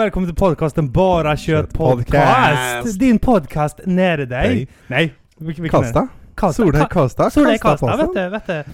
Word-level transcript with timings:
Välkommen 0.00 0.28
till 0.28 0.36
podcasten 0.36 0.92
Bara 0.92 1.36
Kött 1.36 1.74
Podcast. 1.74 2.08
Podcast! 2.08 2.98
Din 2.98 3.18
podcast 3.18 3.80
nära 3.84 4.26
dig. 4.26 4.68
Nej. 4.86 5.14
Nej. 5.38 5.54
Det? 5.56 5.68
Karlstad? 5.68 6.08
Ka- 6.36 6.88
Karlstad? 6.88 7.30
Solheim 7.30 7.58
Karlstad, 7.58 7.96
vet 7.96 8.14
du, 8.14 8.28
vet 8.28 8.46
du. 8.46 8.52
Nej 8.52 8.64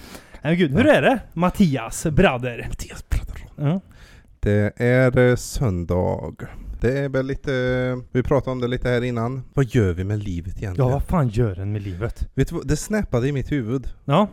men 0.41 0.57
gud, 0.57 0.71
hur 0.71 0.87
är 0.87 1.01
det? 1.01 1.19
Mattias 1.33 2.05
Brader. 2.05 2.65
Mattias 2.69 3.05
Brader. 3.09 3.71
Ja. 3.71 3.81
Det 4.39 4.73
är 4.77 5.17
eh, 5.17 5.35
söndag. 5.35 6.35
Det 6.81 6.99
är 6.99 7.09
väl 7.09 7.25
lite, 7.25 7.51
vi 8.11 8.23
pratade 8.23 8.51
om 8.51 8.61
det 8.61 8.67
lite 8.67 8.89
här 8.89 9.03
innan. 9.03 9.43
Vad 9.53 9.65
gör 9.65 9.93
vi 9.93 10.03
med 10.03 10.23
livet 10.23 10.53
ja, 10.55 10.61
egentligen? 10.61 10.91
vad 10.91 11.03
fan 11.03 11.29
gör 11.29 11.55
den 11.55 11.71
med 11.71 11.81
livet? 11.81 12.29
Vet 12.33 12.49
du 12.49 12.55
vad, 12.55 12.67
det 12.67 12.77
snappade 12.77 13.27
i 13.27 13.31
mitt 13.31 13.51
huvud. 13.51 13.87
Ja, 14.05 14.27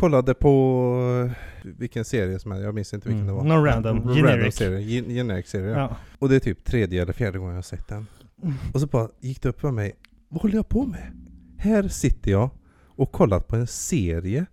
Kollade 0.00 0.34
på 0.34 1.26
eh, 1.62 1.70
vilken 1.78 2.04
serie 2.04 2.38
som 2.38 2.52
är, 2.52 2.60
jag 2.60 2.74
minns 2.74 2.94
inte 2.94 3.08
vilken 3.08 3.22
Mm, 3.28 3.34
det 3.36 3.42
var. 3.42 3.48
någon 3.56 3.64
random, 3.64 3.96
Random 3.96 4.14
generic. 4.16 4.54
serie, 4.56 4.80
gen- 4.80 5.08
generic 5.08 5.46
serie. 5.48 5.70
ja. 5.70 5.96
Och 6.18 6.28
det 6.28 6.36
är 6.36 6.40
typ 6.40 6.64
tredje 6.64 7.02
eller 7.02 7.12
fjärde 7.12 7.38
gången 7.38 7.52
jag 7.54 7.58
har 7.58 7.62
sett 7.62 7.88
den. 7.88 8.06
Mm. 8.42 8.54
Och 8.74 8.80
så 8.80 8.86
bara 8.86 9.08
gick 9.20 9.42
det 9.42 9.48
upp 9.48 9.60
för 9.60 9.70
mig, 9.70 9.92
vad 10.28 10.42
håller 10.42 10.54
jag 10.54 10.68
på 10.68 10.86
med? 10.86 11.12
Här 11.58 11.88
sitter 11.88 12.30
jag 12.30 12.50
och 12.86 13.12
kollat 13.12 13.48
på 13.48 13.56
en 13.56 13.66
serie 13.66 14.46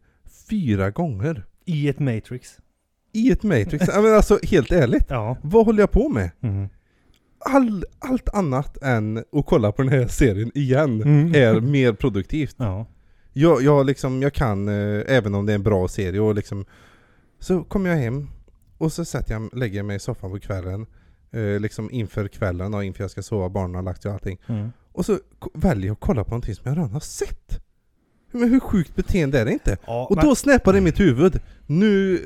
fyra 0.50 0.90
gånger. 0.92 1.46
I 1.66 1.90
ett 1.90 2.00
Matrix. 2.00 2.58
I 3.14 3.32
ett 3.32 3.44
Matrix. 3.44 3.86
Ja, 3.88 4.02
men 4.02 4.14
alltså 4.16 4.40
helt 4.44 4.72
ärligt. 4.72 5.06
Ja. 5.10 5.38
Vad 5.42 5.66
håller 5.66 5.80
jag 5.80 5.92
på 5.92 6.10
med? 6.10 6.30
Mm. 6.42 6.68
All, 7.40 7.86
allt 8.00 8.30
annat 8.34 8.78
än 8.84 9.18
att 9.18 9.46
kolla 9.46 9.72
på 9.72 9.82
den 9.82 9.92
här 9.92 10.08
serien 10.08 10.52
igen 10.56 11.02
Mm. 11.02 11.36
är 11.36 11.60
mer 11.62 11.94
produktivt. 11.94 12.56
Ja. 12.58 12.86
Jag, 13.40 13.62
jag, 13.62 13.86
liksom, 13.86 14.22
jag 14.22 14.34
kan, 14.34 14.68
eh, 14.68 15.04
även 15.08 15.36
om 15.36 15.46
det 15.46 15.52
är 15.52 15.56
en 15.56 15.64
bra 15.64 15.88
serie, 15.88 16.20
och 16.20 16.36
liksom, 16.36 16.66
så 17.40 17.64
kommer 17.64 17.90
jag 17.90 17.98
hem 17.98 18.28
och 18.78 18.92
så 18.94 19.06
sätter 19.06 19.34
jag, 19.34 19.50
lägger 19.58 19.78
jag 19.78 19.86
mig 19.86 19.96
i 19.96 20.00
soffan 20.00 20.32
på 20.32 20.40
kvällen, 20.40 20.86
eh, 21.32 21.60
liksom 21.60 21.92
inför 21.92 22.28
kvällen 22.28 22.74
och 22.74 22.84
inför 22.84 23.04
jag 23.04 23.12
ska 23.12 23.22
sova, 23.22 23.50
barnen 23.50 23.76
har 23.76 23.82
lagt 23.84 24.02
sig 24.02 24.10
och 24.10 24.14
allting. 24.14 24.40
Mm. 24.48 24.70
Och 24.92 25.06
så 25.06 25.20
väljer 25.54 25.88
jag 25.88 25.94
att 25.94 26.00
kolla 26.00 26.24
på 26.24 26.30
någonting 26.30 26.56
som 26.56 26.64
jag 26.70 26.78
redan 26.78 26.92
har 26.92 27.00
sett. 27.00 27.60
Men 28.32 28.50
hur 28.50 28.60
sjukt 28.60 28.96
beteende 28.96 29.40
är 29.40 29.46
det 29.46 29.52
inte? 29.52 29.78
Ja, 29.86 30.08
Och 30.10 30.16
men- 30.16 30.26
då 30.26 30.36
snappar 30.36 30.72
det 30.74 30.78
i 30.78 30.82
mitt 30.82 31.00
huvud. 31.00 31.40
Nu, 31.66 32.22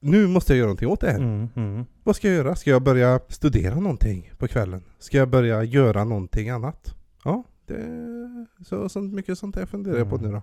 nu 0.00 0.26
måste 0.26 0.52
jag 0.52 0.58
göra 0.58 0.66
någonting 0.66 0.88
åt 0.88 1.00
det 1.00 1.10
här. 1.10 1.18
Mm, 1.18 1.48
mm. 1.56 1.84
Vad 2.04 2.16
ska 2.16 2.28
jag 2.28 2.36
göra? 2.36 2.56
Ska 2.56 2.70
jag 2.70 2.82
börja 2.82 3.20
studera 3.28 3.74
någonting 3.80 4.30
på 4.38 4.48
kvällen? 4.48 4.82
Ska 4.98 5.16
jag 5.18 5.28
börja 5.30 5.64
göra 5.64 6.04
någonting 6.04 6.48
annat? 6.50 6.94
Ja, 7.24 7.44
det 7.66 8.46
så, 8.64 8.88
så 8.88 9.00
mycket 9.00 9.38
sånt 9.38 9.54
där 9.54 9.66
funderar 9.66 9.98
jag 9.98 10.10
på 10.10 10.16
Mm. 10.16 10.28
nu 10.30 10.34
då. 10.36 10.42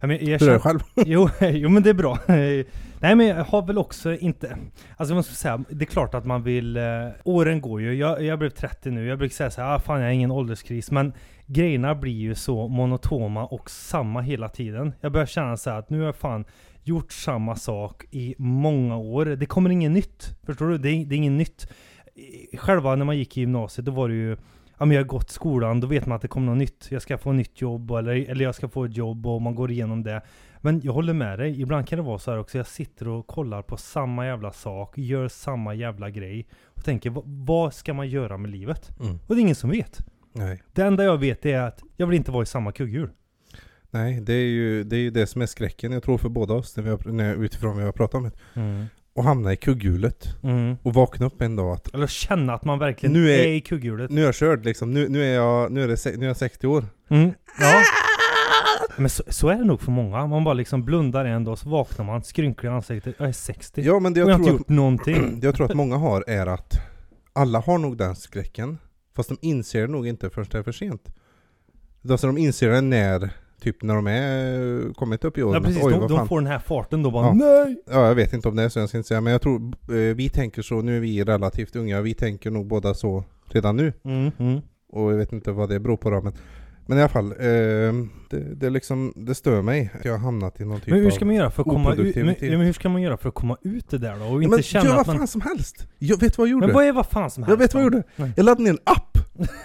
Ja, 0.00 0.06
men 0.06 0.26
jag 0.26 0.40
känner- 0.40 0.58
själv? 0.58 0.78
jo, 1.06 1.28
jo 1.40 1.68
men 1.68 1.82
det 1.82 1.90
är 1.90 1.94
bra. 1.94 2.18
Nej 2.26 3.14
men 3.16 3.26
jag 3.26 3.44
har 3.44 3.66
väl 3.66 3.78
också 3.78 4.14
inte, 4.14 4.56
alltså 4.96 5.12
jag 5.12 5.16
måste 5.16 5.34
säga, 5.34 5.64
det 5.70 5.84
är 5.84 5.86
klart 5.86 6.14
att 6.14 6.24
man 6.26 6.42
vill, 6.42 6.76
eh, 6.76 6.82
åren 7.24 7.60
går 7.60 7.80
ju, 7.80 7.94
jag, 7.94 8.22
jag 8.24 8.38
blev 8.38 8.50
30 8.50 8.90
nu, 8.90 9.06
jag 9.06 9.18
brukar 9.18 9.34
säga 9.34 9.50
så 9.50 9.60
här, 9.60 9.74
ah, 9.74 9.78
fan 9.78 10.00
jag 10.00 10.06
har 10.06 10.12
ingen 10.12 10.30
ålderskris, 10.30 10.90
men 10.90 11.12
grejerna 11.46 11.94
blir 11.94 12.12
ju 12.12 12.34
så 12.34 12.68
monotoma 12.68 13.46
och 13.46 13.70
samma 13.70 14.20
hela 14.20 14.48
tiden. 14.48 14.92
Jag 15.00 15.12
börjar 15.12 15.26
känna 15.26 15.56
så 15.56 15.70
här 15.70 15.78
att 15.78 15.90
nu 15.90 15.98
har 15.98 16.06
jag 16.06 16.16
fan 16.16 16.44
gjort 16.84 17.12
samma 17.12 17.56
sak 17.56 18.04
i 18.10 18.34
många 18.38 18.96
år, 18.96 19.24
det 19.24 19.46
kommer 19.46 19.70
inget 19.70 19.92
nytt. 19.92 20.36
Förstår 20.46 20.68
du? 20.68 20.78
Det 20.78 20.88
är, 20.90 21.04
det 21.06 21.14
är 21.14 21.16
inget 21.16 21.32
nytt. 21.32 21.66
Själva 22.58 22.96
när 22.96 23.04
man 23.04 23.18
gick 23.18 23.36
i 23.36 23.40
gymnasiet, 23.40 23.84
då 23.84 23.92
var 23.92 24.08
det 24.08 24.14
ju 24.14 24.36
Ja 24.82 24.86
men 24.86 24.94
jag 24.94 25.02
har 25.02 25.08
gått 25.08 25.30
skolan, 25.30 25.80
då 25.80 25.86
vet 25.86 26.06
man 26.06 26.16
att 26.16 26.22
det 26.22 26.28
kommer 26.28 26.46
något 26.46 26.58
nytt. 26.58 26.86
Jag 26.90 27.02
ska 27.02 27.18
få 27.18 27.32
nytt 27.32 27.60
jobb 27.60 27.90
eller, 27.90 28.30
eller 28.30 28.44
jag 28.44 28.54
ska 28.54 28.68
få 28.68 28.84
ett 28.84 28.96
jobb 28.96 29.26
och 29.26 29.42
man 29.42 29.54
går 29.54 29.70
igenom 29.70 30.02
det. 30.02 30.22
Men 30.60 30.80
jag 30.84 30.92
håller 30.92 31.12
med 31.12 31.38
dig, 31.38 31.60
ibland 31.60 31.88
kan 31.88 31.96
det 31.98 32.02
vara 32.02 32.18
så 32.18 32.30
här 32.30 32.38
också, 32.38 32.58
jag 32.58 32.66
sitter 32.66 33.08
och 33.08 33.26
kollar 33.26 33.62
på 33.62 33.76
samma 33.76 34.26
jävla 34.26 34.52
sak, 34.52 34.98
gör 34.98 35.28
samma 35.28 35.74
jävla 35.74 36.10
grej 36.10 36.46
och 36.64 36.84
tänker 36.84 37.10
"Va- 37.10 37.22
vad 37.24 37.74
ska 37.74 37.94
man 37.94 38.08
göra 38.08 38.36
med 38.38 38.50
livet? 38.50 38.90
Mm. 39.00 39.18
Och 39.26 39.34
det 39.34 39.40
är 39.40 39.42
ingen 39.42 39.54
som 39.54 39.70
vet. 39.70 39.98
Nej. 40.32 40.62
Det 40.72 40.82
enda 40.82 41.04
jag 41.04 41.18
vet 41.18 41.46
är 41.46 41.60
att 41.60 41.82
jag 41.96 42.06
vill 42.06 42.16
inte 42.16 42.30
vara 42.30 42.42
i 42.42 42.46
samma 42.46 42.72
kugghjul. 42.72 43.10
Nej, 43.90 44.20
det 44.20 44.32
är, 44.34 44.46
ju, 44.46 44.84
det 44.84 44.96
är 44.96 45.00
ju 45.00 45.10
det 45.10 45.26
som 45.26 45.42
är 45.42 45.46
skräcken 45.46 45.92
jag 45.92 46.02
tror 46.02 46.18
för 46.18 46.28
båda 46.28 46.54
oss 46.54 46.76
när 46.76 46.84
vi 46.84 46.90
har, 46.90 47.12
när, 47.12 47.34
utifrån 47.44 47.70
vad 47.70 47.78
vi 47.78 47.84
har 47.84 47.92
pratat 47.92 48.14
om 48.14 48.22
det. 48.24 48.60
Mm. 48.60 48.86
Och 49.14 49.24
hamna 49.24 49.52
i 49.52 49.56
kugghjulet. 49.56 50.28
Mm. 50.42 50.76
Och 50.82 50.94
vakna 50.94 51.26
upp 51.26 51.42
en 51.42 51.56
dag 51.56 51.72
att 51.72 51.94
Eller 51.94 52.06
känna 52.06 52.54
att 52.54 52.64
man 52.64 52.78
verkligen 52.78 53.12
Nu 53.12 53.30
är- 53.30 53.38
är, 53.38 53.46
i 53.48 53.60
kugghjulet. 53.60 54.10
nu 54.10 54.20
är 54.20 54.24
jag 54.24 54.34
körd 54.34 54.64
liksom. 54.64 54.90
Nu, 54.94 55.08
nu, 55.08 55.24
är, 55.24 55.34
jag, 55.34 55.72
nu, 55.72 55.82
är, 55.84 55.88
det, 55.88 56.16
nu 56.18 56.24
är 56.24 56.28
jag 56.28 56.36
60 56.36 56.66
år. 56.66 56.84
Mm. 57.08 57.32
Ja. 57.60 57.82
Men 58.96 59.10
så, 59.10 59.22
så 59.28 59.48
är 59.48 59.56
det 59.56 59.64
nog 59.64 59.80
för 59.80 59.90
många. 59.90 60.26
Man 60.26 60.44
bara 60.44 60.54
liksom 60.54 60.84
blundar 60.84 61.24
en 61.24 61.44
dag, 61.44 61.58
så 61.58 61.68
vaknar 61.68 62.04
man, 62.04 62.22
skrynklig 62.22 62.68
i 62.70 62.72
ansiktet. 62.72 63.14
Jag 63.18 63.28
är 63.28 63.32
60. 63.32 63.82
Ja 63.82 63.98
men 63.98 64.14
det 64.14 64.22
och 64.24 64.30
jag 64.30 64.34
har 64.34 64.40
jag, 64.40 64.40
inte 64.40 64.48
tror 64.50 64.58
gjort 64.58 64.68
någonting. 64.68 65.34
att, 65.38 65.42
jag 65.44 65.54
tror 65.54 65.66
att 65.66 65.74
många 65.76 65.96
har 65.96 66.24
är 66.26 66.46
att 66.46 66.74
alla 67.32 67.60
har 67.60 67.78
nog 67.78 67.96
den 67.96 68.16
skräcken. 68.16 68.78
Fast 69.16 69.28
de 69.28 69.38
inser 69.40 69.80
det 69.80 69.86
nog 69.92 70.06
inte 70.06 70.30
förrän 70.30 70.46
det 70.50 70.58
är 70.58 70.62
för 70.62 70.72
sent. 70.72 71.14
Alltså 72.10 72.26
de 72.26 72.38
inser 72.38 72.70
det 72.70 72.80
när, 72.80 73.30
typ 73.62 73.82
när 73.82 73.94
de 73.94 74.06
är 74.06 74.94
kommit 74.94 75.24
upp 75.24 75.38
i 75.38 75.42
åren. 75.42 75.62
Ja 75.62 75.68
precis, 75.68 75.84
Oj, 75.84 75.92
de, 75.92 76.08
de 76.08 76.28
får 76.28 76.40
den 76.40 76.50
här 76.50 76.58
farten 76.58 77.02
då 77.02 77.10
bara 77.10 77.26
Ja. 77.26 77.32
NEJ! 77.32 77.76
Ja, 77.90 78.06
jag 78.06 78.14
vet 78.14 78.32
inte 78.32 78.48
om 78.48 78.56
det 78.56 78.62
är 78.62 78.68
så, 78.68 78.78
jag 78.78 78.88
ska 78.88 78.98
inte 78.98 79.08
säga. 79.08 79.20
Men 79.20 79.32
jag 79.32 79.42
tror, 79.42 79.72
eh, 79.88 79.94
vi 79.94 80.28
tänker 80.28 80.62
så, 80.62 80.82
nu 80.82 80.96
är 80.96 81.00
vi 81.00 81.24
relativt 81.24 81.76
unga, 81.76 82.00
vi 82.00 82.14
tänker 82.14 82.50
nog 82.50 82.66
båda 82.66 82.94
så 82.94 83.24
redan 83.46 83.76
nu. 83.76 83.92
Mm, 84.04 84.30
mm. 84.38 84.60
Och 84.92 85.12
jag 85.12 85.16
vet 85.16 85.32
inte 85.32 85.52
vad 85.52 85.68
det 85.68 85.80
beror 85.80 85.96
på 85.96 86.10
då, 86.10 86.20
men, 86.20 86.32
men 86.86 86.98
i 86.98 87.00
alla 87.00 87.08
fall, 87.08 87.32
eh, 87.32 87.38
det, 88.30 88.54
det, 88.54 88.70
liksom, 88.70 89.12
det 89.16 89.34
stör 89.34 89.62
mig 89.62 89.90
att 89.98 90.04
jag 90.04 90.12
har 90.12 90.18
hamnat 90.18 90.60
i 90.60 90.64
någon 90.64 90.80
typ 90.80 90.88
Men 90.88 91.02
hur 91.02 91.10
ska 91.10 91.24
man 91.24 91.34
göra 91.34 91.50
för 91.50 91.62
att 91.62 91.68
komma 91.68 91.94
ut? 91.94 92.16
Men, 92.16 92.34
men 92.40 92.60
hur 92.60 92.72
ska 92.72 92.88
man 92.88 93.02
göra 93.02 93.16
för 93.16 93.28
att 93.28 93.34
komma 93.34 93.56
ut 93.62 93.90
det 93.90 93.98
där 93.98 94.18
då? 94.18 94.24
Och 94.24 94.42
inte 94.42 94.56
men 94.56 94.62
känna 94.62 94.84
gör 94.84 94.96
vad 94.96 95.06
man... 95.06 95.18
fan 95.18 95.26
som 95.26 95.40
helst! 95.40 95.86
Jag 95.98 96.20
vet 96.20 96.38
vad 96.38 96.46
jag 96.46 96.52
gjorde? 96.52 96.66
Men 96.66 96.74
vad 96.74 96.84
är 96.84 96.92
vad 96.92 97.06
fan 97.06 97.30
som 97.30 97.42
helst? 97.42 97.50
jag 97.50 97.56
vet 97.56 97.74
vad 97.74 97.82
jag 97.82 97.92
gjorde! 97.92 98.02
Nej. 98.16 98.32
Jag 98.36 98.44
laddade 98.44 98.62
ner 98.62 98.70
en 98.70 98.78
app! 98.84 99.11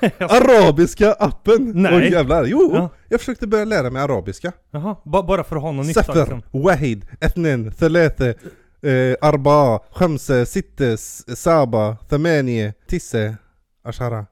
Jag- 0.01 0.13
Arabiska 0.31 1.13
appen! 1.13 1.71
Nej. 1.75 1.95
Oj 1.95 2.11
jävlar, 2.11 2.45
jo! 2.45 2.71
Ja. 2.73 2.89
Jag 3.09 3.19
försökte 3.19 3.47
börja 3.47 3.65
lära 3.65 3.89
mig 3.89 4.01
arabiska. 4.01 4.51
Jaha, 4.71 4.95
ba- 5.05 5.23
bara 5.23 5.43
för 5.43 5.55
att 5.55 5.61
ha 5.61 5.71
något 5.71 5.85
nytt 5.85 5.95
Safar, 5.95 6.15
liksom. 6.15 6.41
wahid, 6.63 7.05
ethnin, 7.19 7.71
thalatha, 7.71 8.25
eh, 8.27 9.15
arba, 9.21 9.79
khamsa, 9.79 10.45
sittes, 10.45 11.23
saba, 11.39 11.97
thamanie, 12.09 12.73
tisse, 12.87 13.35
ashara. 13.83 14.25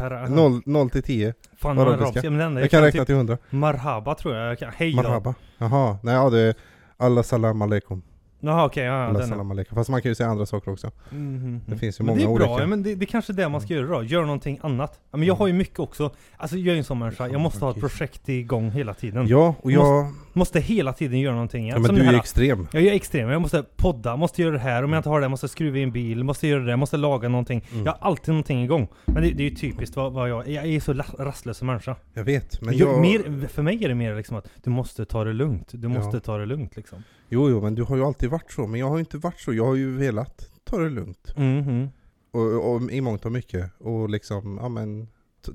Aha. 0.00 0.26
0, 0.28 0.60
0 0.66 0.90
till 0.90 1.02
10. 1.02 1.34
Fan, 1.58 1.78
arabiska. 1.78 2.30
Men 2.30 2.40
enda 2.40 2.60
Jag 2.60 2.70
kan 2.70 2.82
räkna 2.82 3.00
typ 3.00 3.06
till 3.06 3.14
100. 3.14 3.38
Marhaba 3.50 4.14
tror 4.14 4.34
jag. 4.36 4.50
jag 4.50 4.58
kan, 4.58 4.72
hej. 4.76 4.94
Marhaba. 4.94 5.34
Jaha, 5.58 5.98
nej 6.02 6.14
ja 6.14 6.30
det 6.30 6.40
är 6.40 6.54
Allah 6.96 7.22
salam 7.22 7.62
alaikum. 7.62 8.02
Jaha 8.44 8.66
okej, 8.66 8.84
ja, 8.84 9.06
ja, 9.06 9.18
den 9.18 9.32
är. 9.32 9.50
alaikum. 9.50 9.74
Fast 9.76 9.90
man 9.90 10.02
kan 10.02 10.10
ju 10.10 10.14
säga 10.14 10.28
andra 10.28 10.46
saker 10.46 10.72
också. 10.72 10.90
Mhm. 11.10 11.60
Det 11.66 11.76
finns 11.76 12.00
ju 12.00 12.04
men 12.04 12.14
många 12.14 12.26
det 12.28 12.32
är 12.34 12.38
bra, 12.38 12.46
olika. 12.48 12.62
ja, 12.62 12.66
men 12.66 12.82
det, 12.82 12.94
det 12.94 13.04
är 13.04 13.06
kanske 13.06 13.32
är 13.32 13.34
det 13.34 13.48
man 13.48 13.60
ska 13.60 13.74
göra 13.74 13.86
då. 13.86 14.02
Göra 14.04 14.24
någonting 14.26 14.58
annat. 14.62 15.00
Ja, 15.10 15.16
men 15.18 15.26
jag 15.26 15.34
Mm. 15.34 15.38
har 15.38 15.46
ju 15.46 15.52
mycket 15.52 15.78
också, 15.78 16.10
alltså 16.36 16.56
jag 16.56 16.66
är 16.68 16.72
ju 16.72 16.78
en 16.78 16.84
sån 16.84 16.98
människa, 16.98 17.28
jag 17.28 17.40
måste 17.40 17.64
ha 17.64 17.70
ett 17.72 17.80
projekt 17.80 18.28
igång 18.28 18.70
hela 18.70 18.94
tiden. 18.94 19.26
Ja, 19.28 19.54
och 19.62 19.72
jag... 19.72 20.12
Måste 20.34 20.60
hela 20.60 20.92
tiden 20.92 21.20
göra 21.20 21.34
någonting. 21.34 21.68
Ja, 21.68 21.74
men 21.78 21.84
Som 21.84 21.96
du 21.96 22.02
är 22.02 22.14
extrem. 22.14 22.68
Jag 22.72 22.82
är 22.82 22.92
extrem, 22.92 23.28
jag 23.28 23.42
måste 23.42 23.62
podda, 23.76 24.16
måste 24.16 24.42
göra 24.42 24.52
det 24.52 24.58
här, 24.58 24.82
om 24.84 24.92
jag 24.92 24.98
inte 25.00 25.08
har 25.08 25.20
det 25.20 25.28
måste 25.28 25.44
jag 25.44 25.50
skruva 25.50 25.78
i 25.78 25.82
en 25.82 25.92
bil, 25.92 26.24
måste 26.24 26.48
göra 26.48 26.62
det, 26.64 26.76
måste 26.76 26.96
laga 26.96 27.28
någonting. 27.28 27.64
Mm. 27.72 27.84
Jag 27.86 27.92
har 27.92 27.98
alltid 28.08 28.28
någonting 28.28 28.62
igång. 28.64 28.88
Men 29.04 29.14
det, 29.22 29.30
det 29.30 29.42
är 29.46 29.50
ju 29.50 29.54
typiskt 29.56 29.96
vad, 29.96 30.12
vad 30.12 30.28
jag, 30.30 30.48
jag 30.48 30.66
är 30.66 30.80
så 30.80 30.92
rastlös 31.18 31.56
som 31.56 31.66
människa. 31.66 31.96
Jag 32.14 32.24
vet, 32.24 32.60
men 32.62 32.74
Jo, 32.76 32.86
jag... 32.88 33.00
mer, 33.00 33.48
för 33.48 33.62
mig 33.62 33.84
är 33.84 33.88
det 33.88 33.94
mer 33.94 34.16
liksom 34.16 34.36
att 34.36 34.48
du 34.64 34.70
måste 34.70 35.04
ta 35.04 35.24
det 35.24 35.32
lugnt, 35.32 35.68
du 35.72 35.88
måste 35.88 36.16
Ja. 36.16 36.20
ta 36.20 36.38
det 36.38 36.46
lugnt 36.46 36.76
liksom. 36.76 37.02
Jo, 37.32 37.50
jo, 37.50 37.60
men 37.60 37.74
du 37.74 37.82
har 37.82 37.96
ju 37.96 38.04
alltid 38.04 38.30
varit 38.30 38.52
så. 38.52 38.66
Men 38.66 38.80
jag 38.80 38.88
har 38.88 38.96
ju 38.96 39.00
inte 39.00 39.18
varit 39.18 39.40
så. 39.40 39.52
Jag 39.54 39.64
har 39.66 39.74
ju 39.74 39.96
velat 39.96 40.50
ta 40.64 40.78
det 40.78 40.88
lugnt. 40.90 41.36
Mhm. 41.36 41.88
Och, 42.30 42.72
och 42.74 42.90
i 42.90 43.00
mångt 43.00 43.24
och 43.24 43.32
mycket. 43.32 43.70
Och 43.78 44.10
liksom, 44.10 44.58
ja 44.62 44.68
men 44.68 45.08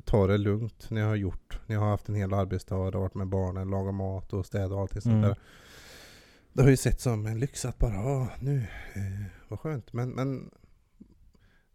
ta 0.05 0.27
det 0.27 0.37
lugnt 0.37 0.89
när 0.89 1.01
jag 1.01 1.07
har 1.07 1.15
gjort. 1.15 1.59
När 1.67 1.75
jag 1.75 1.81
har 1.81 1.89
haft 1.89 2.09
en 2.09 2.15
hel 2.15 2.33
arbetsdag, 2.33 2.75
har 2.75 2.91
varit 2.91 3.13
med 3.15 3.27
barnen, 3.27 3.69
lagat 3.69 3.93
mat 3.93 4.33
och 4.33 4.45
städat 4.45 4.71
och 4.71 4.79
allting 4.81 5.01
sånt 5.01 5.13
Mm. 5.13 5.21
där. 5.27 5.37
Det 6.53 6.63
har 6.63 6.69
ju 6.69 6.77
sett 6.77 7.01
som 7.01 7.25
en 7.25 7.39
lyx 7.39 7.65
att 7.65 7.77
bara, 7.77 7.93
ja 7.93 8.27
nu, 8.39 8.57
eh, 8.95 9.25
vad 9.47 9.59
skönt. 9.59 9.93
Men, 9.93 10.09
men 10.09 10.49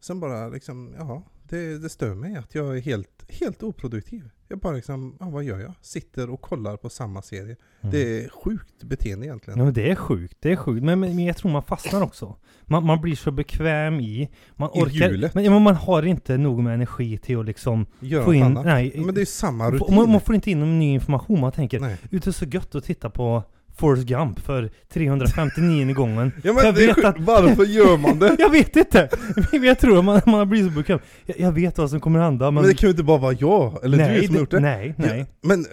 sen 0.00 0.20
bara 0.20 0.48
liksom, 0.48 0.94
ja, 0.98 1.22
det, 1.52 1.78
det 1.78 1.88
stör 1.88 2.14
mig 2.14 2.36
att 2.36 2.54
jag 2.54 2.76
är 2.76 2.80
helt, 2.80 3.24
helt 3.28 3.62
oproduktiv. 3.62 4.30
Jag 4.48 4.58
bara 4.58 4.72
liksom, 4.72 5.16
ja 5.20 5.30
vad 5.30 5.44
gör 5.44 5.60
jag? 5.60 5.72
Sitter 5.80 6.30
och 6.30 6.40
kollar 6.40 6.76
på 6.76 6.90
samma 6.90 7.22
serie. 7.22 7.56
Mm. 7.80 7.92
Det 7.92 8.24
är 8.24 8.28
sjukt 8.28 8.82
beteende 8.82 9.26
egentligen. 9.26 9.58
Ja 9.58 9.64
men 9.64 9.74
det 9.74 9.90
är 9.90 9.94
sjukt, 9.94 10.36
det 10.40 10.52
är 10.52 10.56
sjukt. 10.56 10.84
Men, 10.84 11.00
men, 11.00 11.18
jag 11.18 11.36
tror 11.36 11.50
man 11.50 11.62
fastnar 11.62 12.02
också. 12.02 12.36
Man, 12.62 12.86
man 12.86 13.00
blir 13.00 13.16
så 13.16 13.30
bekväm 13.30 14.00
i, 14.00 14.30
man 14.56 14.70
I 14.74 14.80
orkar, 14.80 15.10
hjulet. 15.10 15.34
men, 15.34 15.62
man 15.62 15.76
har 15.76 16.02
inte 16.02 16.36
nog 16.36 16.62
med 16.62 16.74
energi 16.74 17.18
till 17.18 17.38
att 17.38 17.46
liksom 17.46 17.86
Gör 18.00 18.24
få 18.24 18.34
in, 18.34 18.42
annat. 18.42 18.64
nej, 18.64 18.92
men 18.96 19.14
det 19.14 19.20
är 19.20 19.24
samma 19.24 19.70
rutin. 19.70 19.94
man, 19.94 20.10
man 20.10 20.20
får 20.20 20.34
inte 20.34 20.50
in 20.50 20.60
någon 20.60 20.78
ny 20.78 20.92
information, 20.92 21.40
man 21.40 21.52
tänker 21.52 21.80
Nej. 21.80 21.98
Ute 22.10 22.32
så 22.32 22.44
gött 22.44 22.74
att 22.74 22.84
titta 22.84 23.10
på 23.10 23.42
Forrest 23.82 24.06
Gump 24.06 24.40
för 24.40 24.70
359 24.92 25.92
gången. 25.94 26.32
Ja 26.42 26.48
jag 26.48 26.54
men 26.64 26.74
det 26.74 26.84
är 26.84 26.94
vet 26.94 27.04
att- 27.04 27.18
varför 27.20 27.64
gör 27.64 27.96
man 27.96 28.18
det? 28.18 28.36
Jag 28.38 28.50
vet 28.50 28.76
inte! 28.76 29.08
Men 29.52 29.62
jag 29.62 29.78
tror 29.78 29.98
att 29.98 30.04
man, 30.04 30.20
man 30.26 30.48
blir 30.48 30.64
så 30.64 30.70
bekväm. 30.70 30.98
Jag, 31.26 31.40
jag 31.40 31.52
vet 31.52 31.78
vad 31.78 31.90
som 31.90 32.00
kommer 32.00 32.20
hända 32.20 32.50
men... 32.50 32.54
Men 32.62 32.70
det 32.70 32.74
kan 32.78 32.86
ju 32.86 32.90
inte 32.90 33.02
bara 33.02 33.18
vara 33.18 33.32
jag, 33.40 33.84
eller 33.84 33.96
nej, 33.98 34.20
du 34.20 34.26
som 34.26 34.34
har 34.34 34.40
gjort 34.40 34.50
det. 34.50 34.60
Nej, 34.60 34.94
nej. 34.96 35.18
Ja, 35.18 35.26
men 35.48 35.66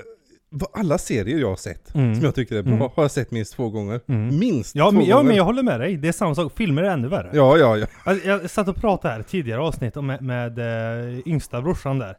alla 0.74 0.98
serier 0.98 1.40
jag 1.40 1.50
har 1.50 1.56
sett, 1.56 1.96
Mm. 1.96 2.16
som 2.16 2.24
jag 2.26 2.36
tycker 2.36 2.56
är 2.56 2.64
bra, 2.64 2.74
Mm. 2.74 2.88
har 2.96 3.04
jag 3.04 3.12
sett 3.12 3.32
minst 3.32 3.54
två 3.56 3.70
gånger. 3.70 4.00
Mm. 4.08 4.40
Minst 4.40 4.76
Ja, 4.76 4.86
två 4.86 4.92
men, 4.98 5.06
ja, 5.06 5.16
gånger. 5.16 5.28
men 5.28 5.38
jag 5.38 5.44
håller 5.44 5.64
med 5.64 5.80
dig. 5.80 5.98
Det 5.98 6.08
är 6.08 6.12
samma 6.12 6.36
sak. 6.36 6.54
Filmer 6.56 6.84
är 6.84 6.90
ännu 6.90 7.08
värre. 7.08 7.30
Ja, 7.34 7.58
ja, 7.58 7.78
ja. 7.78 7.88
Alltså, 8.04 8.28
jag 8.28 8.50
satt 8.50 8.68
och 8.68 8.76
pratade 8.76 9.14
här 9.14 9.24
tidigare 9.24 9.62
avsnitt 9.62 9.96
med, 9.96 10.22
med 10.22 10.60
äh, 10.60 11.20
yngsta 11.26 11.62
brorsan 11.62 12.00
där. 12.00 12.16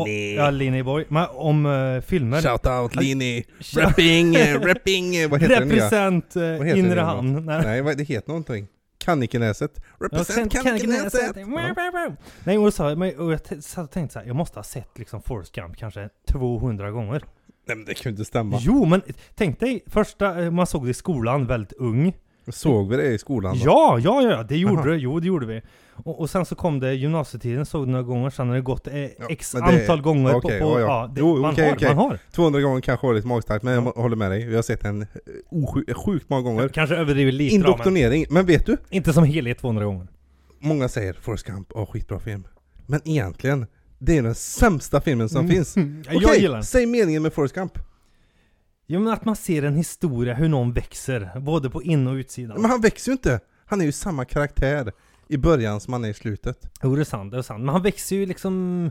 Och- 0.00 0.08
Ja, 0.36 0.50
Linny 0.50 0.82
Boy. 0.82 1.04
Men, 1.08 1.26
om 1.30 1.66
uh, 1.66 2.00
filmer. 2.00 2.42
Shout 2.42 2.66
out 2.66 2.96
Lini, 2.96 3.44
Shout- 3.60 3.80
rapping, 3.82 4.34
eh, 4.36 4.60
rapping, 4.60 5.28
vad 5.30 5.40
heter 5.42 5.58
den 5.60 5.68
nya? 5.68 5.76
Represent 5.76 6.36
uh, 6.36 6.78
inre 6.78 7.00
hamn. 7.00 7.46
Nej. 7.46 7.82
Vad, 7.82 7.96
det 7.96 8.04
heter 8.04 8.28
någonting. 8.28 8.66
Kannikenäset. 8.98 9.70
Ja, 9.76 10.06
Represent 10.06 10.52
kan- 10.52 10.64
Kannikenäset! 10.64 11.34
kan- 11.34 11.52
Ja. 11.52 12.10
Nej, 12.44 12.58
och, 12.58 12.74
så, 12.74 12.96
men, 12.96 13.18
och 13.18 13.32
jag 13.32 13.40
satt 13.64 13.84
och 13.84 13.90
tänkte 13.90 14.12
så 14.12 14.18
här, 14.18 14.26
jag 14.26 14.36
måste 14.36 14.58
ha 14.58 14.64
sett 14.64 14.98
liksom 14.98 15.22
Forrest 15.22 15.54
Gump 15.54 15.76
kanske 15.76 16.08
200 16.28 16.90
gånger. 16.90 17.22
Nej 17.68 17.76
men 17.76 17.84
det 17.86 17.94
kan 17.94 18.02
ju 18.04 18.10
inte 18.10 18.24
stämma. 18.24 18.58
Jo, 18.60 18.84
men 18.84 19.02
tänk 19.34 19.60
dig, 19.60 19.82
första, 19.86 20.50
man 20.50 20.66
såg 20.66 20.84
det 20.84 20.90
i 20.90 20.94
skolan 20.94 21.46
väldigt 21.46 21.72
ung. 21.72 22.14
Såg 22.52 22.88
vi 22.90 22.96
det 22.96 23.06
i 23.14 23.18
skolan 23.18 23.58
då? 23.58 23.64
Ja, 23.64 23.98
ja, 24.02 24.22
ja, 24.22 24.42
det 24.42 24.56
gjorde 24.56 24.74
Aha. 24.82 24.84
det. 24.90 24.96
Jo, 24.96 25.20
det 25.20 25.26
gjorde 25.26 25.46
vi. 25.46 25.62
Och, 26.04 26.20
och 26.20 26.30
sen 26.30 26.44
så 26.46 26.54
kom 26.54 26.80
det 26.80 26.94
gymnasietiden, 26.94 27.66
såg 27.66 27.86
det 27.86 27.90
några 27.90 28.02
gånger, 28.02 28.30
sen 28.30 28.48
har 28.48 28.54
det 28.54 28.60
gått 28.60 28.86
eh, 28.86 28.98
Ja, 28.98 29.08
x 29.28 29.52
det- 29.52 29.60
antal 29.62 30.02
gånger 30.02 30.34
okej, 30.34 30.60
på... 30.60 30.72
på 30.72 30.80
ja, 30.80 30.86
ja. 30.86 31.10
det, 31.14 31.20
Jo, 31.20 31.36
man, 31.36 31.52
okej, 31.52 31.66
har, 31.68 31.74
okej. 31.76 31.88
man 31.88 31.96
har. 31.98 32.18
200 32.32 32.60
gånger 32.60 32.80
kanske 32.80 33.06
var 33.06 33.14
lite 33.14 33.26
magstarkt, 33.26 33.62
men 33.64 33.74
jag 33.74 33.82
håller 33.82 34.16
med 34.16 34.30
dig. 34.30 34.46
Vi 34.46 34.54
har 34.54 34.62
sett 34.62 34.80
den 34.82 35.02
eh, 35.02 35.06
osju- 35.50 35.94
sjukt 35.94 36.30
många 36.30 36.42
gånger. 36.42 36.68
Kanske 36.68 36.96
överdriver 36.96 37.32
lite 37.32 37.56
då, 37.56 37.62
men 37.62 37.70
Indoktrinering. 37.70 38.26
Men 38.30 38.46
vet 38.46 38.66
du? 38.66 38.76
inte 38.90 39.12
som 39.12 39.24
helhet 39.24 39.58
200 39.58 39.84
gånger. 39.84 40.06
Många 40.58 40.88
säger 40.88 41.12
Forrest 41.12 41.46
Gump, 41.46 41.68
åh 41.74 41.86
skitbra 41.92 42.18
film. 42.20 42.46
Men 42.86 43.00
egentligen, 43.04 43.66
det 43.98 44.18
är 44.18 44.22
den 44.22 44.34
sämsta 44.34 45.00
filmen 45.00 45.28
som 45.28 45.48
finns. 45.48 45.76
Mm. 45.86 46.02
Jag 46.10 46.16
Okej, 46.16 46.62
säg 46.62 46.86
meningen 46.86 47.22
med 47.22 47.32
Forrest 47.32 47.54
Gump. 47.54 47.78
Jo 48.86 49.00
men 49.00 49.12
att 49.12 49.24
man 49.24 49.36
ser 49.36 49.62
en 49.62 49.76
historia 49.76 50.34
hur 50.34 50.48
någon 50.48 50.72
växer, 50.72 51.40
både 51.40 51.70
på 51.70 51.82
in 51.82 52.06
och 52.06 52.14
utsidan. 52.14 52.60
Men 52.60 52.70
han 52.70 52.80
växer 52.80 53.10
ju 53.10 53.12
inte. 53.12 53.40
Han 53.66 53.80
är 53.80 53.84
ju 53.84 53.92
samma 53.92 54.24
karaktär 54.24 54.92
i 55.28 55.36
början 55.36 55.80
som 55.80 55.92
han 55.92 56.04
är 56.04 56.08
i 56.08 56.14
slutet. 56.14 56.70
Jo 56.82 56.94
det 56.96 57.02
är 57.02 57.04
sant, 57.04 57.32
det 57.32 57.38
är 57.38 57.42
sant. 57.42 57.60
Men 57.64 57.68
han 57.68 57.82
växer 57.82 58.16
ju 58.16 58.26
liksom... 58.26 58.90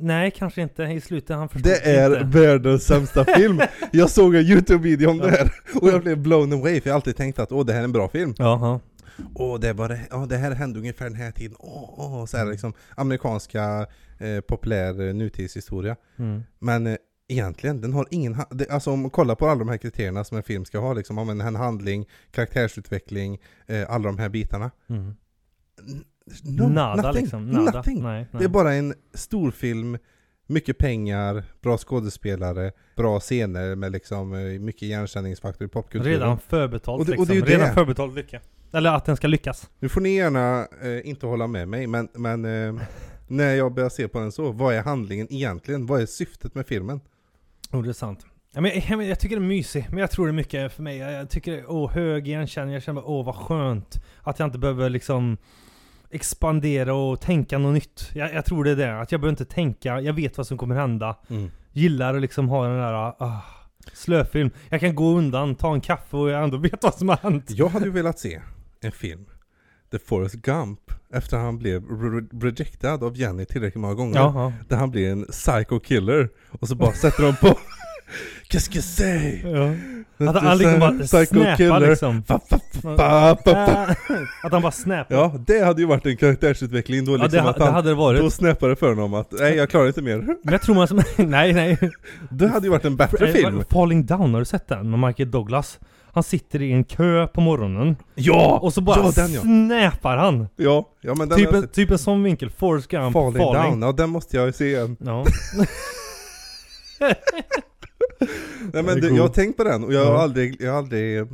Nej, 0.00 0.30
kanske 0.30 0.62
inte 0.62 0.82
i 0.82 1.00
slutet. 1.00 1.36
Han 1.36 1.48
förstår 1.48 1.70
Det 1.70 1.76
är 1.96 2.10
inte. 2.24 2.38
världens 2.38 2.84
sämsta 2.86 3.24
film! 3.36 3.60
Jag 3.92 4.10
såg 4.10 4.34
en 4.34 4.42
YouTube-video 4.42 5.10
om 5.10 5.18
det 5.18 5.30
här 5.30 5.52
och 5.80 5.88
jag 5.88 6.02
blev 6.02 6.18
blown 6.18 6.52
away 6.52 6.80
för 6.80 6.88
jag 6.88 6.94
har 6.94 6.98
alltid 6.98 7.16
tänkt 7.16 7.38
att 7.38 7.52
åh 7.52 7.64
det 7.66 7.72
här 7.72 7.80
är 7.80 7.84
en 7.84 7.92
bra 7.92 8.08
film. 8.08 8.34
Jaha. 8.38 8.80
Åh 9.34 9.60
det, 9.60 9.72
var 9.72 9.88
det, 9.88 10.00
åh, 10.12 10.26
det 10.28 10.36
här 10.36 10.50
hände 10.50 10.78
ungefär 10.78 11.04
den 11.04 11.14
här 11.14 11.30
tiden. 11.30 11.56
Åh, 11.58 11.94
åh, 11.98 12.26
så 12.26 12.36
här 12.36 12.46
liksom 12.46 12.72
amerikanska 12.96 13.86
eh, 14.18 14.40
populär 14.40 15.08
eh, 15.08 15.14
nutidshistoria. 15.14 15.96
Mm. 16.18 16.42
Men 16.58 16.86
eh, 16.86 16.96
egentligen, 17.28 17.80
den 17.80 17.92
har 17.92 18.06
ingen... 18.10 18.36
Det, 18.50 18.70
alltså 18.70 18.90
om 18.90 19.00
man 19.00 19.10
kollar 19.10 19.34
på 19.34 19.46
alla 19.48 19.58
de 19.58 19.68
här 19.68 19.76
kriterierna 19.76 20.24
som 20.24 20.36
en 20.36 20.42
film 20.42 20.64
ska 20.64 20.78
ha, 20.78 20.92
liksom 20.92 21.18
om 21.18 21.28
en, 21.28 21.40
handling, 21.56 22.06
karaktärsutveckling, 22.30 23.38
eh, 23.66 23.90
alla 23.90 24.04
de 24.06 24.18
här 24.18 24.28
bitarna. 24.28 24.70
Mm. 24.88 25.14
No, 26.42 26.68
Nada 26.68 27.02
nothing, 27.02 27.22
liksom. 27.22 27.50
Nada. 27.50 27.72
nothing. 27.78 28.02
Nej, 28.02 28.26
nej. 28.30 28.38
Det 28.38 28.44
är 28.44 28.48
bara 28.48 28.74
en 28.74 28.94
storfilm, 29.14 29.98
mycket 30.46 30.78
pengar, 30.78 31.44
bra 31.62 31.78
skådespelare, 31.78 32.72
bra 32.96 33.20
scener 33.20 33.74
med 33.74 33.92
liksom 33.92 34.34
eh, 34.34 34.60
mycket 34.60 34.82
igenkänningsfaktor 34.82 35.66
i 35.66 35.68
popkulturen. 35.70 36.12
Redan 36.12 36.38
förbetalt 36.38 37.00
Och 37.00 37.06
det- 37.06 37.10
liksom. 37.12 37.22
och 37.22 37.26
det 37.26 37.32
är 37.32 37.36
ju 37.36 37.42
Redan 37.54 37.68
det. 37.68 37.74
förbetalt 37.74 38.14
lycka. 38.14 38.40
Eller 38.72 38.90
att 38.96 39.04
den 39.04 39.16
ska 39.16 39.26
lyckas. 39.26 39.70
Nu 39.78 39.88
får 39.88 40.00
ni 40.00 40.16
gärna 40.16 40.66
eh, 40.82 41.08
inte 41.08 41.26
hålla 41.26 41.46
med 41.46 41.68
mig, 41.68 41.86
men, 41.86 42.08
men 42.14 42.44
eh, 42.44 42.82
när 43.28 43.54
jag 43.54 43.74
börjar 43.74 43.88
se 43.88 44.08
på 44.08 44.18
den 44.20 44.32
så, 44.32 44.52
vad 44.52 44.74
är 44.74 44.82
handlingen 44.82 45.32
egentligen? 45.32 45.86
Vad 45.86 46.00
är 46.02 46.06
syftet 46.06 46.54
med 46.54 46.66
filmen? 46.66 47.00
Jo, 47.74 47.82
det 47.82 47.88
är 47.88 47.92
sant. 47.92 48.26
Ja, 48.52 48.60
men, 48.60 48.70
jag, 48.88 48.98
men 48.98 49.08
jag 49.08 49.20
tycker 49.20 49.36
det 49.36 49.42
är 49.42 49.46
mysig, 49.46 49.86
men 49.90 49.98
jag 49.98 50.10
tror 50.10 50.26
det 50.26 50.30
är 50.30 50.32
mycket 50.34 50.72
för 50.72 50.82
mig. 50.82 50.96
Jag, 50.96 51.12
jag 51.12 51.30
tycker 51.30 51.52
är 51.52 51.70
åh, 51.70 51.90
hög 51.90 52.28
igenkänning. 52.28 52.74
Jag 52.74 52.82
känner 52.82 53.00
bara, 53.00 53.10
åh 53.10 53.24
vad 53.26 53.34
skönt. 53.34 54.04
Att 54.22 54.38
jag 54.38 54.46
inte 54.46 54.58
behöver 54.58 54.90
liksom 54.90 55.36
expandera 56.10 56.94
och 56.94 57.20
tänka 57.20 57.58
något 57.58 57.74
nytt. 57.74 58.10
Jag, 58.14 58.34
jag 58.34 58.44
tror 58.44 58.64
det 58.64 58.70
är 58.70 58.76
det. 58.76 59.00
Att 59.00 59.12
jag 59.12 59.20
behöver 59.20 59.32
inte 59.32 59.54
tänka, 59.54 60.00
jag 60.00 60.12
vet 60.12 60.36
vad 60.36 60.46
som 60.46 60.58
kommer 60.58 60.74
hända. 60.74 61.16
Gillar 61.72 62.14
att 62.14 62.20
liksom 62.20 62.48
ha 62.48 62.66
den 62.68 62.78
där 62.78 62.92
ah, 62.92 63.42
slöfilm. 63.92 64.50
Jag 64.68 64.80
kan 64.80 64.94
gå 64.94 65.18
undan, 65.18 65.54
ta 65.54 65.74
en 65.74 65.80
kaffe 65.80 66.16
och 66.16 66.30
jag 66.30 66.44
ändå 66.44 66.56
vet 66.56 66.82
vad 66.82 66.94
som 66.94 67.08
har 67.08 67.16
hänt. 67.16 67.44
Jag 67.48 67.68
hade 67.68 67.84
ju 67.84 67.90
velat 67.90 68.18
se 68.18 68.40
en 68.80 68.92
film 68.92 69.26
där 69.94 70.00
Forrest 70.06 70.34
Gump, 70.34 70.80
efter 71.14 71.36
han 71.38 71.58
blev 71.58 71.82
re- 71.82 72.40
rejectad 72.42 73.04
av 73.04 73.16
Jenny 73.16 73.44
tillräckligt 73.44 73.80
många 73.80 73.94
gånger, 73.94 74.16
Jaha. 74.16 74.52
där 74.68 74.76
han 74.76 74.90
blir 74.90 75.12
en 75.12 75.24
psycho 75.24 75.80
killer 75.80 76.28
och 76.60 76.68
så 76.68 76.74
bara 76.74 76.92
sätter 76.92 77.22
de 77.22 77.36
på 77.36 77.58
Qu'est-ce 78.48 78.70
que 78.72 78.80
c'est? 78.80 79.40
Ja. 80.18 80.28
Att 80.30 80.42
han 80.42 80.58
liksom 80.58 80.80
bara 80.80 81.06
snäpar 81.26 81.80
liksom. 81.80 82.22
Fa, 82.22 82.40
fa, 82.50 82.58
fa. 82.86 83.30
Att 84.44 84.52
han 84.52 84.62
bara 84.62 84.72
snäpar. 84.72 85.14
Ja, 85.16 85.34
det 85.46 85.64
hade 85.64 85.80
ju 85.80 85.86
varit 85.86 86.06
en 86.06 86.16
karaktärsutveckling 86.16 87.04
då 87.04 87.12
Ja, 87.12 87.16
liksom 87.16 87.44
det, 87.44 87.50
att 87.50 87.56
det 87.56 87.64
han, 87.64 87.74
hade 87.74 87.88
det 87.88 87.94
varit. 87.94 88.20
då 88.20 88.30
snäppade 88.30 88.72
det 88.72 88.76
för 88.76 88.88
honom 88.88 89.14
att 89.14 89.32
nej 89.32 89.56
jag 89.56 89.70
klarar 89.70 89.86
inte 89.86 90.02
mer. 90.02 90.16
Men 90.18 90.52
jag 90.52 90.62
tror 90.62 90.74
man 90.74 90.88
som... 90.88 91.02
nej, 91.16 91.52
nej. 91.52 91.78
Det 92.30 92.48
hade 92.48 92.66
ju 92.66 92.70
varit 92.70 92.84
en 92.84 92.96
bättre 92.96 93.32
film. 93.32 93.64
Falling 93.70 94.06
Down, 94.06 94.32
har 94.34 94.40
du 94.40 94.44
sett 94.44 94.68
den? 94.68 94.90
Med 94.90 94.98
Michael 95.00 95.30
Douglas. 95.30 95.78
Han 96.14 96.22
sitter 96.22 96.62
i 96.62 96.72
en 96.72 96.84
kö 96.84 97.26
på 97.26 97.40
morgonen. 97.40 97.96
Ja! 98.14 98.58
Och 98.62 98.72
så 98.72 98.80
bara 98.80 98.96
ja, 99.04 99.12
den 99.16 99.32
ja. 99.32 99.40
snäpar 99.40 100.16
han. 100.16 100.48
Ja, 100.56 100.88
ja 101.00 101.14
men 101.14 101.28
den 101.28 101.38
Typ 101.38 101.52
en, 101.52 101.68
typ 101.68 101.90
en 101.90 101.98
sån 101.98 102.22
vinkel. 102.22 102.50
Forrest 102.50 102.88
Gump, 102.88 103.12
Falling, 103.12 103.42
Falling. 103.44 103.70
Down, 103.70 103.82
ja 103.82 103.92
den 103.92 104.10
måste 104.10 104.36
jag 104.36 104.46
ju 104.46 104.52
se 104.52 104.64
igen. 104.66 104.96
Ja. 105.00 105.24
Nej 108.72 108.82
men 108.82 109.00
det, 109.00 109.08
god. 109.08 109.18
jag 109.18 109.22
har 109.22 109.28
tänkt 109.28 109.56
på 109.56 109.64
den 109.64 109.84
och 109.84 109.92
jag 109.92 110.06
har 110.06 110.14
aldrig, 110.22 110.56
jag 110.62 110.70
har 110.72 110.78
aldrig, 110.78 111.26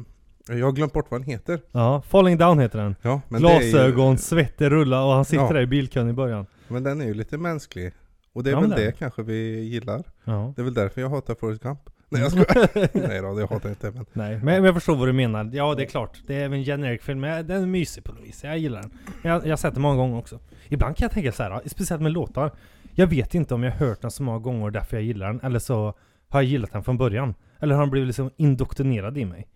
jag 0.49 0.67
har 0.67 0.73
glömt 0.73 0.93
bort 0.93 1.06
vad 1.11 1.21
den 1.21 1.29
heter. 1.31 1.61
ja, 1.73 2.03
Falling 2.09 2.38
Down 2.38 2.59
heter 2.59 2.79
den. 2.79 2.97
Ja, 3.03 3.21
men 3.29 3.44
är 3.44 3.61
ju- 3.61 3.71
Glasögon, 3.71 4.19
svettig 4.19 4.71
rulla 4.71 5.05
och 5.05 5.12
han 5.12 5.25
sitter 5.25 5.44
Ja. 5.44 5.53
där 5.53 5.61
i 5.61 5.67
bilkön 5.67 6.09
i 6.09 6.12
början. 6.12 6.47
Men 6.69 6.82
den 6.82 7.00
är 7.00 7.05
ju 7.06 7.15
lite 7.15 7.38
mänsklig. 7.38 7.93
Och 8.32 8.43
det 8.44 8.50
är 8.50 8.55
Ja, 8.55 8.61
väl 8.61 8.71
det 8.71 8.99
kanske 8.99 9.23
vi 9.23 9.61
gillar. 9.61 10.03
Ja. 10.25 10.53
Det 10.56 10.62
är 10.62 10.65
väl 10.65 10.75
därför 10.75 11.00
jag 11.00 11.09
hatar 11.09 11.35
Forrest 11.41 11.62
Gump. 11.62 11.81
Nej 12.12 12.23
jag 12.23 12.31
skojar. 12.31 12.89
Nej 13.09 13.23
då, 13.23 13.41
jag 13.41 13.47
hatar 13.47 13.69
inte 13.69 13.91
men. 13.91 14.07
Nej, 14.12 14.41
men 14.43 14.65
jag 14.65 14.75
förstår 14.75 14.97
vad 14.97 15.09
du 15.09 15.12
menar. 15.12 15.51
Ja, 15.53 15.75
det 15.75 15.83
är 15.83 15.87
klart. 15.87 16.23
Det 16.27 16.35
är 16.35 16.45
en 16.45 16.65
generic 16.65 17.03
film, 17.03 17.21
men 17.21 17.47
den 17.47 17.62
är 17.62 17.67
mysig 17.67 18.05
på 18.05 18.12
något 18.12 18.25
vis. 18.25 18.45
Jag 18.45 18.59
gillar 18.59 18.81
den. 18.81 18.91
Jag, 19.23 19.45
jag 19.47 19.53
har 19.53 19.57
sett 19.57 19.75
den 19.75 19.83
många 19.83 19.97
gånger 19.97 20.19
också. 20.19 20.39
Ibland 20.69 20.97
kan 20.97 21.05
jag 21.05 21.12
tänka 21.12 21.33
så 21.33 21.43
här, 21.43 21.61
speciellt 21.67 22.03
med 22.03 22.13
låtar. 22.13 22.51
Jag 22.94 23.06
vet 23.06 23.34
inte 23.34 23.55
om 23.55 23.63
jag 23.63 23.73
har 23.73 23.87
hört 23.87 24.01
den 24.03 24.11
så 24.11 24.23
många 24.23 24.39
gånger 24.39 24.70
därför 24.70 24.96
jag 24.96 25.05
gillar 25.05 25.27
den, 25.27 25.41
eller 25.41 25.58
så 25.58 25.94
har 26.29 26.43
jag 26.43 26.44
gillat 26.44 26.73
den 26.73 26.84
från 26.84 26.99
början. 26.99 27.34
Eller 27.58 27.75
har 27.75 27.82
den 27.82 27.91
blivit 27.91 28.06
liksom 28.06 28.31
indoktrinerad 28.37 29.19
i 29.19 29.25
mig. 29.25 29.46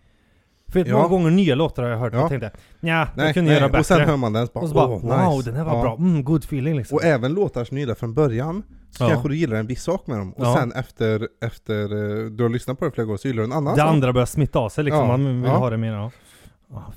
För 0.83 0.85
Ja. 0.91 0.97
många 0.97 1.09
gånger 1.09 1.31
nya 1.31 1.55
låtar 1.55 1.83
har 1.83 1.91
jag 1.91 1.99
hört 1.99 2.13
och 2.15 2.19
Ja. 2.21 2.29
tänkte 2.29 2.51
ja, 2.81 3.09
jag 3.17 3.35
kunde 3.35 3.51
nej. 3.51 3.59
göra 3.61 3.69
bättre. 3.69 3.79
och 3.81 3.87
sen 3.87 4.01
hör 4.09 4.17
man 4.17 4.33
den 4.33 4.43
och 4.53 4.69
så 4.69 4.75
bara, 4.75 4.87
bara 4.89 4.97
åh, 4.97 5.27
wow, 5.29 5.37
nice. 5.37 5.51
den 5.51 5.59
här 5.59 5.65
var 5.65 5.77
Ja. 5.77 5.83
bra. 5.83 5.97
Mm, 5.97 6.25
good 6.25 6.45
feeling 6.45 6.77
liksom. 6.77 6.97
Och 6.97 7.05
även 7.05 7.35
låtar 7.35 7.65
som 7.65 7.75
du 7.75 7.81
gillar 7.81 7.95
från 7.95 8.15
början, 8.15 8.63
så 8.91 9.05
Ja. 9.05 9.09
kanske 9.09 9.29
du 9.29 9.37
gillar 9.37 9.57
en 9.57 9.67
viss 9.67 9.83
sak 9.83 10.07
med 10.07 10.19
dem. 10.19 10.33
Och 10.33 10.47
sen 10.47 10.73
efter, 10.73 11.29
efter 11.45 11.83
eh, 11.83 12.31
du 12.31 12.43
har 12.43 12.51
lyssnat 12.51 12.79
på 12.79 12.85
det 12.85 12.91
flera 12.91 13.05
gånger 13.07 13.19
så 13.19 13.29
gillar 13.29 13.43
du 13.43 13.45
en 13.47 13.53
annan 13.53 13.75
det 13.75 13.81
sak. 13.81 13.89
andra 13.91 14.13
börjar 14.13 14.27
smitta 14.27 14.59
av 14.59 14.69
sig 14.69 14.85
liksom. 14.85 15.07
Man 15.09 15.43
vill 15.43 15.51
ha 15.51 15.71
det 15.71 15.77
mer. 15.77 15.93
Ja. 15.93 16.11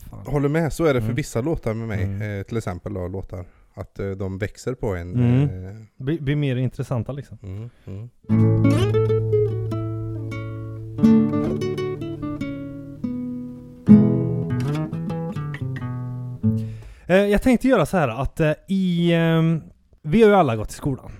Fan. 0.09 0.19
Håller 0.33 0.49
med, 0.49 0.73
så 0.73 0.83
är 0.85 0.93
det 0.93 0.99
för 0.99 1.05
Mm. 1.07 1.15
vissa 1.15 1.41
låtar 1.41 1.73
med 1.73 1.87
mig. 1.87 2.03
Mm. 2.03 2.39
Eh, 2.39 2.43
till 2.43 2.57
exempel 2.57 2.93
då, 2.93 3.07
låtar. 3.07 3.45
Att 3.73 3.99
eh, 3.99 4.09
de 4.09 4.37
växer 4.37 4.73
på 4.73 4.95
en. 4.95 5.13
Mm. 5.13 5.41
Eh, 5.43 5.75
Blir, 5.97 6.19
blir 6.21 6.35
mer 6.35 6.55
intressanta 6.55 7.11
liksom. 7.11 7.37
mm, 7.43 7.69
jag 17.15 17.41
tänkte 17.41 17.67
göra 17.67 17.85
så 17.85 17.97
här 17.97 18.07
att 18.07 18.39
eh, 18.39 18.51
i... 18.67 19.13
ehm, 19.13 19.61
vi 20.03 20.21
har 20.21 20.29
ju 20.29 20.35
alla 20.35 20.55
gått 20.55 20.69
i 20.69 20.73
skolan. 20.73 21.11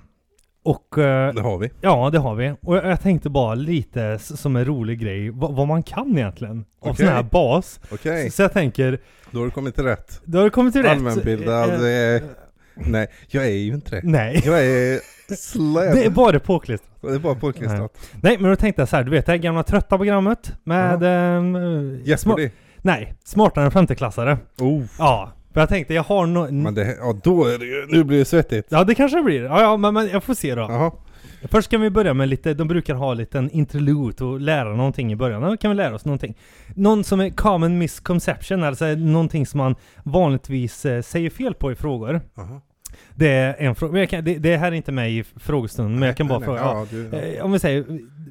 Och... 0.64 0.98
eh, 0.98 1.34
Det 1.34 1.42
har 1.42 1.58
vi. 1.58 1.70
ja, 1.82 2.10
det 2.10 2.20
har 2.20 2.36
vi. 2.36 2.54
Och 2.62 2.76
jag, 2.78 3.02
tänkte 3.02 3.30
bara 3.30 3.56
lite 3.56 4.20
som 4.20 4.56
en 4.56 4.66
rolig 4.66 5.00
grej, 5.00 5.30
vad, 5.30 5.56
vad 5.56 5.68
man 5.68 5.84
kan 5.84 6.18
egentligen. 6.18 6.66
Av 6.82 6.92
Okej. 6.92 7.06
sån 7.06 7.16
här 7.16 7.24
bas. 7.24 7.80
Okej, 7.92 8.30
Så, 8.30 8.36
så 8.36 8.42
jag 8.42 8.54
tänker, 8.54 9.00
då 9.32 9.40
har 9.40 9.46
du 9.46 9.52
kommit 9.52 9.76
till 9.76 9.84
rätt. 9.84 10.22
då 10.26 10.38
har 10.38 10.44
du 10.46 10.50
kommit 10.50 10.74
till 10.74 10.82
rätt. 10.84 10.92
Allmänbildad, 10.92 11.70
Eh, 11.86 12.16
eh, 12.16 12.22
Nej, 12.76 13.08
jag 13.28 13.46
är 13.46 13.50
ju 13.52 13.74
inte 13.74 13.96
det. 13.96 14.02
Nej. 14.04 14.42
Jag 14.46 14.66
är 14.66 15.00
släp. 15.36 15.94
Det 15.96 16.06
är 16.06 16.10
bara 16.10 16.40
påklistrat. 16.40 16.92
Det 17.02 17.08
är 17.16 17.20
bara 17.20 17.36
påklistrat. 17.36 17.98
Nej, 18.22 18.38
men 18.40 18.50
då 18.50 18.56
tänkte 18.56 18.82
jag 18.82 18.90
så 18.90 18.96
här, 18.96 19.04
du 19.04 19.12
vet 19.12 19.26
det 19.26 19.32
här 19.32 19.38
gamla 19.40 19.64
trötta 19.64 19.98
programmet 19.98 20.54
med... 20.64 21.04
ehm, 21.04 21.56
eh, 21.56 22.08
Jeopardy. 22.08 22.50
nej, 22.82 23.14
smartare 23.26 23.66
än 23.66 23.72
femteklassare. 23.72 24.38
Oh. 24.60 24.84
Ja, 25.00 25.32
för 25.58 25.62
jag 25.62 25.70
tänkte 25.70 25.94
jag 25.94 26.04
har 26.04 26.28
no... 26.28 26.52
Men 26.52 26.74
det, 26.74 26.98
ja 27.00 27.16
då 27.24 27.46
är 27.46 27.58
det 27.58 27.66
ju, 27.66 27.86
nu 27.90 28.04
blir 28.04 28.18
det 28.20 28.26
svettigt. 28.26 28.68
Ja 28.70 28.84
det 28.84 28.96
kanske 28.96 29.18
det 29.18 29.24
blir. 29.24 29.44
Ja, 29.44 29.62
ja 29.62 29.78
men, 29.78 29.94
men 29.94 30.10
jag 30.10 30.24
får 30.24 30.34
se 30.34 30.56
då. 30.56 30.62
Jaha. 30.62 30.92
Först 31.44 31.72
kan 31.72 31.82
vi 31.82 31.90
börja 31.90 32.14
med 32.14 32.30
lite, 32.30 32.54
de 32.54 32.68
brukar 32.68 32.96
ha 32.96 33.12
en 33.12 33.18
liten 33.18 33.50
interlude 33.50 34.24
och 34.24 34.42
lära 34.42 34.76
någonting 34.76 35.12
i 35.12 35.16
början. 35.16 35.42
Då 35.42 35.58
kan 35.58 35.72
vi 35.72 35.78
lära 35.78 35.96
oss 35.96 36.06
någonting. 36.06 36.38
Någon 36.76 37.04
som 37.04 37.20
är 37.20 37.30
common 37.30 37.78
misconception, 37.78 38.64
alltså 38.64 38.86
någonting 38.86 39.46
som 39.46 39.58
man 39.58 39.76
vanligtvis 40.04 40.86
eh, 40.86 41.02
säger 41.02 41.30
fel 41.30 41.54
på 41.54 41.72
i 41.72 41.76
frågor. 41.76 42.22
Jaha. 42.36 42.62
Det 43.16 43.30
är 43.30 43.56
en 43.60 43.76
fråga, 43.76 44.08
kan, 44.08 44.24
det, 44.24 44.38
det 44.38 44.58
här 44.58 44.68
är 44.72 44.76
inte 44.76 44.92
med 44.92 45.12
i 45.12 45.24
frågestunden, 45.24 46.00
men 46.00 46.08
jag 46.08 46.18
kan 46.18 46.28
bara 46.28 46.42
fråga. 46.42 46.60
Ja, 46.60 46.86
du. 46.92 47.10
Eh, 47.18 47.46
Om 47.46 47.52
vi 47.52 47.60
säger, 47.60 47.86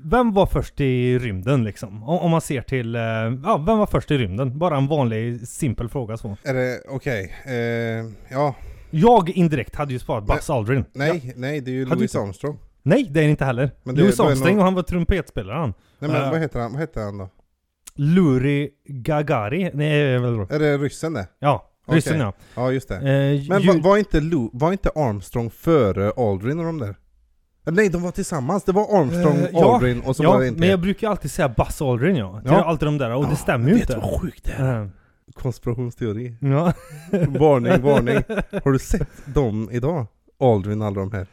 vem 0.04 0.32
var 0.32 0.46
först 0.46 0.80
i 0.80 1.18
rymden 1.18 1.64
liksom? 1.64 2.02
Om, 2.02 2.18
om 2.18 2.30
man 2.30 2.40
ser 2.40 2.62
till, 2.62 2.94
eh, 2.96 3.02
ja, 3.44 3.64
vem 3.66 3.78
var 3.78 3.86
först 3.86 4.10
i 4.10 4.18
rymden? 4.18 4.58
Bara 4.58 4.76
en 4.76 4.86
vanlig, 4.86 5.48
simpel 5.48 5.88
fråga 5.88 6.16
så. 6.16 6.36
Är 6.44 6.54
det, 6.54 6.80
okej, 6.88 7.34
eh, 7.46 8.34
ja, 8.36 8.54
Jag 8.90 9.30
indirekt 9.30 9.74
hade 9.76 9.92
ju 9.92 9.98
svarat 9.98 10.26
Buzz 10.26 10.50
Aldrin. 10.50 10.84
nej, 10.92 11.20
Ja. 11.24 11.32
nej 11.36 11.60
det 11.60 11.70
är 11.70 11.72
ju 11.72 11.84
Hade 11.84 11.96
Louis 11.98 12.16
Armstrong. 12.16 12.58
Nej, 12.82 13.08
det 13.10 13.20
är 13.20 13.24
det 13.24 13.30
inte 13.30 13.44
heller. 13.44 13.70
Men 13.82 13.94
det- 13.94 14.00
Louis 14.00 14.20
Armstrong 14.20 14.50
nog- 14.52 14.58
och 14.58 14.64
han 14.64 14.74
var 14.74 14.82
trumpetspelare 14.82 15.58
han. 15.58 15.74
Nej 15.98 16.10
men 16.10 16.22
Eh. 16.22 16.30
vad 16.30 16.40
heter 16.40 16.60
han, 16.60 16.72
vad 16.72 16.80
heter 16.80 17.00
han 17.02 17.18
då? 17.18 17.28
Luri 17.94 18.70
Gagari? 18.88 19.70
Nej, 19.74 20.00
Är 20.14 20.58
det 20.58 20.78
ryssen 20.78 21.12
det? 21.12 21.26
Ja, 21.38 21.70
Ryssen 21.86 22.20
ja. 22.20 22.32
Ja 22.54 22.72
just 22.72 22.88
det. 22.88 22.94
Eh, 22.96 23.02
Men 23.48 23.62
ju- 23.62 23.66
var, 23.68 23.80
var, 23.82 23.96
inte 23.96 24.20
Lou, 24.20 24.50
var 24.52 24.72
inte 24.72 24.90
Armstrong 24.94 25.50
före 25.50 26.12
Aldrin 26.16 26.58
och 26.58 26.64
de 26.64 26.78
där? 26.78 26.96
Nej, 27.70 27.88
de 27.88 28.02
var 28.02 28.10
tillsammans. 28.10 28.64
Det 28.64 28.72
var 28.72 29.00
Armstrong, 29.00 29.36
Eh, 29.36 29.48
ja. 29.52 29.74
Aldrin 29.74 30.00
och 30.00 30.16
så 30.16 30.22
ja, 30.22 30.32
var 30.32 30.40
det 30.40 30.48
inte... 30.48 30.60
men 30.60 30.68
jag 30.68 30.80
brukar 30.80 31.10
alltid 31.10 31.30
säga 31.30 31.48
Buzz 31.48 31.82
Aldrin 31.82 32.16
ja. 32.16 32.40
Det 32.44 32.50
Ja. 32.50 32.64
alltid 32.64 32.88
de 32.88 32.98
där, 32.98 33.14
och 33.14 33.24
det 33.24 33.30
Ja, 33.30 33.36
stämmer 33.36 33.68
ju 33.68 33.74
vet 33.74 33.82
inte. 33.82 33.94
du 33.94 34.00
vad 34.00 34.20
sjukt 34.20 34.44
det 34.44 34.52
är? 34.52 34.82
Eh, 34.82 34.88
Konspirationsteori. 35.34 36.36
Ja. 36.40 36.72
varning, 37.28 37.82
varning. 37.82 38.14
Har 38.64 38.72
du 38.72 38.78
sett 38.78 39.08
dem 39.34 39.68
idag? 39.72 40.06
Aldrin 40.40 40.80
och 40.80 40.86
alla 40.86 41.00
de 41.00 41.12
här. 41.12 41.26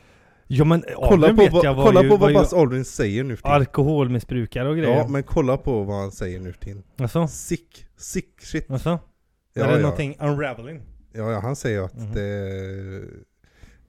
ja 0.47 0.65
men 0.65 0.83
Kolla 0.95 1.27
Aldrin 1.27 1.49
på, 1.49 1.55
vet 1.55 1.63
jag 1.63 1.73
var 1.73 1.83
kolla 1.85 2.03
ju, 2.03 2.09
på 2.09 2.17
vad 2.17 2.33
Buzz 2.33 2.53
Aldrin 2.53 2.85
säger 2.85 3.23
nu 3.23 3.35
för 3.35 3.43
tiden. 3.43 3.55
alkoholmissbrukare 3.55 4.69
och 4.69 4.77
grejer. 4.77 4.97
Ja, 4.97 5.07
men 5.07 5.23
kolla 5.23 5.57
på 5.57 5.83
vad 5.83 5.97
han 5.99 6.11
säger 6.11 6.39
nu 6.39 6.53
för 6.53 6.59
tiden. 6.59 6.83
Alltså? 6.99 7.27
Sick, 7.27 7.85
sick 7.97 8.41
shit. 8.41 8.71
Alltså? 8.71 8.99
Ja, 9.53 9.63
är 9.63 9.67
det 9.67 9.73
ja. 9.73 9.79
någonting 9.81 10.15
unraveling? 10.19 10.81
Ja, 11.11 11.31
ja, 11.31 11.39
han 11.39 11.55
säger 11.55 11.81
att 11.81 11.97
Mhm. 11.97 12.13
det... 12.13 13.03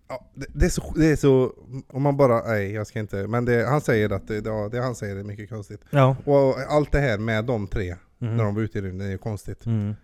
Ja, 0.08 0.30
det, 0.34 0.46
det, 0.54 0.64
är 0.66 0.70
så, 0.70 0.92
det 0.96 1.06
är 1.06 1.16
så... 1.16 1.52
Om 1.88 2.02
man 2.02 2.16
bara... 2.16 2.42
Nej, 2.48 2.72
jag 2.72 2.86
ska 2.86 2.98
inte... 3.00 3.26
Men 3.26 3.44
det, 3.44 3.66
han 3.66 3.80
säger 3.80 4.10
att 4.10 4.28
det, 4.28 4.44
ja, 4.46 4.68
det 4.72 4.80
han 4.80 4.94
säger 4.94 5.16
är 5.16 5.22
mycket 5.24 5.48
konstigt. 5.50 5.80
Ja. 5.90 6.16
Och 6.24 6.58
allt 6.68 6.92
det 6.92 7.00
här 7.00 7.18
med 7.18 7.44
de 7.44 7.66
tre, 7.68 7.96
Mhm. 8.18 8.36
när 8.36 8.44
de 8.44 8.54
var 8.54 8.62
ute 8.62 8.78
i 8.78 8.82
rymden, 8.82 9.06
är 9.06 9.10
ju 9.10 9.18
konstigt. 9.18 9.66
Mm. 9.66 9.94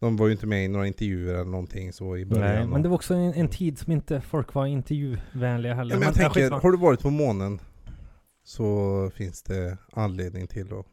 De 0.00 0.16
var 0.16 0.26
ju 0.26 0.32
inte 0.32 0.46
med 0.46 0.64
i 0.64 0.68
några 0.68 0.86
intervjuer 0.86 1.34
eller 1.34 1.44
någonting 1.50 1.92
så 1.92 2.16
i 2.16 2.24
början. 2.26 2.54
Nej, 2.54 2.66
men 2.66 2.82
det 2.82 2.88
var 2.88 2.94
också 2.94 3.14
en, 3.14 3.34
en 3.34 3.48
tid 3.48 3.78
som 3.78 3.92
inte 3.92 4.20
folk 4.20 4.54
var 4.54 4.66
intervjuvänliga 4.66 5.74
heller. 5.74 5.94
ja, 5.94 5.98
men 5.98 6.06
jag 6.08 6.16
ja, 6.24 6.32
tänker, 6.32 6.50
har 6.50 6.70
du 6.72 6.78
varit 6.78 7.00
på 7.00 7.10
månen 7.10 7.60
så 8.44 9.10
finns 9.14 9.42
det 9.42 9.76
anledning 9.92 10.46
till 10.46 10.66
att... 10.72 10.86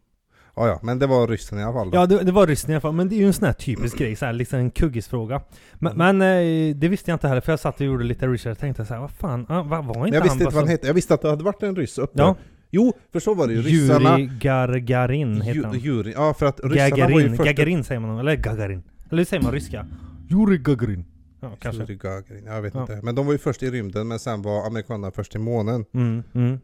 Ja, 0.58 0.68
ja, 0.68 0.80
men 0.84 1.00
det 1.00 1.08
var 1.08 1.28
ryssen 1.28 1.60
i 1.60 1.64
alla 1.64 1.74
fall. 1.74 1.92
då. 1.92 1.98
Ja, 1.98 2.06
det, 2.06 2.24
det 2.24 2.32
var 2.32 2.48
ryssen 2.48 2.72
i 2.72 2.74
alla 2.74 2.82
fall, 2.82 2.94
men 2.94 3.10
det 3.10 3.16
är 3.16 3.18
ju 3.18 3.28
en 3.28 3.34
sån 3.34 3.46
här 3.46 3.54
typisk 3.54 3.98
grej, 4.04 4.16
så 4.16 4.26
här, 4.26 4.34
liksom 4.34 4.60
en 4.60 4.72
kuggisfråga. 4.72 5.42
Men, 5.74 5.94
Mm. 6.02 6.18
men 6.18 6.70
eh, 6.70 6.76
det 6.76 6.88
visste 6.88 7.12
jag 7.12 7.16
inte 7.16 7.28
heller, 7.28 7.42
för 7.42 7.52
jag 7.52 7.60
satt 7.60 7.80
och 7.80 7.86
gjorde 7.86 8.04
lite 8.04 8.28
research 8.28 8.52
och 8.56 8.60
tänkte 8.60 8.86
så 8.86 8.94
här, 8.94 9.02
vad 9.02 9.12
fan, 9.12 9.46
ah, 9.50 9.62
vad 9.64 9.86
var 9.86 10.06
inte 10.06 10.18
jag 10.18 10.24
visste 10.24 10.36
han 10.38 10.42
inte 10.42 10.56
vad 10.56 10.64
han 10.64 10.68
hette. 10.72 10.88
Jag 10.88 10.94
visste 10.94 11.14
att 11.14 11.22
det 11.22 11.30
hade 11.30 11.44
varit 11.44 11.64
en 11.64 11.76
ryss 11.76 11.98
uppe. 11.98 12.20
Ja, 12.20 12.36
Jo, 12.72 12.94
för 13.12 13.20
så 13.20 13.34
var 13.34 13.48
det 13.48 13.54
ju. 13.54 13.62
Ryssarna... 13.62 14.20
Juri 14.20 14.32
Gargarin 14.40 15.42
heter 15.42 15.64
han. 15.64 15.80
Juri, 15.80 16.14
ja, 16.16 16.34
för 16.34 16.46
att 16.46 16.60
ryssarna 16.64 16.90
var 16.90 16.98
ju 16.98 17.02
Gagarin, 17.16 17.38
först... 17.38 17.48
Gagarin 17.50 17.84
säger 17.84 18.00
man, 18.02 18.20
eller 18.20 18.36
Gagarin. 18.36 18.84
Eller 19.10 19.18
hur 19.18 19.26
säger 19.26 19.44
man 19.44 19.52
ryska? 19.52 19.86
Juri 20.30 20.58
Gagarin. 20.58 21.06
Ja, 21.42 21.52
kanske. 21.60 21.82
Yuri 21.82 21.96
Gagarin, 21.96 22.46
jag 22.46 22.62
vet 22.62 22.74
Ja. 22.74 22.82
inte. 22.82 23.00
Men 23.04 23.16
de 23.16 23.26
var 23.26 23.34
ju 23.34 23.38
först 23.40 23.64
i 23.64 23.72
rymden, 23.72 24.08
men 24.08 24.20
sen 24.20 24.42
var 24.42 24.68
amerikanerna 24.68 25.12
först 25.12 25.32
till 25.32 25.42
månen. 25.42 25.86
Mm, 25.94 26.24
mm, 26.34 26.60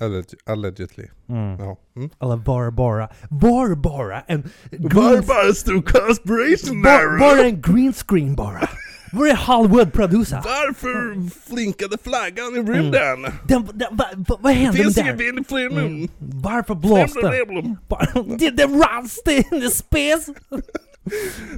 Alleg- 0.00 0.34
allegedly. 0.46 1.06
mm. 1.28 1.58
Ja. 1.58 1.76
Mm. 1.96 2.10
Eller 2.22 2.36
var 2.36 2.70
bara, 2.70 3.08
var 3.30 3.74
bara 3.74 4.20
en 4.20 4.42
green, 4.70 5.22
bara 5.26 5.54
stor 5.54 5.82
conspiration 5.82 6.82
var, 6.82 7.18
bara 7.18 7.46
en 7.46 7.60
green 7.60 7.92
screen 7.92 8.34
bara. 8.34 8.68
Var 9.12 9.26
är 9.26 9.36
Hollywood 9.36 9.92
producer? 9.92 10.36
Varför 10.36 11.30
flinkade 11.50 11.96
flaggan 12.04 12.56
i 12.56 12.72
rymden? 12.72 13.22
Den, 13.48 13.68
den, 13.74 13.96
va, 13.96 14.04
va, 14.16 14.36
vad 14.40 14.52
hände 14.52 14.84
med 14.84 14.94
den? 14.94 15.16
vind 15.16 15.38
i 15.38 15.44
fler 15.44 15.66
Mm. 15.70 16.08
Varför 16.18 16.74
blåste 16.74 17.20
den? 17.20 17.76
Bara- 17.88 18.22
Did 18.38 18.56
the 18.58 18.64
rust 18.66 19.28
in 19.28 19.60
the 19.60 19.70
space? 19.70 20.34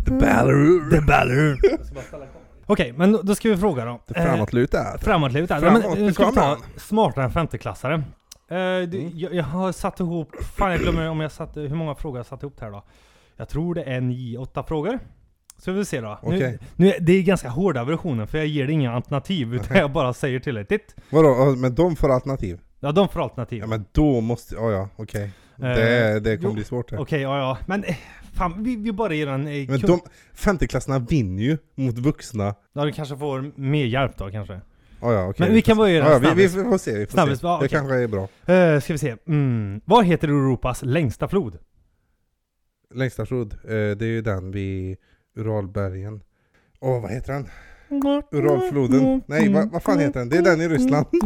The 0.06 0.10
Ballaroo. 0.10 0.90
The 0.90 1.00
balloon. 1.00 1.58
Okej, 2.66 2.92
men 2.96 3.12
då- 3.12 3.34
ska 3.34 3.48
vi 3.48 3.56
fråga 3.56 3.84
då. 3.84 4.00
Det 4.06 4.14
framåtlutat. 4.14 4.94
Eh, 4.94 5.00
framåtlutat. 5.00 5.62
Ja, 5.62 5.70
Framåt 5.70 5.94
men, 5.98 6.06
nu 6.06 6.12
ska 6.12 6.30
vi 6.30 6.36
ta 6.36 6.56
smartare 6.76 7.24
än 7.24 7.30
femteklassare. 7.32 8.02
Eh, 8.50 8.56
det, 8.56 8.98
Mm. 8.98 9.10
jag, 9.14 9.34
jag 9.34 9.44
har 9.44 9.72
satt 9.72 10.00
ihop, 10.00 10.36
fan 10.56 10.70
jag 10.70 10.80
glömmer 10.80 11.08
om 11.08 11.20
jag 11.20 11.32
satte, 11.32 11.60
hur 11.60 11.74
många 11.76 11.94
frågor 11.94 12.18
jag 12.18 12.26
satt 12.26 12.42
ihop 12.42 12.60
här 12.60 12.70
då. 12.70 12.82
Jag 13.36 13.48
tror 13.48 13.74
det 13.74 13.82
är 13.82 14.00
nio, 14.00 14.38
åtta 14.38 14.62
frågor. 14.62 14.98
Så 15.58 15.72
vi 15.72 15.78
får 15.78 15.84
se 15.84 16.00
då. 16.00 16.18
Nu, 16.22 16.36
Okej. 16.36 16.58
nu, 16.76 16.88
är- 16.92 17.00
det 17.00 17.12
är 17.12 17.22
ganska 17.22 17.48
hårda 17.48 17.84
versionen 17.84 18.26
för 18.26 18.38
jag 18.38 18.46
ger 18.46 18.64
dig 18.66 18.74
inga 18.74 18.92
alternativ 18.94 19.54
utan 19.54 19.76
jag 19.76 19.92
bara 19.92 20.12
säger 20.12 20.40
till 20.40 20.54
dig 20.54 20.64
titt. 20.64 20.94
Vadå, 21.10 21.54
men 21.56 21.74
de 21.74 21.96
får 21.96 22.10
alternativ? 22.12 22.60
Ja, 22.80 22.92
de 22.92 23.08
får 23.08 23.22
alternativ. 23.22 23.58
Ja 23.60 23.66
men 23.66 23.84
då 23.92 24.20
måste, 24.20 24.54
ja 24.54 24.70
ja, 24.70 24.88
okej. 24.96 25.30
Det, 25.56 26.20
det 26.20 26.36
kommer 26.36 26.48
jo, 26.48 26.54
bli 26.54 26.64
svårt. 26.64 26.92
Okej, 26.92 27.20
ja 27.22 27.38
ja. 27.38 27.58
Men 27.66 27.84
eh, 27.84 27.96
fan, 28.32 28.62
vi, 28.64 28.76
vi 28.76 28.92
bara 28.92 29.14
ger 29.14 29.26
en... 29.26 29.46
Eh, 29.46 29.68
Men 29.70 29.80
de, 29.80 30.00
femteklasserna 30.34 30.98
vinner 30.98 31.42
ju 31.42 31.58
mot 31.74 31.98
vuxna. 31.98 32.54
Ja, 32.72 32.84
du 32.84 32.92
kanske 32.92 33.16
får 33.16 33.52
mer 33.60 33.84
hjälp 33.84 34.16
då 34.18 34.30
kanske. 34.30 34.60
Ja, 35.02 35.12
ja, 35.12 35.26
okej. 35.28 35.46
Men 35.46 35.54
vi 35.54 35.62
kan 35.62 35.76
bara 35.76 35.90
göra 35.90 36.06
en 36.16 36.22
ja, 36.22 36.34
vi, 36.34 36.42
vi 36.42 36.48
får 36.48 36.78
se, 36.78 36.98
vi 36.98 37.06
får 37.06 37.12
Snabbis, 37.12 37.40
se. 37.40 37.46
ja, 37.46 37.50
Det 37.52 37.56
okej. 37.56 37.68
kanske 37.68 37.94
är 37.94 38.08
bra. 38.08 38.22
Uh, 38.22 38.80
ska 38.80 38.92
vi 38.92 38.98
se. 38.98 39.16
Mm. 39.28 39.80
Vad 39.84 40.04
heter 40.06 40.28
Europas 40.28 40.82
längsta 40.82 41.28
flod? 41.28 41.58
Längsta 42.94 43.26
flod, 43.26 43.52
eh, 43.52 43.68
det 43.70 44.02
är 44.02 44.08
ju 44.08 44.22
den 44.22 44.50
vid 44.50 44.96
Uralbergen. 45.36 46.20
Åh, 46.80 47.02
vad 47.02 47.10
heter 47.10 47.32
den? 47.32 47.48
Uralfloden? 48.32 49.22
Nej, 49.26 49.52
vad, 49.52 49.70
vad 49.70 49.82
fan 49.82 49.98
heter 49.98 50.20
den? 50.20 50.28
Det 50.28 50.36
är 50.36 50.42
den 50.42 50.60
i 50.60 50.68
Ryssland. 50.68 51.06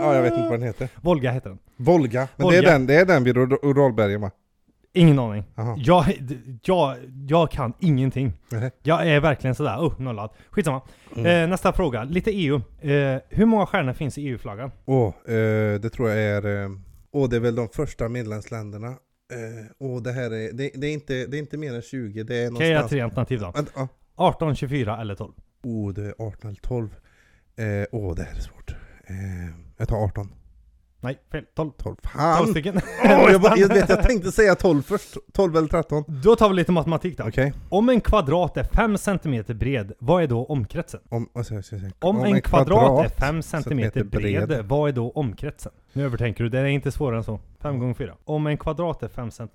Ja, 0.00 0.14
jag 0.14 0.22
vet 0.22 0.32
inte 0.32 0.42
vad 0.44 0.52
den 0.52 0.62
heter. 0.62 0.88
Volga 1.02 1.30
heter 1.30 1.48
den. 1.50 1.58
Volga. 1.76 2.28
Men 2.36 2.44
Volga. 2.44 2.60
Det, 2.62 2.68
är 2.68 2.72
den, 2.72 2.86
det 2.86 2.94
är 2.94 3.04
den 3.06 3.24
vid 3.24 3.36
Ur- 3.36 3.58
Uralbergen 3.64 4.20
va? 4.20 4.30
Ingen 4.96 5.18
aning. 5.18 5.44
Jag, 5.76 6.04
jag, 6.62 6.96
jag 7.28 7.50
kan 7.50 7.72
ingenting. 7.80 8.32
Nej. 8.48 8.70
Jag 8.82 9.08
är 9.08 9.20
verkligen 9.20 9.54
sådär, 9.54 9.76
oh, 9.76 10.00
nollad. 10.00 10.30
Skitsamma. 10.50 10.82
Mm. 11.16 11.26
Eh, 11.26 11.48
nästa 11.48 11.72
fråga. 11.72 12.04
Lite 12.04 12.30
EU. 12.30 12.60
Eh, 12.80 13.20
hur 13.28 13.44
många 13.46 13.66
stjärnor 13.66 13.92
finns 13.92 14.18
i 14.18 14.22
EU-flaggan? 14.22 14.70
Åh, 14.84 15.14
eh, 15.26 15.80
det 15.80 15.90
tror 15.90 16.10
jag 16.10 16.18
är... 16.18 16.64
Eh, 16.64 16.70
åh, 17.12 17.28
det 17.28 17.36
är 17.36 17.40
väl 17.40 17.54
de 17.54 17.68
första 17.68 18.08
medlemsländerna. 18.08 18.88
Eh, 18.88 19.66
åh, 19.78 20.02
det 20.02 20.12
här 20.12 20.30
är... 20.30 20.52
Det, 20.52 20.70
det, 20.74 20.86
är 20.86 20.92
inte, 20.92 21.26
det 21.26 21.36
är 21.36 21.38
inte 21.38 21.56
mer 21.56 21.74
än 21.74 21.82
20. 21.82 22.22
Det 22.22 22.36
är 22.36 22.52
Okej, 22.52 22.68
jag 22.68 22.76
har 22.76 22.82
någonstans... 22.82 22.90
tre 22.90 23.00
alternativ 23.00 23.40
då. 23.40 23.50
Vänta, 23.50 23.72
ja. 23.76 23.88
18, 24.14 24.56
24 24.56 25.00
eller 25.00 25.14
12. 25.14 25.32
Åh, 25.64 25.92
det 25.92 26.02
är 26.02 26.14
18 26.18 26.50
eller 26.50 26.60
12. 26.60 26.88
Eh, 27.56 27.64
åh, 27.92 28.14
det 28.14 28.22
här 28.22 28.36
är 28.36 28.40
svårt. 28.40 28.74
Jag 29.76 29.88
tar 29.88 29.96
18. 29.96 30.28
Nej, 31.04 31.18
fel. 31.32 31.44
12. 31.56 31.70
12. 31.76 31.96
12 31.96 32.12
Fan! 32.12 32.46
stycken. 32.46 32.80
Åh, 33.04 33.32
jag, 33.32 33.40
bara- 33.40 33.56
jag, 33.58 33.68
vet, 33.68 33.88
jag 33.88 34.02
tänkte 34.02 34.32
säga 34.32 34.54
12 34.54 34.82
först. 34.82 35.16
12 35.32 35.56
eller 35.56 35.68
13. 35.68 36.04
Då 36.06 36.36
tar 36.36 36.48
vi 36.48 36.54
lite 36.54 36.72
matematik 36.72 37.18
då. 37.18 37.24
Okej. 37.28 37.52
Om 37.68 37.88
en 37.88 38.00
kvadrat 38.00 38.56
är 38.56 38.64
5 38.64 38.98
cm 38.98 39.44
bred, 39.46 39.92
vad 39.98 40.22
är 40.22 40.26
då 40.26 40.44
omkretsen? 40.44 41.00
Om, 41.08 41.28
vad 41.32 41.46
ska 41.46 41.54
jag 41.54 41.64
säga? 41.64 41.90
Om, 41.98 42.24
en, 42.24 42.40
kvadrat, 42.42 43.04
är 43.04 43.08
5 43.08 43.42
cm 43.42 43.42
centimeter 43.42 44.04
bred, 44.04 44.48
bred. 44.48 44.64
vad 44.64 44.88
är 44.88 44.92
då 44.92 45.10
omkretsen? 45.10 45.72
Nu 45.92 46.04
övertänker 46.04 46.44
du, 46.44 46.50
det 46.50 46.58
är 46.58 46.64
inte 46.64 46.92
svårare 46.92 47.16
än 47.16 47.24
så. 47.24 47.40
5 47.60 47.78
gånger 47.78 47.94
4. 47.94 48.14
Om 48.24 48.46
en 48.46 48.58
kvadrat 48.58 49.02
är 49.02 49.08
5 49.08 49.30
cm. 49.30 49.48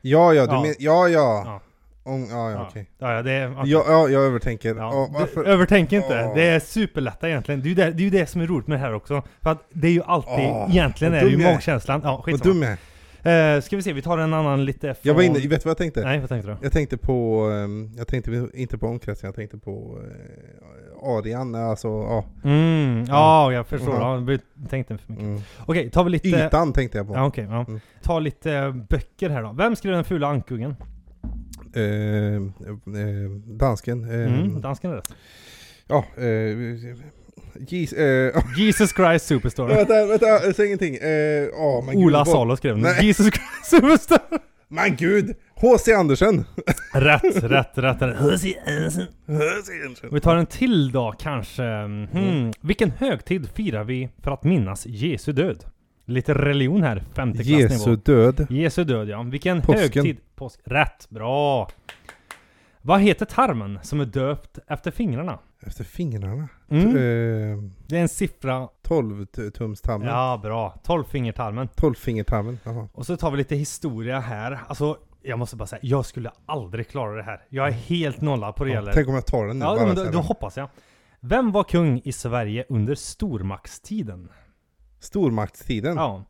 Ja, 0.00 0.34
ja, 0.34 0.46
du 0.46 0.52
Ja. 0.52 0.62
Men, 0.62 0.74
ja, 0.78 1.08
ja. 1.08 1.42
Ja. 1.46 1.60
Om, 2.04 2.26
ja, 2.30 2.50
ja, 2.50 2.66
okej. 2.70 2.86
Ja, 2.98 3.14
ja, 3.14 3.22
det 3.22 3.32
är... 3.32 3.52
okej. 3.58 3.70
Ja, 3.70 3.84
ja, 3.88 4.08
jag 4.08 4.22
övertänker. 4.22 4.74
Ja, 4.74 5.08
Ja, 5.14 5.26
du-? 5.34 5.44
Övertänk 5.44 5.92
inte, 5.92 6.24
Åh. 6.28 6.34
det 6.34 6.42
är 6.42 6.60
superlätta 6.60 7.28
egentligen. 7.28 7.60
Det 7.60 7.66
är, 7.66 7.68
ju 7.68 7.74
det, 7.74 7.90
det 7.90 8.02
är 8.02 8.04
ju 8.04 8.10
det 8.10 8.26
som 8.26 8.40
är 8.40 8.46
roligt 8.46 8.66
med 8.66 8.78
det 8.78 8.82
här 8.82 8.94
också. 8.94 9.22
För 9.42 9.50
att 9.50 9.58
det 9.72 9.86
är 9.86 9.92
ju 9.92 10.02
alltid, 10.02 10.32
Åh, 10.50 10.66
egentligen 10.70 11.12
vad 11.12 11.22
är 11.22 11.24
det 11.24 11.30
ju 11.30 11.38
magkänslan. 11.38 12.00
Ja, 12.04 12.10
Vad 12.16 12.24
skitsamma. 12.24 12.54
dum 12.54 12.62
jag 12.62 12.70
är. 12.72 12.78
Eh, 13.24 13.60
ska 13.60 13.76
vi 13.76 13.82
se, 13.82 13.92
vi 13.92 14.02
tar 14.02 14.18
en 14.18 14.34
annan 14.34 14.64
lite 14.64 14.80
från... 14.94 14.94
Jag 15.02 15.14
var 15.14 15.22
inne, 15.22 15.34
vet 15.34 15.42
du 15.42 15.56
vad 15.56 15.70
jag 15.70 15.76
tänkte? 15.76 16.04
Nej, 16.04 16.18
vad 16.20 16.28
tänkte 16.28 16.50
du? 16.50 16.56
Jag 16.62 16.72
tänkte 16.72 16.96
på, 16.96 17.48
ehm, 17.54 17.90
jag 17.96 18.08
tänkte 18.08 18.48
inte 18.54 18.78
på 18.78 18.86
omkretsen, 18.86 19.26
jag 19.28 19.34
tänkte 19.34 19.58
på 19.58 19.98
eh, 21.02 21.08
Arian, 21.08 21.54
alltså 21.54 21.88
ja. 21.88 22.24
Mm, 22.44 23.04
ja, 23.08 23.52
jag 23.52 23.66
förstår. 23.66 23.94
Ja. 23.94 24.20
Ja, 24.26 24.32
jag 24.60 24.70
tänkte 24.70 24.98
för 24.98 25.12
mycket. 25.12 25.26
Mm. 25.26 25.40
Okej, 25.66 25.90
tar 25.90 26.04
vi 26.04 26.10
lite... 26.10 26.28
Ytan 26.28 26.72
tänkte 26.72 26.98
jag 26.98 27.06
på. 27.08 27.14
Ja, 27.14 27.26
okej. 27.26 27.46
ja. 27.50 27.64
Mm. 27.68 27.80
Ta 28.02 28.18
lite 28.18 28.84
böcker 28.88 29.30
här 29.30 29.42
då. 29.42 29.52
Vem 29.52 29.76
skrev 29.76 29.92
Den 29.94 30.04
fula 30.04 30.28
ankungen? 30.28 30.76
Eh, 31.74 31.82
eh, 32.34 33.30
dansken. 33.46 34.04
Eh, 34.10 34.34
Mm, 34.34 34.60
dansken 34.60 34.90
är 34.90 34.94
rätt. 34.94 35.14
Ja, 35.86 36.04
Gis, 37.68 37.92
eh, 37.92 38.42
Jesus 38.56 38.92
Christ 38.96 39.26
Superstar. 39.26 39.68
vänta, 39.68 40.06
vänta, 40.06 40.52
säg 40.52 40.66
ingenting. 40.66 40.94
Eh, 40.94 41.48
åh, 41.54 41.84
men 41.84 41.96
Ola 41.96 42.24
Salo 42.24 42.56
skrev 42.56 42.82
den. 42.82 43.04
Jesus 43.04 43.26
Christ 43.26 43.64
Superstar. 43.64 44.18
Men 44.68 44.96
gud! 44.96 45.34
H.C. 45.54 45.92
Andersen! 45.94 46.44
rätt, 46.94 47.24
rätt, 47.44 47.78
rätt. 47.78 48.00
H.C. 48.18 48.54
Andersen. 48.66 49.06
Vi 50.12 50.20
tar 50.20 50.36
en 50.36 50.46
till 50.46 50.92
då 50.92 51.14
kanske. 51.18 51.62
Hmm. 51.62 52.52
Vilken 52.60 52.90
högtid 52.90 53.48
firar 53.54 53.84
vi 53.84 54.08
för 54.22 54.30
att 54.30 54.44
minnas 54.44 54.86
Jesu 54.86 55.32
död? 55.32 55.64
Lite 56.04 56.34
religion 56.34 56.82
här, 56.82 57.02
femte. 57.14 57.42
Jesu 57.42 57.96
död. 57.96 58.46
Jesu 58.50 58.84
död 58.84 59.08
ja. 59.08 59.22
Vilken 59.22 59.60
Påsken. 59.62 59.80
högtid? 59.82 60.16
Påsk. 60.34 60.60
Rätt, 60.64 61.06
bra! 61.10 61.68
Vad 62.84 63.00
heter 63.00 63.26
tarmen 63.26 63.78
som 63.82 64.00
är 64.00 64.04
döpt 64.04 64.58
efter 64.66 64.90
fingrarna? 64.90 65.38
Efter 65.66 65.84
fingrarna. 65.84 66.48
Mm. 66.70 66.86
Eh, 66.88 67.58
Det 67.86 67.96
är 67.96 68.02
en 68.02 68.08
siffra. 68.08 68.68
12 68.82 69.26
tumstarmen. 69.26 70.08
Ja, 70.08 70.40
bra. 70.42 70.80
Tolvfingertarmen. 70.84 71.68
12-fingertarmen. 71.76 72.58
Jaha. 72.64 72.88
Och 72.92 73.06
så 73.06 73.16
tar 73.16 73.30
vi 73.30 73.36
lite 73.36 73.56
historia 73.56 74.20
här. 74.20 74.58
Alltså, 74.66 74.96
jag 75.22 75.38
måste 75.38 75.56
bara 75.56 75.66
säga, 75.66 75.80
jag 75.82 76.06
skulle 76.06 76.30
aldrig 76.46 76.88
klara 76.88 77.16
det 77.16 77.22
här. 77.22 77.40
Jag 77.48 77.68
är 77.68 77.72
helt 77.72 78.20
nollad 78.20 78.56
på 78.56 78.64
det 78.64 78.70
Ja, 78.70 78.74
gäller. 78.76 78.92
tänk 78.92 79.08
om 79.08 79.14
jag 79.14 79.26
tar 79.26 79.46
den 79.46 79.58
nu. 79.58 79.64
Ja, 79.64 79.86
men 79.86 79.96
då, 79.96 80.04
då 80.04 80.18
hoppas 80.18 80.56
jag. 80.56 80.68
Vem 81.20 81.52
var 81.52 81.64
kung 81.64 82.00
i 82.04 82.12
Sverige 82.12 82.64
under 82.68 82.94
stormaktstiden? 82.94 84.28
Stormaktstiden. 85.02 85.96
Ja. 85.96 86.24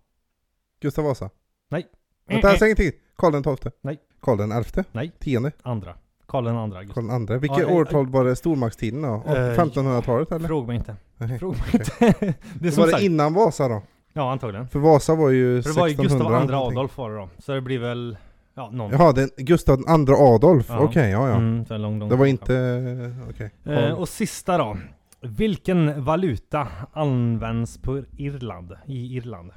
Gustav 0.81 1.05
Vasa. 1.05 1.31
Nej. 1.71 1.87
Vänta, 2.29 2.57
säg 2.57 2.69
ingenting. 2.69 2.91
Karl 3.17 3.33
den 3.33 3.43
tolfte. 3.43 3.71
Nej. 3.81 3.99
Karl 4.21 4.37
den 4.39 4.53
elfte. 4.53 4.85
Nej. 4.93 5.13
Tionde. 5.19 5.53
Andra. 5.63 5.95
Karl 6.27 6.45
den 6.45 6.57
andra. 6.57 6.81
Gustav. 6.83 6.95
Karl 6.95 7.05
den 7.07 7.15
andre. 7.17 7.39
Vilket 7.39 7.59
Ja, 7.59 7.69
eh, 7.69 7.77
årtal 7.77 8.07
var 8.07 8.25
det 8.25 8.37
stormaktstiden 8.37 9.03
då? 9.03 9.15
Eh, 9.27 9.33
1500-talet 9.33 10.33
eller? 10.33 10.49
Fråga 10.49 10.67
mig 10.67 10.77
inte. 10.77 10.97
Nej. 11.19 11.39
Fråga 11.39 11.59
mig 11.59 11.69
inte. 11.73 12.35
det 12.61 12.69
är 12.69 12.71
som 12.73 12.81
Var 12.81 12.87
det 12.87 12.93
sagt. 12.93 13.03
innan 13.03 13.35
Vasa 13.35 13.69
då? 13.69 13.83
Ja, 14.13 14.33
antagligen. 14.33 14.69
För 14.69 14.79
Vasa 14.79 15.15
var 15.15 15.31
ju 15.31 15.63
För 15.63 15.71
det 15.71 15.81
var 15.81 15.87
ju 15.87 15.93
1600 15.93 16.03
Gustav 16.03 16.43
II 16.43 16.57
någonting. 16.57 16.79
Adolf 16.79 16.99
var 16.99 17.11
det 17.11 17.17
då. 17.17 17.29
Så 17.39 17.53
det 17.53 17.61
blir 17.61 17.79
väl, 17.79 18.17
ja, 18.55 18.71
någon. 18.73 18.91
Jaha, 18.91 19.13
den, 19.13 19.31
Gustav 19.37 19.79
II 19.81 20.15
Adolf. 20.19 20.67
Ja. 20.69 20.79
Okej, 20.79 21.11
ja 21.11 21.29
ja. 21.29 21.35
Mm, 21.35 21.67
så 21.67 21.75
en 21.75 21.83
lång, 21.83 21.99
lång 21.99 22.09
Det 22.09 22.17
var 22.17 22.27
inte... 22.27 23.15
Okej. 23.31 23.51
Eh, 23.65 23.93
och 23.93 24.09
sista 24.09 24.59
då. 24.59 24.77
Vilken 25.23 26.05
valuta 26.05 26.69
används 26.93 27.79
på 27.79 28.05
Irland? 28.17 28.73
I 28.87 29.17
Irland? 29.17 29.53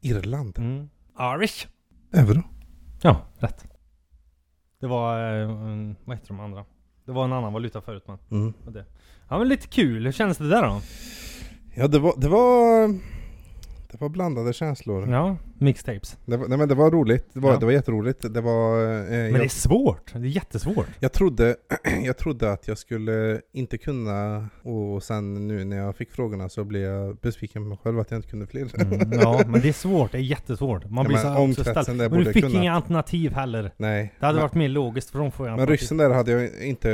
Irland. 0.00 0.58
Mm. 0.58 0.88
Irish? 1.18 1.66
Euro. 2.12 2.42
Ja, 3.02 3.26
rätt. 3.38 3.64
Det 4.80 4.86
var, 4.86 5.40
eh, 5.40 5.48
vad 6.04 6.16
heter 6.16 6.28
de 6.28 6.40
andra? 6.40 6.64
Det 7.04 7.12
var 7.12 7.24
en 7.24 7.32
annan 7.32 7.52
valuta 7.52 7.80
förut 7.80 8.04
men. 8.06 8.18
Mm. 8.30 8.52
Ja 9.28 9.38
men 9.38 9.48
lite 9.48 9.66
kul, 9.66 10.04
hur 10.04 10.12
kändes 10.12 10.38
det 10.38 10.48
där 10.48 10.62
då? 10.62 10.80
Ja, 11.74 11.88
det 11.88 11.98
var... 11.98 12.14
Det 12.16 12.28
var... 12.28 12.88
Det 13.90 14.00
var 14.00 14.08
blandade 14.08 14.52
känslor. 14.52 15.08
Ja, 15.08 15.36
mixtapes. 15.62 16.16
Det 16.26 16.36
var, 16.36 16.48
nej 16.48 16.58
men 16.58 16.68
det 16.68 16.74
var 16.74 16.90
roligt. 16.90 17.26
Det 17.32 17.40
var, 17.40 17.52
Ja. 17.52 17.58
det 17.58 17.64
var 17.66 17.72
jätteroligt. 17.72 18.34
Det 18.34 18.40
var... 18.40 18.82
Eh, 18.82 18.88
Men 18.88 19.24
jag, 19.24 19.32
det 19.40 19.44
är 19.44 19.48
svårt, 19.48 20.12
det 20.12 20.18
är 20.18 20.22
jättesvårt. 20.22 20.86
jag, 21.00 21.12
trodde, 21.12 21.56
jag 22.04 22.16
trodde 22.16 22.52
att 22.52 22.68
jag 22.68 22.78
skulle 22.78 23.40
inte 23.52 23.78
kunna 23.78 24.48
och 24.62 25.02
sen 25.02 25.48
nu 25.48 25.64
när 25.64 25.76
jag 25.76 25.96
fick 25.96 26.10
frågorna 26.10 26.48
så 26.48 26.64
blev 26.64 26.82
jag 26.82 27.16
besviken 27.16 27.62
på 27.62 27.68
mig 27.68 27.78
själv 27.82 27.98
att 28.00 28.10
jag 28.10 28.18
inte 28.18 28.28
kunde 28.28 28.46
fler. 28.46 28.62
Mm, 28.82 29.12
ja, 29.12 29.42
men 29.46 29.60
det 29.60 29.68
är 29.68 29.72
svårt, 29.72 30.12
det 30.12 30.18
är 30.18 30.22
jättesvårt. 30.22 30.90
Man 30.90 31.04
Ja, 31.04 31.08
blir 31.08 31.16
men 31.24 31.34
så 31.34 31.40
omkretsen 31.40 31.82
ställd. 31.84 31.98
Men 32.12 32.24
du 32.24 32.32
fick 32.32 32.44
inga 32.44 32.72
alternativ 32.74 33.32
heller. 33.32 33.72
Nej. 33.76 34.14
Det 34.20 34.26
hade 34.26 34.36
men, 34.36 34.42
varit 34.42 34.54
mer 34.54 34.68
logiskt 34.68 35.10
för 35.10 35.18
de 35.18 35.32
får 35.32 35.56
men 35.56 35.66
ryssen 35.66 35.96
där 35.96 36.10
hade 36.10 36.30
jag 36.32 36.62
inte 36.64 36.90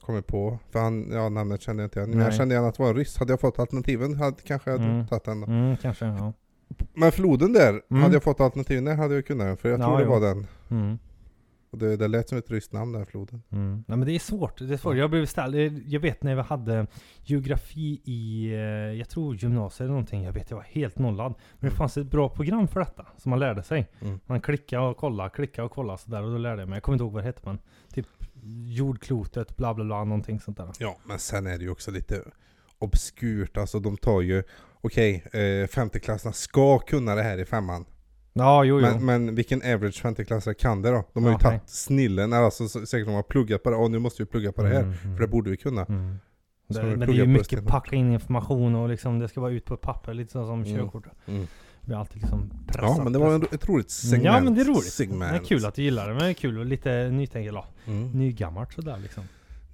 eh, 0.00 0.06
kommit 0.06 0.26
på. 0.26 0.58
För 0.72 0.78
han, 0.78 1.10
ja 1.12 1.28
namnet 1.28 1.62
kände 1.62 1.82
jag 1.82 1.86
inte 1.86 1.98
igen. 1.98 2.10
Men 2.10 2.18
jag 2.18 2.34
kände 2.34 2.54
igen 2.54 2.64
att 2.64 2.74
det 2.76 2.82
var 2.82 2.90
en 2.90 2.96
ryss. 2.96 3.16
Hade 3.18 3.32
jag 3.32 3.40
fått 3.40 3.58
alternativen 3.58 4.14
hade 4.14 4.36
kanske 4.46 4.70
jag 4.70 4.80
Mm. 4.80 5.06
tagit 5.06 5.24
den 5.24 5.40
då. 5.40 5.46
Mm, 5.46 5.76
kanske, 5.76 6.04
ja. 6.06 6.32
Men 6.94 7.12
floden 7.12 7.52
där, 7.52 7.82
Mm. 7.90 8.02
hade 8.02 8.14
jag 8.14 8.22
fått 8.22 8.40
alternativen 8.40 8.84
där 8.84 8.94
hade 8.96 9.14
jag 9.14 9.26
kunnat 9.26 9.46
den. 9.46 9.56
För 9.56 9.68
jag 9.68 9.80
Ja, 9.80 9.84
tror 9.86 9.98
det 9.98 10.04
jo. 10.04 10.10
var 10.10 10.20
den. 10.20 10.46
Mm. 10.70 10.98
Och 11.70 11.78
det, 11.78 11.96
det 11.96 12.08
lät 12.08 12.28
som 12.28 12.38
ett 12.38 12.50
ryskt 12.50 12.72
namn 12.72 12.92
där, 12.92 13.04
floden. 13.04 13.42
Mm. 13.50 13.84
Nej 13.88 13.98
men 13.98 14.06
det 14.06 14.12
är 14.12 14.18
svårt, 14.18 14.58
det 14.58 14.72
är 14.72 14.76
svårt. 14.76 14.96
Jag 14.96 15.10
blev 15.10 15.26
ställd, 15.26 15.82
jag 15.86 16.00
vet 16.00 16.22
när 16.22 16.34
vi 16.34 16.40
hade 16.42 16.86
geografi 17.24 18.00
i, 18.04 18.52
eh, 18.52 18.58
jag 18.98 19.08
tror 19.08 19.36
gymnasiet 19.36 19.80
eller 19.80 19.90
någonting, 19.90 20.22
jag 20.22 20.32
vet 20.32 20.50
jag 20.50 20.56
var 20.56 20.64
helt 20.64 20.98
nollad. 20.98 21.26
Men 21.32 21.36
det 21.60 21.66
Mm. 21.66 21.76
fanns 21.76 21.96
ett 21.96 22.06
bra 22.10 22.28
program 22.28 22.68
för 22.68 22.80
detta, 22.80 23.06
som 23.16 23.30
man 23.30 23.38
lärde 23.38 23.62
sig. 23.62 23.90
Mm. 24.00 24.20
Man 24.26 24.40
klickade 24.40 24.86
och 24.86 24.96
kollade, 24.96 25.30
klickade 25.30 25.66
och 25.66 25.72
kollade 25.72 25.98
sådär 25.98 26.22
och 26.22 26.30
då 26.30 26.38
lärde 26.38 26.62
jag 26.62 26.68
mig. 26.68 26.76
Jag 26.76 26.82
kommer 26.82 26.94
inte 26.94 27.04
ihåg 27.04 27.12
vad 27.12 27.22
det 27.22 27.26
hette 27.26 27.40
men, 27.44 27.58
typ 27.94 28.06
jordklotet, 28.66 29.56
bla 29.56 29.74
bla 29.74 29.84
bla, 29.84 30.04
någonting 30.04 30.40
sånt 30.40 30.56
där. 30.56 30.70
Ja, 30.78 30.96
men 31.04 31.18
sen 31.18 31.46
är 31.46 31.58
det 31.58 31.64
ju 31.64 31.70
också 31.70 31.90
lite 31.90 32.24
obskurt. 32.82 33.56
Alltså 33.56 33.80
de 33.80 33.96
tar 33.96 34.20
ju, 34.20 34.42
okej, 34.80 35.24
eh, 35.32 35.66
femteklasserna 35.68 36.32
ska 36.32 36.78
kunna 36.78 37.14
det 37.14 37.22
här 37.22 37.38
i 37.38 37.44
femman. 37.44 37.84
Ja, 38.32 38.64
jo 38.64 38.80
jo. 38.80 38.86
Men, 38.86 39.04
men 39.04 39.34
vilken 39.34 39.62
average 39.74 40.02
femteklassare 40.02 40.54
kan 40.54 40.82
det 40.82 40.90
då? 40.90 41.04
De 41.14 41.22
har 41.24 41.30
ju 41.30 41.34
Ja, 41.34 41.38
tagit 41.38 41.68
snillen, 41.68 42.32
alltså 42.32 42.68
så- 42.68 42.86
säkert 42.86 43.06
de 43.06 43.14
har 43.14 43.22
pluggat 43.22 43.62
på 43.62 43.70
det. 43.70 43.76
Åh, 43.76 43.90
nu 43.90 43.98
måste 43.98 44.22
vi 44.22 44.26
plugga 44.26 44.52
på 44.52 44.62
det 44.62 44.68
här. 44.68 44.82
Mm, 44.82 44.94
mm. 45.04 45.16
För 45.16 45.20
det 45.22 45.28
borde 45.28 45.50
vi 45.50 45.56
kunna. 45.56 45.84
Mm. 45.84 46.18
Det, 46.68 46.80
de 46.80 46.86
men 46.86 46.98
det 47.00 47.06
är 47.06 47.12
ju 47.12 47.26
mycket 47.26 47.66
packa 47.66 47.96
in 47.96 48.12
information 48.12 48.74
och 48.74 48.88
liksom 48.88 49.18
det 49.18 49.28
ska 49.28 49.40
vara 49.40 49.52
ut 49.52 49.64
på 49.64 49.76
papper, 49.76 50.14
lite 50.14 50.32
så 50.32 50.46
som 50.46 50.62
Mm. 50.62 50.76
körkort. 50.78 51.04
Mm. 51.26 51.46
Blir 51.80 51.96
alltid 51.96 52.16
liksom 52.22 52.50
pressat. 52.66 52.96
Ja, 52.98 53.04
men 53.04 53.12
det 53.12 53.18
var 53.18 53.34
en, 53.34 53.42
ett 53.42 53.68
roligt 53.68 53.90
segment. 53.90 54.24
Ja 54.24 54.40
men 54.40 54.54
det 54.54 54.60
är 54.60 54.64
roligt. 54.64 54.92
Segment. 54.92 55.32
Det 55.32 55.38
är 55.38 55.44
kul 55.44 55.66
att 55.66 55.74
du 55.74 55.82
gillar 55.82 56.08
det, 56.08 56.14
men 56.14 56.22
det 56.22 56.28
är 56.28 56.34
kul 56.34 56.58
och 56.58 56.66
lite 56.66 57.08
nytänk, 57.08 57.48
eller 57.48 57.64
Mm. 57.86 58.10
nygammalt 58.12 58.72
sådär 58.72 58.98
liksom. 59.02 59.24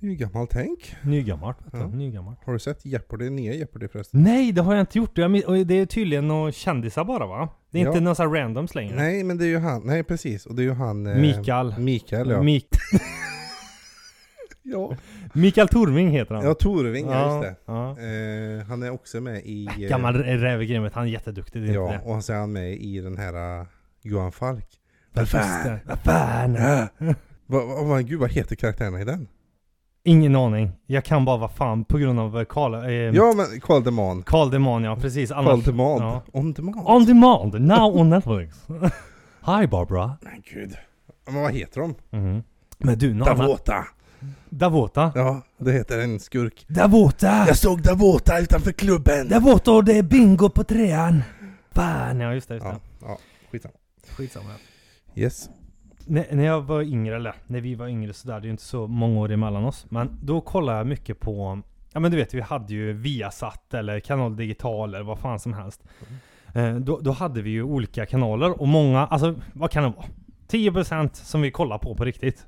Det 0.01 0.07
är 0.07 0.11
ju 0.11 0.17
gammalt 0.17 0.51
tänk. 0.51 0.95
Nygammalt. 1.03 1.57
Ja. 1.73 1.87
Nygammalt. 1.87 2.39
Har 2.45 2.53
du 2.53 2.59
sett 2.59 2.87
Jeopardy? 2.87 3.31
Nya 3.31 3.55
Jeopardy 3.55 3.89
förresten? 3.89 4.23
Nej, 4.23 4.53
det 4.53 4.63
har 4.63 4.75
jag 4.75 4.83
inte 4.83 4.99
gjort. 4.99 5.19
Jag, 5.19 5.31
min- 5.31 5.45
och 5.47 5.67
det 5.67 5.75
är 5.75 5.87
tydligen 5.87 6.29
några 6.29 6.53
kändisar 6.53 7.05
bara 7.05 7.27
va? 7.27 7.49
Det 7.71 7.79
är 7.81 7.83
Ja. 7.85 7.89
inte 7.89 8.01
några 8.01 8.25
randoms 8.41 8.75
längre. 8.75 8.97
Nej, 8.97 9.25
men 9.25 9.39
det 9.39 9.45
är 9.45 9.49
ju 9.49 9.59
han. 9.59 9.83
Nej, 9.87 10.05
precis. 10.05 10.47
Och 10.47 10.55
det 10.55 10.63
är 10.63 10.65
ju 10.65 10.73
han... 10.73 11.07
eh, 11.07 11.17
Mikael. 11.17 11.75
Mikael, 11.79 12.31
ja. 12.31 12.43
Mik 12.43 12.69
ja. 14.63 14.97
Mikael 15.33 15.69
Torming 15.69 16.11
heter 16.11 16.35
han. 16.35 16.45
Ja, 16.45 16.55
Torving, 16.55 17.07
ja, 17.11 17.35
just 17.35 17.49
det. 17.49 17.73
Ja. 17.73 17.91
Eh, 17.91 18.67
han 18.67 18.83
är 18.83 18.91
också 18.91 19.21
med 19.21 19.43
i... 19.45 19.67
eh, 19.67 19.89
Gammal 19.89 20.15
rävgremet, 20.15 20.93
han 20.95 21.05
är 21.05 21.09
jätteduktig. 21.11 21.63
Det 21.63 21.69
är 21.69 21.75
Ja, 21.75 21.99
och 22.05 22.25
så 22.25 22.33
är 22.33 22.37
han 22.37 22.53
med 22.53 22.73
i 22.73 23.01
den 23.01 23.17
här 23.17 23.61
uh, 23.61 23.67
Johan 24.03 24.33
Falk. 24.33 24.67
Vad 25.13 25.29
fan? 25.29 25.79
Vad, 27.51 27.67
vad, 27.69 27.87
vad, 27.87 28.09
gud, 28.09 28.21
vad 28.21 28.31
heter 28.31 28.57
karaktärerna 28.57 29.01
i 29.01 29.05
den? 29.05 29.29
Ingen 30.09 30.37
aning. 30.37 30.71
Jag 30.87 31.05
kan 31.05 31.25
bara 31.25 31.37
vad 31.37 31.51
fan 31.51 31.85
på 31.85 31.99
grund 31.99 32.21
av 32.21 32.45
Karl... 32.45 32.75
Eh, 32.75 32.91
Ja, 32.93 33.33
men 33.37 33.61
Karl 33.61 33.83
Deman. 33.85 34.23
Karl 34.23 34.51
Deman 34.51 34.85
ja, 34.85 34.97
precis. 34.97 35.31
Karl 35.31 35.47
Annars- 35.49 35.65
Demand. 35.65 36.03
Ja. 36.03 36.23
On 36.33 36.53
demand. 36.53 36.83
On 36.87 37.05
demand, 37.07 37.61
now 37.61 37.97
on 38.01 38.11
Netflix. 38.11 38.57
Hi 39.47 39.67
Barbara. 39.67 40.17
Men 40.21 40.43
gud. 40.55 40.75
Men 41.27 41.43
vad 41.43 41.53
heter 41.53 41.81
de? 41.81 41.95
Mhm. 42.11 42.43
Men 42.79 42.99
du? 42.99 43.13
Davota. 43.15 43.85
Davota. 44.51 45.13
Ja, 45.15 45.43
det 45.59 45.73
heter 45.73 45.99
en 45.99 46.21
skurk. 46.21 46.65
Davota! 46.69 47.45
Jag 47.47 47.57
såg 47.57 47.83
Davota 47.83 48.39
utanför 48.41 48.73
klubben. 48.73 49.29
Davota 49.29 49.73
och 49.73 49.85
det 49.85 49.99
är 49.99 50.03
bingo 50.03 50.49
på 50.49 50.65
trean. 50.65 51.23
Fan, 51.73 52.21
ja 52.21 52.35
just 52.35 52.49
det. 52.49 52.55
Just 52.55 52.67
det. 52.67 52.77
Ja, 53.01 53.07
ja, 53.09 53.19
skitsamma. 53.53 53.75
Skitsamma. 54.17 54.51
Yes. 55.15 55.49
När, 56.09 56.27
när 56.31 56.45
jag 56.45 56.61
var 56.61 56.83
yngre, 56.83 57.17
eller 57.17 57.35
när 57.47 57.61
vi 57.61 57.75
var 57.75 57.89
yngre 57.89 58.13
sådär, 58.13 58.35
det 58.35 58.45
är 58.45 58.45
ju 58.45 58.51
inte 58.51 58.63
så 58.63 58.87
många 58.87 59.21
år 59.21 59.33
emellan 59.33 59.65
oss. 59.65 59.87
Men 59.91 60.19
då 60.23 60.41
kollade 60.41 60.79
jag 60.79 60.87
mycket 60.87 61.21
på, 61.21 61.63
ja 61.93 62.01
men 62.01 62.11
du 62.11 62.17
vet 62.17 62.35
vi 62.35 62.41
hade 62.41 62.75
ju 62.75 62.93
Viasat 62.93 63.75
eller 63.75 64.01
Kanal 64.01 64.37
Digital 64.37 64.95
eller 64.95 65.05
vad 65.05 65.19
fan 65.19 65.41
som 65.41 65.53
helst. 65.53 65.85
Eh, 66.55 66.77
då, 66.77 66.99
då 66.99 67.11
hade 67.11 67.43
vi 67.43 67.51
ju 67.51 67.63
olika 67.63 68.07
kanaler 68.07 68.61
och 68.61 68.69
många, 68.69 69.07
alltså 69.07 69.35
vad 69.53 69.71
kan 69.71 69.83
det 69.83 69.89
vara? 69.89 70.07
10% 70.51 71.11
som 71.13 71.43
vi 71.43 71.51
kollar 71.51 71.79
på 71.79 71.95
på 71.95 72.05
riktigt. 72.05 72.47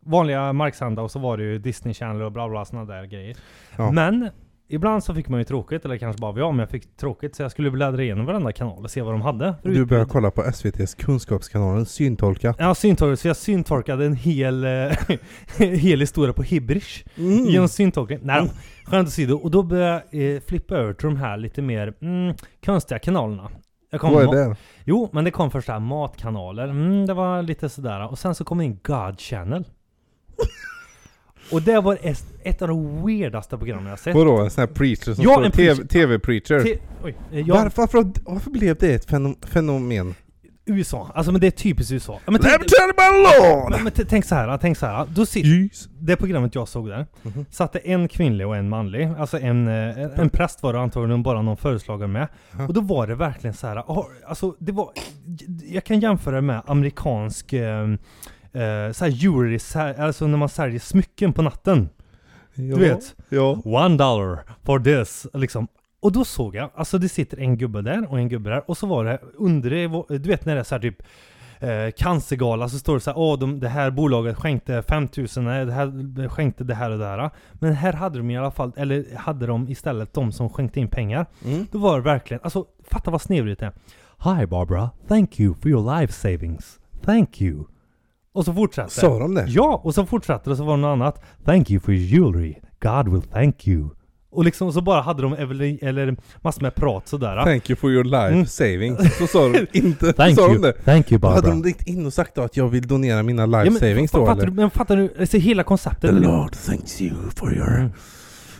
Vanliga 0.00 0.52
marksända 0.52 1.02
och 1.02 1.10
så 1.10 1.18
var 1.18 1.36
det 1.36 1.42
ju 1.44 1.58
Disney 1.58 1.94
Channel 1.94 2.22
och 2.22 2.32
bla 2.32 2.48
bla 2.48 2.64
sådana 2.64 2.94
där 2.94 3.04
grejer. 3.04 3.36
Ja. 3.76 3.90
Men 3.90 4.30
Ibland 4.68 5.04
så 5.04 5.14
fick 5.14 5.28
man 5.28 5.40
ju 5.40 5.44
tråkigt, 5.44 5.84
eller 5.84 5.98
kanske 5.98 6.20
bara 6.20 6.38
jag, 6.38 6.54
men 6.54 6.58
jag 6.58 6.70
fick 6.70 6.96
tråkigt 6.96 7.36
så 7.36 7.42
jag 7.42 7.50
skulle 7.50 7.70
bläddra 7.70 8.02
igenom 8.02 8.26
varenda 8.26 8.52
kanal 8.52 8.84
och 8.84 8.90
se 8.90 9.02
vad 9.02 9.14
de 9.14 9.22
hade. 9.22 9.54
Du 9.62 9.70
utbud. 9.70 10.08
kolla 10.08 10.30
på 10.30 10.42
SVT's 10.42 10.96
Kunskapskanalen 10.98 11.86
Syntolkat. 11.86 12.56
Ja, 12.58 12.74
syntolkat. 12.74 13.20
Så 13.20 13.28
jag 13.28 13.36
syntolkade 13.36 14.06
en 14.06 14.16
hel, 14.16 14.64
eh, 14.64 14.70
hel 15.58 16.00
historia 16.00 16.32
på 16.32 16.42
Hibrish. 16.42 17.04
Mm. 17.16 17.44
Genom 17.44 17.68
syntolkning. 17.68 18.18
Nej 18.22 18.42
då, 18.42 18.50
skämt 18.90 19.08
åsido. 19.08 19.36
Och 19.36 19.50
då 19.50 19.62
började 19.62 20.02
jag 20.10 20.34
eh, 20.34 20.40
flippa 20.40 20.74
över 20.74 20.92
till 20.92 21.06
de 21.08 21.16
här 21.16 21.36
lite 21.36 21.62
mer 21.62 21.94
mm, 22.00 22.34
konstiga 22.64 22.98
kanalerna. 22.98 23.50
Jag 23.90 24.00
kom 24.00 24.14
Vad 24.14 24.38
är 24.38 24.48
det? 24.48 24.56
Jo, 24.84 25.10
men 25.12 25.24
det 25.24 25.30
kom 25.30 25.50
först 25.50 25.68
här 25.68 25.78
matkanaler. 25.78 26.68
Mm, 26.68 27.06
det 27.06 27.14
var 27.14 27.42
lite 27.42 27.68
sådär. 27.68 28.10
Och 28.10 28.18
sen 28.18 28.34
så 28.34 28.44
kom 28.44 28.58
det 28.58 28.64
in 28.64 28.80
God 28.82 29.20
Channel. 29.20 29.64
Och 31.54 31.62
det 31.62 31.80
var 31.80 31.98
ett, 32.02 32.26
ett 32.42 32.62
av 32.62 32.68
de 32.68 33.06
weirdaste 33.06 33.56
programmen 33.58 33.86
jag 33.86 33.98
sett. 33.98 34.14
Vadå? 34.14 34.38
En 34.38 34.50
sån 34.50 34.60
här 34.62 34.66
preacher 34.74 35.14
som 35.14 35.24
Ja, 35.24 35.32
står 35.32 35.44
en 35.44 35.50
TV, 35.52 35.74
preacher. 35.74 35.88
TV-preacher? 35.88 36.60
Te- 36.62 36.78
oj, 37.04 37.16
eh, 37.32 37.40
ja, 37.40 37.54
varför, 37.54 37.82
varför, 37.82 38.06
varför 38.24 38.50
blev 38.50 38.76
det 38.76 38.94
ett 38.94 39.04
fenom- 39.10 39.36
fenomen? 39.46 40.14
USA. 40.66 41.10
Alltså 41.14 41.32
men 41.32 41.40
det 41.40 41.46
är 41.46 41.50
typiskt 41.50 41.92
USA. 41.92 42.12
Ja, 42.24 42.30
men, 42.32 42.40
tänk, 42.40 42.52
Let 42.52 42.60
me 42.60 42.66
tell 42.68 42.88
you 42.88 43.54
lord! 43.62 43.70
men, 43.70 43.82
men 43.84 43.92
t- 43.92 44.04
tänk 44.08 44.24
så 44.24 44.34
här, 44.34 44.58
tänk 44.58 44.78
så 44.78 44.86
här. 44.86 45.06
Då 45.14 45.26
sitter, 45.26 45.48
Jeez. 45.48 45.88
det 46.00 46.16
programmet 46.16 46.54
jag 46.54 46.68
såg 46.68 46.88
där, 46.88 47.06
Mhm. 47.22 47.44
satte 47.50 47.78
en 47.78 48.08
kvinnlig 48.08 48.46
och 48.46 48.56
en 48.56 48.68
manlig. 48.68 49.10
Alltså 49.18 49.38
en, 49.38 49.68
eh, 49.68 49.98
en, 49.98 50.10
en 50.10 50.30
präst 50.30 50.62
var 50.62 50.72
det 50.72 50.80
antagligen 50.80 51.22
bara 51.22 51.42
någon 51.42 51.56
föreslagen 51.56 52.12
med. 52.12 52.28
Och 52.68 52.74
då 52.74 52.80
var 52.80 53.06
det 53.06 53.14
verkligen 53.14 53.54
så 53.54 53.66
här. 53.66 53.76
ah, 53.76 54.06
alltså 54.26 54.54
det 54.58 54.72
var, 54.72 54.90
jag 55.68 55.84
kan 55.84 56.00
jämföra 56.00 56.40
med 56.40 56.62
amerikansk 56.66 57.52
eh, 57.52 57.86
eh, 58.54 58.92
så 58.92 59.04
här 59.04 59.10
jewelry, 59.12 59.58
alltså 59.98 60.26
när 60.26 60.38
man 60.38 60.48
säljer 60.48 60.80
smycken 60.80 61.32
på 61.32 61.42
natten. 61.42 61.88
Ja. 62.54 62.76
Du 62.76 62.80
vet, 62.80 63.14
Ja. 63.28 63.58
one 63.64 63.96
dollar 63.96 64.44
for 64.62 64.78
this, 64.80 65.26
liksom. 65.34 65.68
Och 66.00 66.12
då 66.12 66.24
såg 66.24 66.54
jag, 66.56 66.70
alltså 66.74 66.98
det 66.98 67.08
sitter 67.08 67.40
en 67.40 67.58
gubbe 67.58 67.82
där 67.82 68.10
och 68.10 68.18
en 68.18 68.28
gubbe 68.28 68.50
där. 68.50 68.70
Och 68.70 68.76
så 68.78 68.86
var 68.86 69.04
det 69.04 69.18
under 69.36 69.70
det, 69.70 70.18
du 70.18 70.28
vet 70.28 70.44
när 70.44 70.54
det 70.54 70.60
är 70.60 70.64
så 70.64 70.74
här 70.74 70.82
typ 70.82 71.02
eh, 71.60 71.90
cancergala 71.96 72.68
så 72.68 72.78
står 72.78 72.94
det 72.94 73.00
så 73.00 73.10
här, 73.10 73.18
åh 73.18 73.38
de, 73.38 73.60
det 73.60 73.68
här 73.68 73.90
bolaget 73.90 74.36
skänkte 74.36 74.82
5000, 74.82 75.44
nej, 75.44 75.66
det 75.66 75.72
här 75.72 76.28
skänkte 76.28 76.64
det 76.64 76.74
här 76.74 76.90
och 76.90 76.98
det 76.98 77.04
här. 77.06 77.30
Men 77.52 77.72
här 77.72 77.92
hade 77.92 78.18
de 78.18 78.30
i 78.30 78.38
alla 78.38 78.50
fall, 78.50 78.72
eller 78.76 79.16
hade 79.16 79.46
de 79.46 79.68
istället 79.68 80.12
de 80.14 80.32
som 80.32 80.50
skänkte 80.50 80.80
in 80.80 80.88
pengar. 80.88 81.26
Mm. 81.44 81.66
Då 81.72 81.78
var 81.78 81.96
det 81.96 82.04
verkligen, 82.04 82.40
alltså 82.44 82.64
fatta 82.90 83.10
vad 83.10 83.22
snedvridet 83.22 83.58
det 83.58 83.66
är. 83.66 83.72
Hi 84.38 84.46
Barbara, 84.46 84.90
thank 85.08 85.40
you 85.40 85.54
for 85.54 85.68
your 85.70 85.98
life 86.00 86.12
savings. 86.12 86.78
Thank 87.04 87.40
you. 87.40 87.64
Och 88.34 88.44
så 88.44 88.52
fortsätter 88.54 88.90
Sa 88.90 89.18
de 89.18 89.34
det? 89.34 89.44
Ja, 89.48 89.80
och 89.84 89.94
så 89.94 90.06
fortsatte 90.06 90.44
det 90.44 90.50
och 90.50 90.56
så 90.56 90.64
var 90.64 90.76
det 90.76 90.80
något 90.82 90.92
annat. 90.92 91.22
Thank 91.44 91.70
you 91.70 91.80
for 91.80 91.94
your 91.94 92.04
jewelry. 92.06 92.54
God 92.82 93.08
will 93.12 93.22
thank 93.22 93.66
you. 93.68 93.88
Och 94.30 94.44
liksom 94.44 94.72
så 94.72 94.80
bara 94.80 95.00
hade 95.02 95.22
de 95.22 95.32
eller, 95.32 95.84
eller 95.84 96.16
massor 96.42 96.62
med 96.62 96.74
prat 96.74 97.08
sådär. 97.08 97.44
Thank 97.44 97.70
you 97.70 97.76
for 97.76 97.90
your 97.92 98.04
life 98.04 98.26
Mm. 98.34 98.46
savings. 98.46 99.18
Så 99.18 99.26
sa 99.26 99.48
de 99.48 99.66
inte. 99.78 100.12
Thank 100.12 100.36
sa 100.38 100.42
you. 100.42 100.54
de 100.54 100.62
det? 100.62 100.72
Thank 100.72 101.12
you 101.12 101.18
Då 101.20 101.28
hade 101.28 101.40
Barbara. 101.42 101.54
de 101.54 101.64
ringt 101.64 101.82
in 101.82 102.06
och 102.06 102.12
sagt 102.12 102.34
då 102.34 102.42
att 102.42 102.56
jag 102.56 102.68
vill 102.68 102.86
donera 102.86 103.22
mina 103.22 103.46
life 103.46 103.64
Ja, 103.64 103.70
men, 103.70 103.80
savings 103.80 104.10
då 104.10 104.26
fattar 104.26 104.32
eller? 104.42 104.46
du, 104.46 104.52
men 104.52 104.70
fattar 104.70 104.96
du, 104.96 105.14
alltså, 105.20 105.36
hela 105.36 105.62
konceptet? 105.62 106.10
The 106.10 106.16
Lord 106.16 106.52
thanks 106.66 107.02
you 107.02 107.14
for 107.36 107.54
your 107.54 107.74
Mm. 107.78 107.90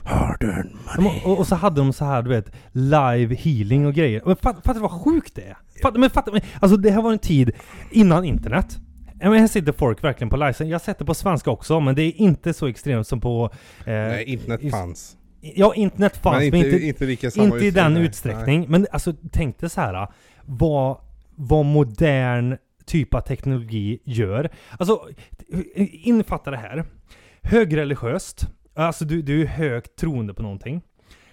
hard 0.04 0.42
earned 0.44 0.72
money. 0.96 1.20
Och, 1.24 1.38
och 1.38 1.46
så 1.46 1.54
hade 1.54 1.76
de 1.80 1.92
så 1.92 2.04
här 2.04 2.22
du 2.22 2.28
vet, 2.30 2.46
live 2.72 3.34
healing 3.34 3.86
och 3.86 3.94
grejer. 3.94 4.22
Men 4.26 4.36
fatt- 4.36 4.56
fattar 4.56 4.74
du 4.74 4.80
vad 4.80 4.90
sjukt 5.04 5.34
det 5.34 5.42
är? 5.42 5.56
Fatt, 5.82 5.96
men 5.96 6.10
fattar, 6.10 6.32
men, 6.32 6.40
alltså 6.60 6.76
det 6.76 6.90
här 6.90 7.02
var 7.02 7.12
en 7.12 7.18
tid 7.18 7.50
innan 7.90 8.24
internet. 8.24 8.78
Ja, 9.24 9.30
men 9.30 9.40
här 9.40 9.46
sitter 9.46 9.72
folk 9.72 10.04
verkligen 10.04 10.30
på 10.30 10.36
live. 10.36 10.54
Jag 10.58 10.74
har 10.74 10.78
sett 10.78 10.98
det 10.98 11.04
på 11.04 11.14
svenska 11.14 11.50
också, 11.50 11.80
men 11.80 11.94
det 11.94 12.02
är 12.02 12.12
inte 12.16 12.54
så 12.54 12.66
extremt 12.66 13.06
som 13.06 13.20
på... 13.20 13.50
Eh, 13.78 13.92
Nej, 13.92 14.24
internet 14.24 14.70
fanns. 14.70 15.16
Ja, 15.40 15.74
internet 15.74 16.16
fanns, 16.16 16.38
men 16.38 16.50
men 16.50 16.58
inte, 16.58 16.70
inte, 16.70 16.86
inte 16.86 17.04
lika 17.04 17.30
samma 17.30 17.44
inte 17.44 17.66
i 17.66 17.70
den 17.70 17.94
nej. 17.94 18.02
utsträckning. 18.02 18.66
Men 18.68 18.86
alltså 18.92 19.14
tänk 19.32 19.58
dig 19.58 19.70
så 19.70 19.80
här 19.80 20.08
vad, 20.44 20.96
vad 21.34 21.64
modern 21.64 22.56
typ 22.86 23.14
av 23.14 23.20
teknologi 23.20 23.98
gör. 24.04 24.50
Alltså, 24.78 25.08
innefatta 25.78 26.50
det 26.50 26.56
här. 26.56 26.84
Högreligiöst. 27.42 28.48
Alltså 28.74 29.04
du, 29.04 29.22
du 29.22 29.42
är 29.42 29.46
högt 29.46 29.96
troende 29.96 30.34
på 30.34 30.42
någonting. 30.42 30.82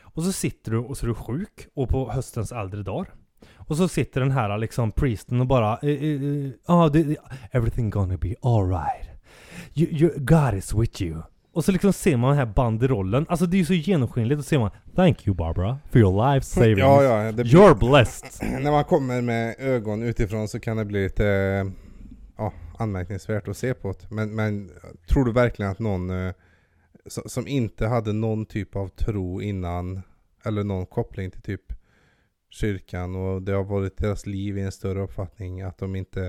Och 0.02 0.24
så 0.24 0.32
sitter 0.32 0.72
du 0.72 0.78
och 0.78 0.98
så 0.98 1.06
är 1.06 1.08
du 1.08 1.16
sjuk 1.16 1.68
och 1.74 1.90
på 1.90 2.12
höstens 2.12 2.52
äldre 2.52 2.84
dagar. 2.84 3.14
Och 3.56 3.78
så 3.78 3.88
sitter 3.88 4.22
den 4.22 4.32
här 4.32 4.58
liksom 4.58 4.92
priesten 4.92 5.40
och 5.42 5.48
bara 5.48 5.80
eh, 5.82 5.90
eh, 5.90 6.24
eh, 6.24 6.52
ah, 6.66 6.90
det- 6.90 7.18
Everything 7.52 7.90
gonna 7.90 8.18
be 8.18 8.36
alright. 8.42 9.10
You, 9.74 9.90
you, 9.92 10.12
God 10.18 10.54
is 10.54 10.74
with 10.74 11.02
you. 11.02 11.22
Och 11.54 11.66
så 11.66 11.72
liksom 11.72 11.94
ser 11.94 12.18
man 12.18 12.30
den 12.30 12.38
här 12.48 12.54
banderollen. 12.54 13.26
Alltså 13.30 13.46
det 13.46 13.58
är 13.58 13.60
ju 13.60 13.66
så 13.66 13.74
genomskinligt. 13.74 14.40
Och 14.40 14.46
ser 14.46 14.60
man 14.60 14.70
Thank 14.96 15.28
you 15.28 15.36
Barbara 15.36 15.80
for 15.92 16.02
your 16.02 16.34
life 16.34 16.46
savings. 16.46 16.80
Ja, 16.80 17.04
ja. 17.04 17.32
Det 17.32 17.44
blir, 17.44 17.54
You're 17.54 17.90
blessed. 17.92 18.50
när 18.64 18.72
man 18.72 18.84
kommer 18.84 19.22
med 19.22 19.56
ögon 19.60 20.04
utifrån 20.04 20.48
så 20.48 20.60
kan 20.60 20.78
det 20.78 20.86
bli 20.86 21.04
lite 21.04 21.26
ja, 22.38 22.54
anmärkningsvärt 22.78 23.48
att 23.48 23.58
se 23.58 23.74
på 23.74 23.92
det. 23.92 24.16
Men, 24.16 24.36
men 24.36 24.72
tror 25.10 25.26
du 25.26 25.32
verkligen 25.32 25.72
att 25.72 25.80
någon 25.80 26.12
som 27.26 27.48
inte 27.48 27.88
hade 27.88 28.14
någon 28.14 28.46
typ 28.46 28.76
av 28.76 28.88
tro 28.88 29.42
innan, 29.42 30.02
eller 30.46 30.64
någon 30.64 30.86
koppling 30.86 31.32
till 31.32 31.42
typ 31.42 31.62
kyrkan 32.54 33.16
och 33.16 33.42
det 33.42 33.52
har 33.52 33.64
varit 33.64 33.98
deras 33.98 34.26
liv 34.26 34.58
i 34.58 34.62
en 34.62 34.72
större 34.72 35.02
uppfattning 35.02 35.62
att 35.62 35.78
de 35.78 35.96
inte... 35.96 36.22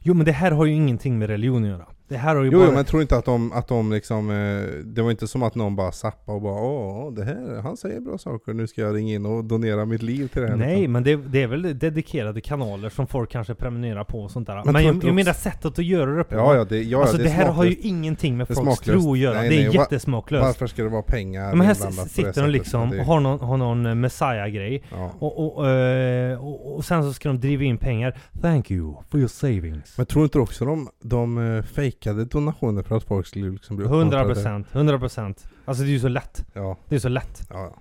Jo 0.00 0.14
men 0.14 0.26
det 0.26 0.32
här 0.32 0.50
har 0.50 0.64
ju 0.64 0.72
ingenting 0.72 1.18
med 1.18 1.28
religion 1.28 1.64
att 1.64 1.70
göra. 1.70 1.86
Det 2.08 2.16
här 2.16 2.36
har 2.36 2.42
ju 2.42 2.50
Jo, 2.50 2.58
bara... 2.58 2.68
jo 2.68 2.74
men 2.74 2.84
tror 2.84 3.02
inte 3.02 3.16
att 3.16 3.24
de, 3.24 3.52
att 3.52 3.68
de 3.68 3.92
liksom, 3.92 4.30
eh, 4.30 4.84
det 4.84 5.02
var 5.02 5.10
inte 5.10 5.26
som 5.26 5.42
att 5.42 5.54
någon 5.54 5.76
bara 5.76 5.92
zappade 5.92 6.36
och 6.36 6.42
bara 6.42 6.62
åh, 6.62 7.12
det 7.12 7.24
här, 7.24 7.60
han 7.62 7.76
säger 7.76 8.00
bra 8.00 8.18
saker, 8.18 8.52
nu 8.52 8.66
ska 8.66 8.80
jag 8.80 8.96
ringa 8.96 9.14
in 9.14 9.26
och 9.26 9.44
donera 9.44 9.84
mitt 9.84 10.02
liv 10.02 10.28
till 10.28 10.42
det 10.42 10.48
här. 10.48 10.56
Nej, 10.56 10.76
liksom. 10.76 10.92
men 10.92 11.02
det, 11.02 11.16
det 11.16 11.42
är 11.42 11.46
väl 11.46 11.78
dedikerade 11.78 12.40
kanaler 12.40 12.88
som 12.88 13.06
folk 13.06 13.30
kanske 13.30 13.54
prenumererar 13.54 14.04
på 14.04 14.20
och 14.20 14.30
sånt 14.30 14.46
där. 14.46 14.62
Men, 14.64 14.72
Men 14.72 14.84
jag, 14.84 15.04
jag 15.04 15.14
menar 15.14 15.32
sättet 15.32 15.78
att 15.78 15.84
göra 15.84 16.16
det 16.16 16.24
på. 16.24 16.34
Ja, 16.34 16.56
ja, 16.56 16.64
det, 16.64 16.82
ja, 16.82 17.00
alltså 17.00 17.16
det, 17.16 17.24
är 17.24 17.28
här 17.28 17.52
har 17.52 17.64
ju 17.64 17.76
ingenting 17.80 18.36
med 18.36 18.46
Det 18.46 18.54
folks 18.54 18.80
tro 18.80 19.12
att 19.12 19.18
göra. 19.18 19.34
Nej, 19.34 19.48
det 19.48 19.62
är 19.62 19.68
nej, 19.68 19.76
jättesmaklöst. 19.76 20.44
Varför 20.44 20.66
ska 20.66 20.82
det 20.82 20.88
vara 20.88 21.02
pengar 21.02 21.54
men 21.54 21.66
här 21.66 21.74
det 21.74 22.08
sitter 22.08 22.42
de 22.42 22.50
liksom 22.50 22.90
Det- 22.90 23.00
och 23.00 23.06
har 23.06 23.20
någon, 23.20 23.40
har 23.40 23.56
någon 23.56 23.86
eh, 23.86 23.94
Messiah-grej. 23.94 24.82
ja. 24.90 25.10
Och, 25.18 25.58
och, 25.58 25.68
eh, 25.68 26.44
och, 26.44 26.76
och 26.76 26.84
sen 26.84 27.02
så 27.02 27.12
ska 27.12 27.28
de 27.28 27.40
driva 27.40 27.64
in 27.64 27.78
pengar. 27.78 28.18
Thank 28.42 28.70
you 28.70 28.94
for 29.10 29.20
your 29.20 29.28
savings. 29.28 29.94
Men 29.96 30.06
tror 30.06 30.24
inte 30.24 30.38
också 30.38 30.64
de, 30.64 30.88
de 31.02 31.38
uh, 31.38 31.62
fejkade 31.92 32.24
donationer 32.24 32.82
för 32.82 32.96
att 32.96 33.04
folk 33.04 33.26
skulle 33.26 33.50
liksom 33.50 33.76
bli 33.76 33.86
100 33.86 33.98
uppmuntrade? 33.98 34.34
procent, 34.34 34.74
100 34.74 34.98
procent. 34.98 35.48
Alltså 35.64 35.82
det 35.82 35.88
är 35.88 35.92
ju 35.92 36.00
så 36.00 36.08
lätt. 36.08 36.46
Ja, 36.52 36.76
Det 36.88 36.94
är 36.94 36.98
så 36.98 37.08
lätt. 37.08 37.46
ja, 37.50 37.76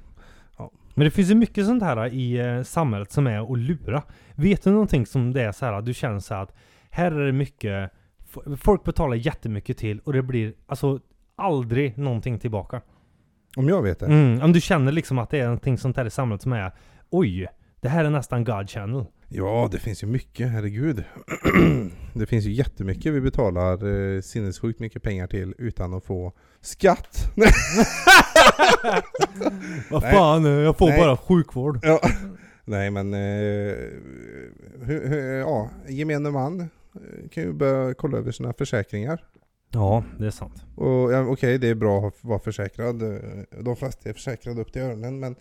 ja. 0.57 0.71
Men 0.95 1.05
det 1.05 1.11
finns 1.11 1.29
ju 1.31 1.35
mycket 1.35 1.65
sånt 1.65 1.83
här 1.83 2.13
i 2.13 2.39
eh, 2.39 2.63
samhället 2.63 3.11
som 3.11 3.27
är 3.27 3.53
att 3.53 3.59
lura. 3.59 4.03
Vet 4.35 4.63
du 4.63 4.71
någonting 4.71 5.05
som 5.05 5.33
det 5.33 5.41
är 5.41 5.51
så 5.51 5.65
här, 5.65 5.81
du 5.81 5.93
känner 5.93 6.19
så 6.19 6.33
här 6.33 6.41
att 6.43 6.53
här 6.89 7.11
är 7.11 7.25
det 7.25 7.31
mycket, 7.31 7.91
folk 8.57 8.83
betalar 8.83 9.15
jättemycket 9.15 9.77
till 9.77 9.99
och 9.99 10.13
det 10.13 10.21
blir 10.21 10.53
alltså 10.67 10.99
aldrig 11.35 11.97
någonting 11.97 12.39
tillbaka. 12.39 12.81
Om 13.57 13.67
jag 13.69 13.81
vet 13.81 13.99
det? 13.99 14.05
Mm, 14.05 14.41
om 14.41 14.53
du 14.53 14.61
känner 14.61 14.91
liksom 14.91 15.19
att 15.19 15.29
det 15.29 15.39
är 15.39 15.43
någonting 15.43 15.77
sånt 15.77 15.97
här 15.97 16.05
i 16.05 16.09
samhället 16.09 16.41
som 16.41 16.53
är 16.53 16.71
oj, 17.09 17.47
det 17.81 17.89
här 17.89 18.05
är 18.05 18.09
nästan 18.09 18.43
God 18.43 18.69
channel. 18.69 19.05
Ja, 19.33 19.69
det 19.71 19.79
finns 19.79 20.03
ju 20.03 20.07
mycket, 20.07 20.51
herregud. 20.51 21.03
det 22.13 22.25
finns 22.25 22.45
ju 22.45 22.51
jättemycket 22.51 23.13
vi 23.13 23.21
betalar 23.21 23.87
eh, 24.15 24.21
sinnessjukt 24.21 24.79
mycket 24.79 25.03
pengar 25.03 25.27
till 25.27 25.55
utan 25.57 25.93
att 25.93 26.05
få 26.05 26.33
skatt. 26.61 27.17
Vad 29.91 30.01
fan, 30.03 30.45
eh, 30.45 30.51
jag 30.51 30.77
får 30.77 30.87
Nej. 30.87 30.99
bara 30.99 31.17
sjukvård. 31.17 31.79
ja. 31.83 31.99
Nej 32.65 32.91
men, 32.91 33.13
eh, 33.13 33.19
hur, 34.81 35.07
hur, 35.07 35.39
ja, 35.39 35.69
gemene 35.87 36.31
man 36.31 36.59
eh, 36.61 36.67
kan 37.31 37.43
ju 37.43 37.53
börja 37.53 37.93
kolla 37.93 38.17
över 38.17 38.31
sina 38.31 38.53
försäkringar. 38.53 39.23
Ja, 39.69 40.03
det 40.19 40.25
är 40.25 40.31
sant. 40.31 40.63
Och 40.75 41.13
ja, 41.13 41.21
okej, 41.21 41.57
det 41.57 41.67
är 41.67 41.75
bra 41.75 42.07
att 42.07 42.23
vara 42.23 42.39
försäkrad. 42.39 43.03
De 43.59 43.75
flesta 43.75 44.09
är 44.09 44.13
försäkrade 44.13 44.61
upp 44.61 44.73
till 44.73 44.81
öronen, 44.81 45.19
men 45.19 45.35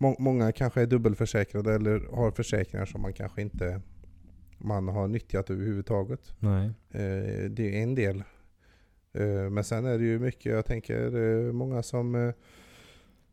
må 0.00 0.16
många 0.18 0.52
kanske 0.52 0.82
är 0.82 0.86
dubbelförsäkrade 0.86 1.74
eller 1.74 2.00
har 2.16 2.30
försäkringar 2.30 2.86
som 2.86 3.02
man 3.02 3.12
kanske 3.12 3.42
inte 3.42 3.80
man 4.58 4.88
har 4.88 5.08
nyttjat 5.08 5.50
överhuvudtaget. 5.50 6.34
Nej. 6.38 6.66
Eh, 6.90 7.50
det 7.50 7.78
är 7.78 7.82
en 7.82 7.94
del. 7.94 8.16
Eh, 9.14 9.50
men 9.50 9.64
sen 9.64 9.84
är 9.86 9.98
det 9.98 10.04
ju 10.04 10.18
mycket, 10.18 10.52
jag 10.52 10.66
tänker 10.66 11.16
eh, 11.46 11.52
många 11.52 11.82
som 11.82 12.14
eh, 12.14 12.34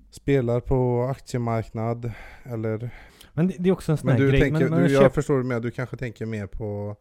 spelar 0.09 0.59
på 0.59 1.03
aktiemarknad 1.03 2.11
eller... 2.43 2.89
Men 3.33 3.47
det, 3.47 3.55
det 3.59 3.69
är 3.69 3.73
också 3.73 3.91
en 3.91 3.97
sån 3.97 4.05
Men 4.07 4.15
här 4.15 4.23
du 4.23 4.29
grej. 4.31 4.41
tänker, 4.41 4.59
men, 4.59 4.69
men 4.69 4.87
du, 4.87 4.93
jag 4.93 5.03
köp- 5.03 5.13
förstår 5.13 5.43
med, 5.43 5.61
du 5.61 5.71
kanske 5.71 5.97
tänker 5.97 6.25
mer 6.25 6.47
på 6.47 6.95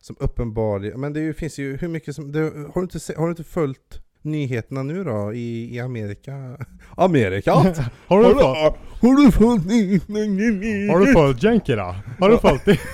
som 0.00 0.16
uppenbarligen, 0.20 1.00
men 1.00 1.12
det 1.12 1.20
ju- 1.20 1.34
finns 1.34 1.58
ju 1.58 1.76
hur 1.76 1.88
mycket 1.88 2.14
som, 2.14 2.32
det, 2.32 2.40
har, 2.40 2.74
du 2.74 2.80
inte, 2.82 2.98
har 3.16 3.24
du 3.26 3.30
inte 3.30 3.44
följt 3.44 4.02
nyheterna 4.22 4.82
nu 4.82 5.04
då 5.04 5.32
i, 5.32 5.76
i 5.76 5.80
Amerika? 5.80 6.32
Amerika? 6.96 7.52
har 7.52 7.64
har, 8.06 8.22
du, 8.22 8.44
har 9.00 9.16
du 9.16 9.32
följt? 9.32 10.08
Har 10.90 11.06
du 11.06 11.12
följt 11.12 11.42
jänkarna? 11.42 11.94
Har 12.20 12.28
du 12.28 12.38
följt 12.38 12.64
det? 12.64 12.78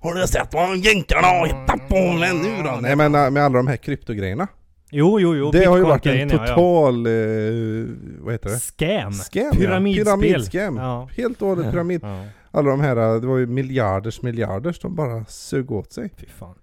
Har 0.00 0.14
du 0.14 0.26
sett 0.26 0.54
vad 0.54 0.78
jänkarna 0.78 1.26
har 1.26 1.46
hittat 1.46 1.88
på 1.88 2.12
med 2.12 2.34
nu 2.34 2.62
då? 2.62 2.78
Nej 2.80 2.96
men 2.96 3.14
äh, 3.14 3.30
med 3.30 3.44
alla 3.44 3.56
de 3.56 3.66
här 3.66 3.76
kryptogrejerna. 3.76 4.48
Jo, 4.90 5.20
jo, 5.20 5.36
jo. 5.36 5.50
det 5.50 5.64
har 5.64 5.76
ju 5.76 5.82
varit 5.82 6.06
en 6.06 6.28
Bitcoin-grejen, 6.28 6.30
ja, 6.30 6.48
ja. 6.48 6.54
total, 6.54 7.06
eh, 7.06 8.22
vad 8.24 8.34
heter 8.34 8.50
det? 8.50 8.58
Scam. 8.58 9.12
Scam 9.12 9.50
Pyramidspel. 9.50 10.06
ja. 10.06 10.16
Pyramidscam. 10.16 10.76
Ja. 10.76 11.08
Helt 11.16 11.42
och 11.42 11.48
hållet 11.48 11.70
pyramid. 11.70 12.04
Alla 12.50 12.70
de 12.70 12.80
här, 12.80 13.20
det 13.20 13.26
var 13.26 13.38
ju 13.38 13.46
miljarders 13.46 14.22
miljarders 14.22 14.80
de 14.80 14.94
bara 14.94 15.24
sög 15.24 15.70
åt 15.70 15.92
sig. 15.92 16.10
Fy 16.16 16.26
fan. 16.26 16.54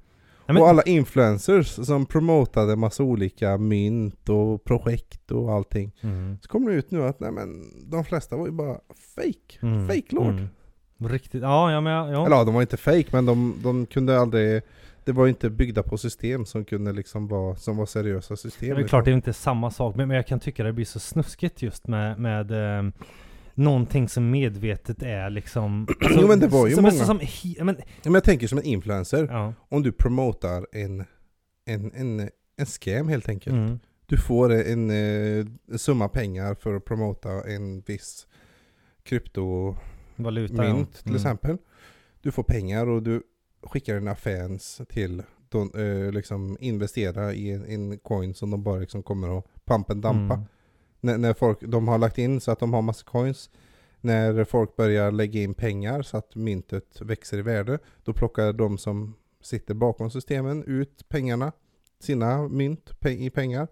Men, 0.53 0.61
Och 0.63 0.69
alla 0.69 0.81
influencers 0.81 1.67
som 1.67 2.05
promotade 2.05 2.75
massa 2.75 3.03
olika 3.03 3.57
mynt 3.57 4.29
och 4.29 4.63
projekt 4.63 5.31
och 5.31 5.53
allting. 5.53 5.91
Mm. 6.01 6.37
Så 6.41 6.49
kommer 6.49 6.71
det 6.71 6.77
ut 6.77 6.91
nu 6.91 7.03
att 7.03 7.19
nej 7.19 7.31
men 7.31 7.63
de 7.89 8.05
flesta 8.05 8.35
var 8.35 8.45
ju 8.45 8.51
bara 8.51 8.77
fake. 9.15 9.59
Mm. 9.61 9.87
Fake 9.87 10.15
lord. 10.15 10.27
Mm. 10.27 10.47
Riktigt. 10.97 11.41
Ja, 11.41 11.71
ja 11.71 11.81
men 11.81 11.93
ja. 11.93 12.25
Eller 12.25 12.35
ja, 12.35 12.43
de 12.43 12.53
var 12.53 12.61
inte 12.61 12.77
fake 12.77 13.07
men 13.11 13.25
de, 13.25 13.55
de 13.63 13.85
kunde 13.85 14.19
aldrig 14.19 14.61
det 15.05 15.11
var 15.11 15.27
inte 15.27 15.49
byggda 15.49 15.83
på 15.83 15.97
system 15.97 16.45
som 16.45 16.65
kunde 16.65 16.93
liksom 16.93 17.27
vara, 17.27 17.55
som 17.55 17.77
var 17.77 17.85
seriösa 17.85 18.35
system. 18.35 18.75
Det 18.75 18.83
är 18.83 18.87
klart 18.87 19.05
det 19.05 19.11
är 19.11 19.15
inte 19.15 19.33
samma 19.33 19.71
sak, 19.71 19.95
men 19.95 20.07
men 20.07 20.15
jag 20.17 20.27
kan 20.27 20.39
tycka 20.39 20.63
det 20.63 20.73
blir 20.73 20.85
så 20.85 20.99
snuskigt 20.99 21.61
just 21.61 21.87
med, 21.87 22.19
med 22.19 22.51
eh, 22.51 22.91
någonting 23.53 24.09
som 24.09 24.31
medvetet 24.31 25.03
är 25.03 25.29
liksom... 25.29 25.87
Jo, 26.09 26.27
men 26.27 26.39
det 26.39 26.47
var 26.47 26.67
ju 26.67 26.75
som 26.75 26.83
många. 26.83 27.05
Som, 27.05 27.19
men, 27.65 27.77
Men 28.03 28.13
jag 28.13 28.23
tänker 28.23 28.47
som 28.47 28.57
en 28.57 28.63
influencer, 28.63 29.27
ja. 29.31 29.53
om 29.69 29.83
du 29.83 29.91
promotar 29.91 30.67
en, 30.71 31.05
en, 31.65 31.91
en, 31.93 32.29
en 32.57 32.65
scam 32.65 33.07
helt 33.07 33.29
enkelt. 33.29 33.55
Mm. 33.55 33.79
Du 34.05 34.17
får 34.17 34.53
en, 34.53 34.89
eh, 34.89 35.45
summa 35.77 36.07
pengar 36.09 36.55
för 36.55 36.75
att 36.75 36.85
promota 36.85 37.29
en 37.29 37.81
viss 37.81 38.27
kryptomynt 39.03 39.79
ja. 40.57 40.85
till 41.03 41.05
Mm. 41.05 41.15
exempel. 41.15 41.57
Du 42.21 42.31
får 42.31 42.43
pengar 42.43 42.87
och 42.87 43.03
du 43.03 43.23
skickar 43.63 43.95
dina 43.95 44.15
fans 44.15 44.81
till 44.89 45.23
de, 45.49 45.71
eh, 45.75 46.11
liksom 46.11 46.57
investera 46.59 47.33
i 47.33 47.51
en, 47.51 47.65
en 47.65 47.97
coin 47.97 48.33
som 48.33 48.51
de 48.51 48.63
bara 48.63 48.79
liksom 48.79 49.03
kommer 49.03 49.37
att 49.37 49.45
pumpa 49.65 49.93
and 49.93 50.01
dampa. 50.01 50.33
Mm. 50.33 50.45
När, 51.01 51.17
när 51.17 51.33
folk, 51.33 51.61
de 51.61 51.87
har 51.87 51.97
lagt 51.97 52.17
in 52.17 52.41
så 52.41 52.51
att 52.51 52.59
de 52.59 52.73
har 52.73 52.81
massa 52.81 53.05
coins. 53.05 53.49
När 54.01 54.43
folk 54.43 54.75
börjar 54.75 55.11
lägga 55.11 55.41
in 55.41 55.53
pengar 55.53 56.01
så 56.01 56.17
att 56.17 56.35
myntet 56.35 57.01
växer 57.01 57.37
i 57.37 57.41
värde, 57.41 57.79
då 58.03 58.13
plockar 58.13 58.53
de 58.53 58.77
som 58.77 59.15
sitter 59.41 59.73
bakom 59.73 60.11
systemen 60.11 60.63
ut 60.63 61.09
pengarna, 61.09 61.51
sina 61.99 62.47
mynt 62.47 62.91
i 63.05 63.29
pengar. 63.29 63.67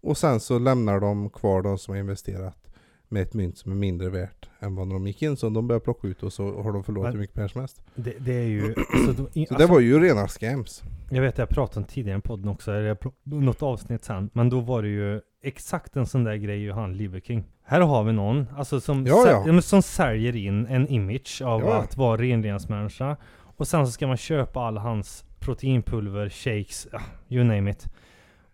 Och 0.00 0.18
sen 0.18 0.40
så 0.40 0.58
lämnar 0.58 1.00
de 1.00 1.30
kvar 1.30 1.62
de 1.62 1.78
som 1.78 1.94
har 1.94 1.98
investerat 1.98 2.65
med 3.08 3.22
ett 3.22 3.34
mynt 3.34 3.58
som 3.58 3.72
är 3.72 3.76
mindre 3.76 4.08
värt 4.10 4.48
än 4.60 4.74
vad 4.74 4.88
de 4.88 5.06
gick 5.06 5.22
in. 5.22 5.36
Så 5.36 5.48
de 5.48 5.68
börjar 5.68 5.80
plocka 5.80 6.08
ut 6.08 6.22
och 6.22 6.32
så 6.32 6.62
har 6.62 6.72
de 6.72 6.84
förlorat 6.84 7.14
hur 7.14 7.18
mycket 7.18 7.34
pengar 7.34 7.48
som 7.48 7.60
helst. 7.60 7.82
Det, 7.94 8.14
det 8.18 8.32
är 8.34 8.46
ju... 8.46 8.74
Så, 8.74 9.10
i, 9.10 9.14
Så 9.14 9.54
alltså, 9.54 9.54
det 9.54 9.66
var 9.66 9.80
ju 9.80 10.00
rena 10.00 10.28
scams. 10.28 10.82
Jag 11.10 11.22
vet 11.22 11.38
jag 11.38 11.48
pratade 11.48 11.80
om 11.80 11.84
tidigare 11.84 12.18
i 12.18 12.22
podden 12.22 12.48
också, 12.48 12.72
eller 12.72 12.96
något 13.24 13.62
avsnitt 13.62 14.04
sen. 14.04 14.30
Men 14.32 14.50
då 14.50 14.60
var 14.60 14.82
det 14.82 14.88
ju 14.88 15.20
exakt 15.42 15.96
en 15.96 16.06
sån 16.06 16.24
där 16.24 16.36
grej 16.36 16.58
ju 16.58 16.72
han 16.72 16.96
Liver 16.96 17.20
King. 17.20 17.44
Här 17.64 17.80
har 17.80 18.04
vi 18.04 18.12
någon, 18.12 18.46
alltså 18.56 18.80
som, 18.80 19.06
Ja, 19.06 19.24
säl- 19.26 19.54
ja. 19.54 19.62
som 19.62 19.82
säljer 19.82 20.36
in 20.36 20.66
en 20.66 20.88
image 20.88 21.42
av 21.44 21.60
Ja. 21.60 21.74
att 21.82 21.96
vara 21.96 22.16
renlevnadsmänniska. 22.22 23.16
Och 23.56 23.68
sen 23.68 23.86
så 23.86 23.92
ska 23.92 24.06
man 24.06 24.16
köpa 24.16 24.60
all 24.60 24.76
hans 24.76 25.24
proteinpulver, 25.40 26.28
shakes, 26.28 26.86
you 27.28 27.44
name 27.44 27.70
it. 27.70 27.86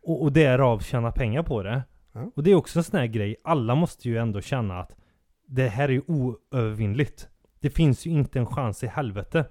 Och, 0.02 0.22
och 0.22 0.32
därav 0.32 0.78
tjäna 0.78 1.12
pengar 1.12 1.42
på 1.42 1.62
det. 1.62 1.82
Ja. 2.12 2.30
Och 2.34 2.42
det 2.42 2.50
är 2.50 2.54
också 2.54 2.78
en 2.78 2.84
sån 2.84 2.98
här 3.00 3.06
grej, 3.06 3.36
alla 3.44 3.74
måste 3.74 4.08
ju 4.08 4.18
ändå 4.18 4.40
känna 4.40 4.80
att 4.80 4.96
det 5.48 5.68
här 5.68 5.84
är 5.88 5.92
ju 5.92 6.02
oövervinnligt. 6.06 7.28
Det 7.60 7.70
finns 7.70 8.06
ju 8.06 8.10
inte 8.10 8.38
en 8.38 8.46
chans 8.46 8.82
i 8.84 8.86
helvete 8.86 9.44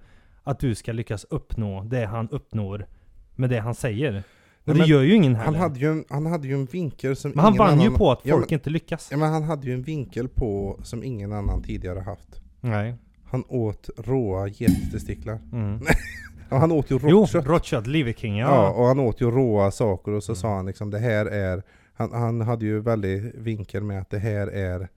att 0.43 0.59
du 0.59 0.75
ska 0.75 0.91
lyckas 0.91 1.23
uppnå 1.29 1.83
det 1.83 2.05
han 2.05 2.29
uppnår 2.29 2.85
med 3.35 3.49
det 3.49 3.59
han 3.59 3.75
säger. 3.75 4.23
Och 4.65 4.75
Nej, 4.75 4.77
det 4.77 4.85
gör 4.85 5.01
ju 5.01 5.15
ingen 5.15 5.35
heller. 5.35 5.45
Han 5.51 5.55
hade 5.61 5.79
ju 5.79 5.87
en, 5.91 6.05
han 6.09 6.25
hade 6.25 6.47
ju 6.47 6.53
en 6.53 6.65
vinkel 6.65 7.15
som 7.15 7.31
men 7.31 7.39
han 7.39 7.53
ingen 7.53 7.57
vann 7.59 7.69
annan... 7.73 7.83
ju 7.91 7.97
på 7.97 8.11
att 8.11 8.19
Ja, 8.23 8.35
folk 8.35 8.49
men, 8.49 8.53
inte 8.59 8.69
lyckas. 8.69 9.07
ja, 9.11 9.17
men 9.17 9.31
han 9.33 9.43
hade 9.43 9.67
ju 9.67 9.73
en 9.73 9.81
vinkel 9.83 10.27
på 10.27 10.79
som 10.83 11.03
ingen 11.03 11.31
annan 11.33 11.63
tidigare 11.63 11.99
haft. 11.99 12.41
Nej. 12.61 12.95
Han 13.25 13.43
åt 13.47 13.89
råa 13.97 14.47
gettestiklar. 14.47 15.39
Mm. 15.51 15.79
Ja, 16.53 16.57
han 16.57 16.71
åt 16.71 16.91
ju 16.91 16.99
Jo, 17.03 17.19
rått 17.21 17.29
kött. 17.29 17.45
rått 17.45 17.65
kött, 17.65 17.87
Liver 17.87 18.13
King, 18.13 18.37
ja. 18.37 18.47
Ja, 18.55 18.69
och 18.71 18.85
han 18.85 18.99
åt 18.99 19.21
ju 19.21 19.31
råa 19.31 19.71
saker 19.71 20.11
och 20.11 20.23
så 20.23 20.31
Mm. 20.31 20.35
sa 20.35 20.55
han 20.55 20.65
liksom 20.65 20.89
det 20.89 20.99
här 20.99 21.25
är 21.25 21.63
han, 22.01 22.11
han 22.21 22.41
hade 22.41 22.65
ju 22.65 22.79
väldigt 22.79 23.35
vinkel 23.35 23.83
med 23.83 24.01
att 24.01 24.09
det 24.09 24.19
här 24.19 24.47
är 24.47 24.87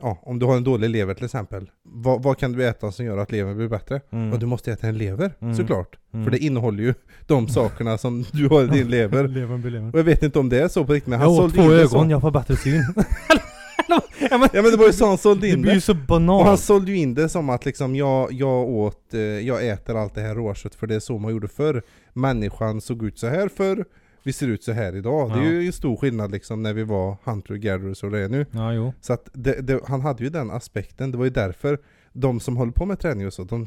Ja, 0.00 0.18
om 0.22 0.38
du 0.38 0.46
har 0.46 0.56
en 0.56 0.64
dålig 0.64 0.90
lever 0.90 1.14
till 1.14 1.24
exempel 1.24 1.70
Vad, 1.82 2.22
vad 2.22 2.38
kan 2.38 2.52
du 2.52 2.66
äta 2.68 2.92
som 2.92 3.04
gör 3.04 3.18
att 3.18 3.32
levern 3.32 3.56
blir 3.56 3.68
bättre? 3.68 4.00
Mm. 4.10 4.32
Och 4.32 4.38
du 4.38 4.46
måste 4.46 4.72
äta 4.72 4.86
en 4.86 4.98
lever, 4.98 5.32
Mm. 5.40 5.54
såklart 5.54 5.96
Mm. 6.12 6.24
För 6.24 6.30
det 6.30 6.38
innehåller 6.38 6.82
ju 6.82 6.94
de 7.26 7.48
sakerna 7.48 7.98
som 7.98 8.24
du 8.32 8.48
har 8.48 8.64
i 8.64 8.66
din 8.66 8.88
lever 8.90 9.28
Levern 9.28 9.60
blir 9.62 9.70
levern. 9.70 9.90
Och 9.92 9.98
jag 9.98 10.04
vet 10.04 10.22
inte 10.22 10.38
om 10.38 10.48
det 10.48 10.60
är 10.62 10.68
så 10.68 10.84
på 10.84 10.92
riktigt 10.92 11.08
men 11.10 11.18
han 11.20 11.28
Jag 11.28 11.36
sålde 11.36 11.56
två 11.56 11.68
det 11.70 11.76
ögon, 11.82 12.06
så. 12.06 12.10
jag 12.10 12.20
får 12.20 12.30
bättre 12.30 12.56
syn. 12.56 12.84
ja, 13.88 14.00
men, 14.38 14.48
Ja 14.52 14.62
men 14.62 14.70
det 14.70 14.76
var 14.76 14.86
ju 14.86 14.92
så 14.92 15.06
han 15.06 15.18
sålde 15.18 15.46
det 15.46 15.52
in 15.52 15.62
blir 15.62 15.72
ju 15.72 15.76
det 15.76 15.80
så 15.80 15.92
Och 15.92 15.98
han 15.98 16.06
banalt. 16.06 16.60
sålde 16.60 16.90
ju 16.90 16.96
in 16.96 17.14
det 17.14 17.28
som 17.28 17.50
att 17.50 17.64
liksom 17.64 17.96
jag, 17.96 18.32
jag 18.32 18.68
åt, 18.68 19.14
eh, 19.14 19.20
jag 19.20 19.68
äter 19.68 19.96
allt 19.96 20.14
det 20.14 20.20
här 20.20 20.34
råkött 20.34 20.74
för 20.74 20.86
det 20.86 20.94
är 20.94 21.00
så 21.00 21.18
man 21.18 21.30
gjorde 21.32 21.48
förr 21.48 21.82
Människan 22.12 22.80
såg 22.80 23.04
ut 23.04 23.18
så 23.18 23.26
här 23.26 23.48
förr 23.48 23.84
Vi 24.22 24.32
ser 24.32 24.48
ut 24.48 24.62
så 24.64 24.72
här 24.72 24.96
idag. 24.96 25.30
Det 25.30 25.34
är 25.38 25.44
Ja. 25.44 25.50
ju 25.50 25.66
en 25.66 25.72
stor 25.72 25.96
skillnad 25.96 26.32
liksom 26.32 26.62
när 26.62 26.74
vi 26.74 26.84
var 26.84 27.16
hunter 27.24 27.54
gatherers 27.54 28.02
och 28.04 28.10
det 28.10 28.18
är 28.18 28.28
nu 28.28 28.46
Ja. 28.52 28.92
Så 29.00 29.12
att 29.12 29.28
det, 29.32 29.60
det, 29.66 29.80
han 29.86 30.00
hade 30.00 30.24
ju 30.24 30.30
den 30.30 30.50
aspekten, 30.50 31.10
det 31.10 31.18
var 31.18 31.24
ju 31.24 31.30
därför 31.30 31.78
de 32.12 32.40
som 32.40 32.56
håller 32.56 32.72
på 32.72 32.86
med 32.86 32.98
träning 32.98 33.26
och 33.26 33.32
så, 33.32 33.44
de 33.44 33.66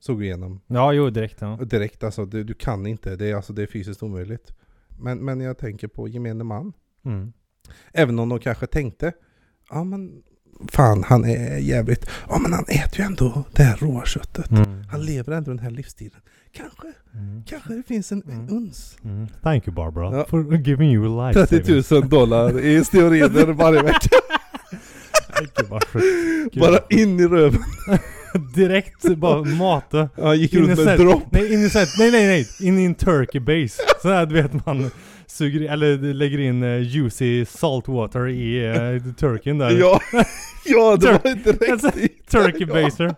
såg 0.00 0.24
igenom 0.24 0.60
Ja, 0.66 0.92
jo, 0.92 1.10
direkt 1.10 1.40
ja. 1.40 1.56
direkt 1.56 2.04
alltså, 2.04 2.24
du, 2.26 2.44
du 2.44 2.54
kan 2.54 2.86
inte, 2.86 3.16
det 3.16 3.30
är, 3.30 3.34
alltså, 3.34 3.52
det 3.52 3.62
är 3.62 3.66
fysiskt 3.66 4.02
omöjligt 4.02 4.54
men, 5.00 5.18
men 5.24 5.40
jag 5.40 5.58
tänker 5.58 5.88
på 5.88 6.08
gemene 6.08 6.44
man 6.44 6.72
Mm. 7.04 7.32
Även 7.92 8.18
om 8.18 8.28
de 8.28 8.38
kanske 8.38 8.66
tänkte 8.66 9.12
Ja 9.70 9.84
men 9.84 10.22
Fan 10.72 11.04
han 11.04 11.24
är 11.24 11.58
jävligt 11.58 12.06
Ja 12.28 12.38
men 12.38 12.52
han 12.52 12.64
äter 12.68 12.98
ju 13.00 13.04
ändå 13.06 13.44
det 13.52 13.62
här 13.62 13.76
råa 13.76 14.04
köttet 14.04 14.50
Mm. 14.50 14.84
Han 14.90 15.04
lever 15.04 15.32
ändå 15.32 15.50
den 15.50 15.58
här 15.58 15.70
livsstilen 15.70 16.20
Kanske, 16.56 16.86
Mm. 17.14 17.42
kanske 17.48 17.74
det 17.74 17.82
finns 17.88 18.12
en, 18.12 18.22
Mm. 18.22 18.48
uns 18.56 18.96
Mm. 19.04 19.26
Thank 19.42 19.66
you 19.68 19.74
Barbara 19.74 20.16
Ja. 20.16 20.26
for 20.28 20.54
giving 20.56 20.92
you 20.92 21.26
life 21.26 21.46
30 21.46 21.94
000 21.94 22.08
dollar 22.08 22.60
i 22.60 22.84
steroider 22.84 23.46
varje 23.46 23.82
vecka. 23.82 24.08
Bara 26.60 26.78
in 26.90 27.20
i 27.20 27.26
röven 27.26 27.62
Direkt 28.54 29.16
bara 29.16 29.44
mata. 29.44 30.08
Han 30.16 30.38
gick 30.38 30.54
runt 30.54 30.84
med 30.84 30.98
dropp 30.98 31.22
Nej, 31.30 31.52
in 31.52 31.60
i 31.60 31.70
nej, 31.98 32.10
nej, 32.10 32.26
nej. 32.26 32.48
In 32.60 32.78
i 32.78 32.84
en 32.84 32.94
turkey 32.94 33.40
base. 33.40 33.82
Så 34.02 34.08
här, 34.08 34.26
du 34.26 34.34
vet 34.42 34.66
man 34.66 34.90
suger 35.32 35.60
eller 35.72 36.14
lägger 36.14 36.38
in 36.38 36.62
uh, 36.62 36.82
juicy 36.82 37.44
salt 37.44 37.88
water 37.88 38.28
i 38.28 38.68
uh, 39.06 39.12
turkeyn 39.14 39.58
där. 39.58 39.70
Ja, 39.70 40.00
ja 40.64 40.96
det 40.96 41.06
Tur- 41.06 41.20
var 41.24 41.30
inte 41.30 41.70
Alltså, 41.72 41.90
direkt 41.90 42.30
Turkey 42.30 42.66
baser. 42.66 43.14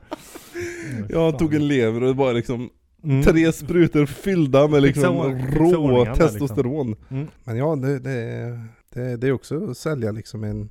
Ja, 1.09 1.24
han 1.31 1.37
tog 1.37 1.55
en 1.55 1.68
lever 1.68 2.03
och 2.03 2.16
bara 2.16 2.33
liksom 2.33 2.70
Mm. 3.05 3.22
tre 3.22 3.53
sprutor 3.53 4.07
fyllda 4.07 4.68
med 4.68 4.83
liksom 4.83 5.16
rå 5.59 6.05
liksom. 6.05 6.14
testosteron 6.14 6.96
Mm. 7.11 7.27
Men 7.44 7.57
ja, 7.57 7.77
det, 7.77 7.98
det, 7.98 8.61
det, 8.94 9.16
det 9.16 9.27
är 9.29 9.33
också 9.33 9.70
att 9.70 9.77
sälja 9.79 10.11
liksom 10.12 10.44
en 10.44 10.70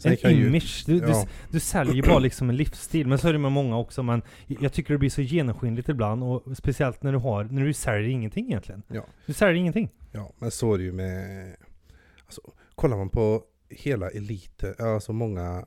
sen 0.00 0.12
En 0.12 0.16
kan 0.18 0.34
ju- 0.34 0.46
image. 0.46 0.82
Du, 0.86 1.00
du, 1.00 1.06
Ja. 1.08 1.26
du 1.50 1.60
säljer 1.60 1.94
ju 1.94 2.02
bara 2.02 2.18
liksom 2.28 2.50
en 2.50 2.56
livsstil. 2.56 3.06
Men 3.08 3.18
så 3.18 3.28
är 3.28 3.32
det 3.32 3.38
med 3.38 3.52
många 3.52 3.78
också. 3.78 4.02
Men 4.02 4.22
jag 4.46 4.72
tycker 4.72 4.94
det 4.94 4.98
blir 4.98 5.10
så 5.10 5.22
genomskinligt 5.22 5.88
ibland. 5.88 6.22
Och 6.24 6.56
speciellt 6.56 7.02
när 7.02 7.12
du 7.12 7.18
har, 7.18 7.44
när 7.44 7.64
du 7.64 7.72
säljer 7.72 8.08
ingenting 8.08 8.46
egentligen. 8.46 8.82
Ja. 8.88 9.06
Du 9.26 9.32
säljer 9.32 9.54
ingenting. 9.54 9.88
Ja, 10.12 10.32
men 10.38 10.50
så 10.50 10.74
är 10.74 10.78
det 10.78 10.84
ju 10.84 10.92
med 10.92 11.56
alltså, 12.26 12.40
Kollar 12.74 12.96
man 12.96 13.08
på 13.08 13.42
hela 13.70 14.08
eliten, 14.10 14.74
alltså 14.78 15.12
många 15.12 15.64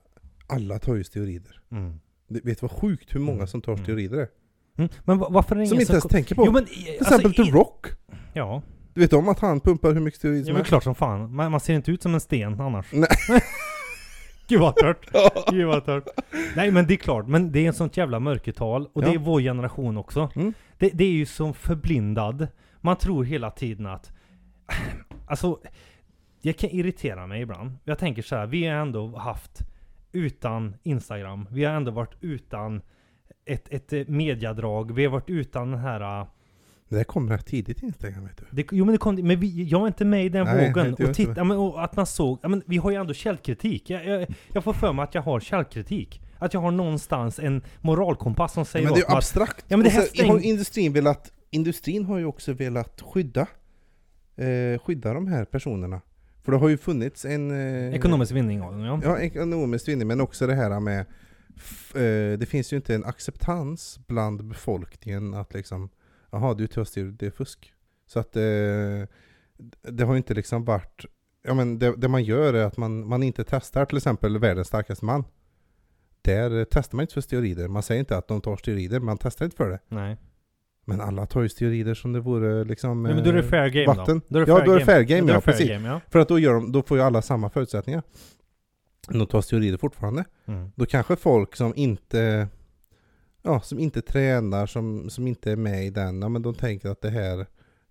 Alla 0.47 0.79
tar 0.79 0.95
ju 0.95 1.03
steroider 1.03 1.59
Mm. 1.71 1.99
Du 2.27 2.41
vet 2.43 2.61
vad 2.61 2.71
sjukt 2.71 3.15
hur 3.15 3.19
många 3.19 3.35
Mm. 3.37 3.47
som 3.47 3.61
tar 3.61 3.71
Mm. 3.71 3.83
steroider 3.83 4.17
är? 4.17 4.27
Mm. 4.77 4.89
Men 5.05 5.17
va- 5.17 5.27
varför 5.31 5.55
är 5.55 5.59
det 5.59 5.67
Som 5.67 5.73
ingen 5.75 5.81
inte 5.81 5.93
ens 5.93 6.01
som... 6.01 6.09
tänker 6.09 6.35
på 6.35 6.45
Jo 6.45 6.51
men... 6.51 6.65
Till 6.65 6.97
exempel 7.01 7.33
The 7.33 7.41
Rock 7.43 7.87
Ja. 8.33 8.61
Du 8.93 9.01
vet 9.01 9.13
om 9.13 9.29
att 9.29 9.39
han 9.39 9.59
pumpar 9.59 9.93
hur 9.93 9.99
mycket 10.01 10.19
steroider 10.19 10.39
Ja 10.41 10.45
som 10.45 10.53
men 10.53 10.59
helst? 10.59 10.69
klart 10.69 10.83
som 10.83 10.95
fan. 10.95 11.35
Man, 11.35 11.51
man 11.51 11.59
ser 11.59 11.73
inte 11.73 11.91
ut 11.91 12.01
som 12.01 12.13
en 12.13 12.21
sten 12.21 12.61
annars. 12.61 12.85
Nej. 12.93 13.07
Gud 14.47 14.59
vad 14.59 14.75
tört. 14.75 15.05
Gud 15.51 15.67
vad 15.67 15.85
tört. 15.85 16.07
Nej 16.55 16.71
men 16.71 16.87
det 16.87 16.93
är 16.93 16.97
klart, 16.97 17.27
men 17.27 17.51
det 17.51 17.59
är 17.59 17.67
en 17.67 17.73
sånt 17.73 17.97
jävla 17.97 18.19
mörkertal. 18.19 18.87
Och 18.93 19.01
det 19.01 19.07
Ja. 19.07 19.13
är 19.13 19.17
vår 19.17 19.41
generation 19.41 19.97
också. 19.97 20.29
Mm. 20.35 20.53
Det, 20.77 20.89
det 20.93 21.03
är 21.03 21.11
ju 21.11 21.25
som 21.25 21.53
förblindad. 21.53 22.47
Man 22.81 22.95
tror 22.97 23.23
hela 23.23 23.51
tiden 23.51 23.85
att... 23.85 24.11
Alltså, 25.27 25.59
det 26.41 26.53
kan 26.53 26.69
irritera 26.69 27.27
mig 27.27 27.41
ibland. 27.41 27.71
Jag 27.83 27.99
tänker 27.99 28.21
så 28.21 28.35
här, 28.35 28.45
vi 28.45 28.65
har 28.65 28.75
ändå 28.75 29.17
haft 29.17 29.59
utan 30.11 30.75
Instagram. 30.83 31.47
Vi 31.51 31.63
har 31.63 31.73
ändå 31.73 31.91
varit 31.91 32.15
utan 32.21 32.81
ett, 33.45 33.67
ett 33.73 33.93
eh, 33.93 34.07
mediadrag. 34.07 34.91
Vi 34.95 35.03
har 35.05 35.11
varit 35.11 35.29
utan 35.29 35.71
den 35.71 35.79
här... 35.79 36.25
Det 36.93 36.99
där 36.99 37.03
kom 37.03 37.29
rätt 37.29 37.45
tidigt 37.45 37.83
Instagram 37.83 38.23
vet 38.23 38.37
du 38.37 38.45
Det, 38.51 38.65
jo 38.71 38.85
men 38.85 38.91
det 38.91 38.97
kom, 38.97 39.15
men 39.15 39.39
vi, 39.39 39.63
jag 39.63 39.81
är 39.81 39.87
inte 39.87 40.05
med 40.05 40.25
i 40.25 40.29
den 40.29 40.45
Nej, 40.45 40.67
vågen. 40.69 40.87
inte 40.87 41.05
Och, 41.05 41.15
titta, 41.15 41.33
ja, 41.37 41.43
men, 41.43 41.57
och 41.57 41.83
att 41.83 41.95
man 41.95 42.05
såg, 42.05 42.39
ja, 42.41 42.47
men 42.49 42.63
vi 42.65 42.77
har 42.77 42.91
ju 42.91 42.97
ändå 42.97 43.13
källkritik. 43.13 43.89
Jag, 43.89 44.05
jag, 44.05 44.27
jag 44.53 44.63
får 44.63 44.73
för 44.73 44.93
mig 44.93 45.03
att 45.03 45.15
jag 45.15 45.21
har 45.21 45.39
källkritik. 45.39 46.21
Att 46.37 46.53
jag 46.53 46.61
har 46.61 46.71
någonstans 46.71 47.39
en 47.39 47.61
moralkompass 47.81 48.53
som 48.53 48.65
säger 48.65 48.85
Men 48.85 48.93
det 48.93 48.99
är 48.99 49.01
ju 49.01 49.07
att, 49.07 49.13
abstrakt 49.17 49.65
Ja, 49.67 49.77
men 49.77 49.83
det 49.83 49.89
här 49.89 49.99
har 49.99 50.07
stäng- 50.07 50.41
industrin 50.41 50.93
velat 50.93 51.31
Industrin 51.49 52.05
har 52.05 52.17
ju 52.17 52.25
också 52.25 52.53
velat 52.53 53.01
skydda 53.01 53.47
eh, 54.35 54.79
Skydda 54.85 55.13
de 55.13 55.27
här 55.27 55.45
personerna 55.45 56.01
För 56.43 56.51
det 56.51 56.57
har 56.57 56.69
ju 56.69 56.77
funnits 56.77 57.25
en 57.25 57.51
eh, 57.51 57.95
ekonomisk 57.95 58.31
vinning 58.31 58.61
av 58.61 58.71
den 58.71 58.81
ja. 58.81 58.99
Ja, 59.03 59.19
ekonomisk 59.19 59.87
vinning, 59.87 60.07
men 60.07 60.21
också 60.21 60.47
det 60.47 60.55
här 60.55 60.79
med 60.79 60.99
eh, 60.99 62.39
Det 62.39 62.49
finns 62.49 62.73
ju 62.73 62.77
inte 62.77 62.95
en 62.95 63.05
acceptans 63.05 63.99
bland 64.07 64.43
befolkningen 64.43 65.33
att 65.33 65.53
liksom 65.53 65.89
Jaha, 66.33 66.53
du 66.53 66.67
tar 66.67 66.83
steroider, 66.83 67.17
det 67.19 67.25
är 67.25 67.31
fusk. 67.31 67.73
Så 68.07 68.19
att 68.19 68.35
eh, 68.35 68.41
det 69.81 70.03
har 70.03 70.13
ju 70.13 70.17
inte 70.17 70.33
liksom 70.33 70.65
varit 70.65 71.05
Ja 71.43 71.53
men 71.53 71.79
det, 71.79 71.95
det 71.97 72.07
man 72.07 72.23
gör 72.23 72.53
är 72.53 72.65
att 72.65 72.77
man, 72.77 73.07
man 73.07 73.23
inte 73.23 73.43
testar 73.43 73.85
till 73.85 73.97
exempel 73.97 74.39
världens 74.39 74.67
starkaste 74.67 75.05
man. 75.05 75.23
Där 76.21 76.65
testar 76.71 76.95
man 76.95 77.03
inte 77.03 77.13
för 77.13 77.21
steroider. 77.21 77.67
Man 77.67 77.83
säger 77.83 77.99
inte 77.99 78.17
att 78.17 78.27
de 78.27 78.41
tar 78.41 78.57
steroider, 78.57 78.99
man 78.99 79.17
testar 79.17 79.45
inte 79.45 79.57
för 79.57 79.69
det. 79.69 79.79
Nej. 79.87 80.17
Men 80.85 81.01
alla 81.01 81.25
tar 81.25 81.41
ju 81.41 81.49
steroider 81.49 81.93
som 81.93 82.13
det 82.13 82.19
vore 82.19 82.63
liksom 82.63 83.03
Nej, 83.03 83.15
men 83.15 83.23
då 83.23 83.29
är 83.29 83.33
det 83.33 83.39
eh, 83.39 83.45
fair 83.45 83.69
game 83.69 83.85
vatten. 83.85 84.21
då. 84.27 84.39
Ja, 84.39 84.65
då 84.65 84.71
är 84.71 84.79
det 84.79 84.85
fair 84.85 85.01
game, 85.01 85.21
då 85.21 85.27
är 85.27 85.27
det 85.27 85.33
ja, 85.33 85.41
precis. 85.41 85.69
Game, 85.69 85.87
ja. 85.87 86.01
För 86.09 86.19
att 86.19 86.27
då, 86.27 86.39
gör 86.39 86.53
de, 86.53 86.71
då 86.71 86.83
får 86.83 86.97
ju 86.97 87.03
alla 87.03 87.21
samma 87.21 87.49
förutsättningar. 87.49 88.03
De 89.07 89.27
tar 89.27 89.41
steroider 89.41 89.77
fortfarande. 89.77 90.25
Mm. 90.45 90.71
Då 90.75 90.85
kanske 90.85 91.15
folk 91.15 91.55
som 91.55 91.73
inte 91.75 92.47
Ja, 93.43 93.59
som 93.59 93.79
inte 93.79 94.01
tränar, 94.01 94.65
som, 94.65 95.09
som 95.09 95.27
inte 95.27 95.51
är 95.51 95.55
med 95.55 95.85
i 95.85 95.89
den, 95.89 96.21
ja 96.21 96.29
men 96.29 96.41
de 96.41 96.55
tänker 96.55 96.89
att 96.89 97.01
det 97.01 97.09
här 97.09 97.45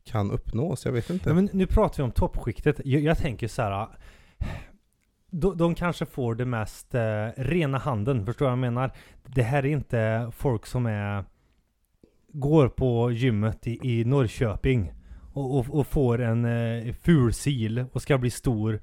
kan 0.05 0.31
uppnås, 0.31 0.85
jag 0.85 0.93
vet 0.93 1.11
inte. 1.11 1.31
Ja, 1.31 1.35
men 1.35 1.49
nu 1.53 1.67
pratar 1.67 1.97
vi 1.97 2.03
om 2.03 2.11
toppskiktet. 2.11 2.81
Jag, 2.85 3.03
jag 3.03 3.19
tänker 3.19 3.49
så 3.49 3.63
här. 3.63 3.89
De, 5.31 5.57
de 5.57 5.75
kanske 5.75 6.07
får 6.07 6.35
det 6.35 6.45
mest 6.45 6.95
eh, 6.95 7.27
rena 7.37 7.79
handen, 7.79 8.27
förstår 8.27 8.45
du 8.45 8.51
vad 8.51 8.53
jag 8.53 8.73
menar? 8.73 8.93
Det 9.27 9.43
här 9.43 9.63
är 9.63 9.69
inte 9.69 10.31
folk 10.37 10.67
som 10.67 10.87
är 10.87 11.25
går 12.33 12.69
på 12.69 13.11
gymmet 13.11 13.67
i, 13.67 13.79
i 13.83 14.05
Norrköping 14.05 14.93
och, 15.33 15.59
och, 15.59 15.79
och 15.79 15.87
får 15.87 16.21
en 16.21 16.45
eh, 16.45 16.95
ful 16.95 17.33
sil 17.43 17.75
och 17.93 18.03
ska 18.03 18.19
bli 18.19 18.31
stor. 18.31 18.81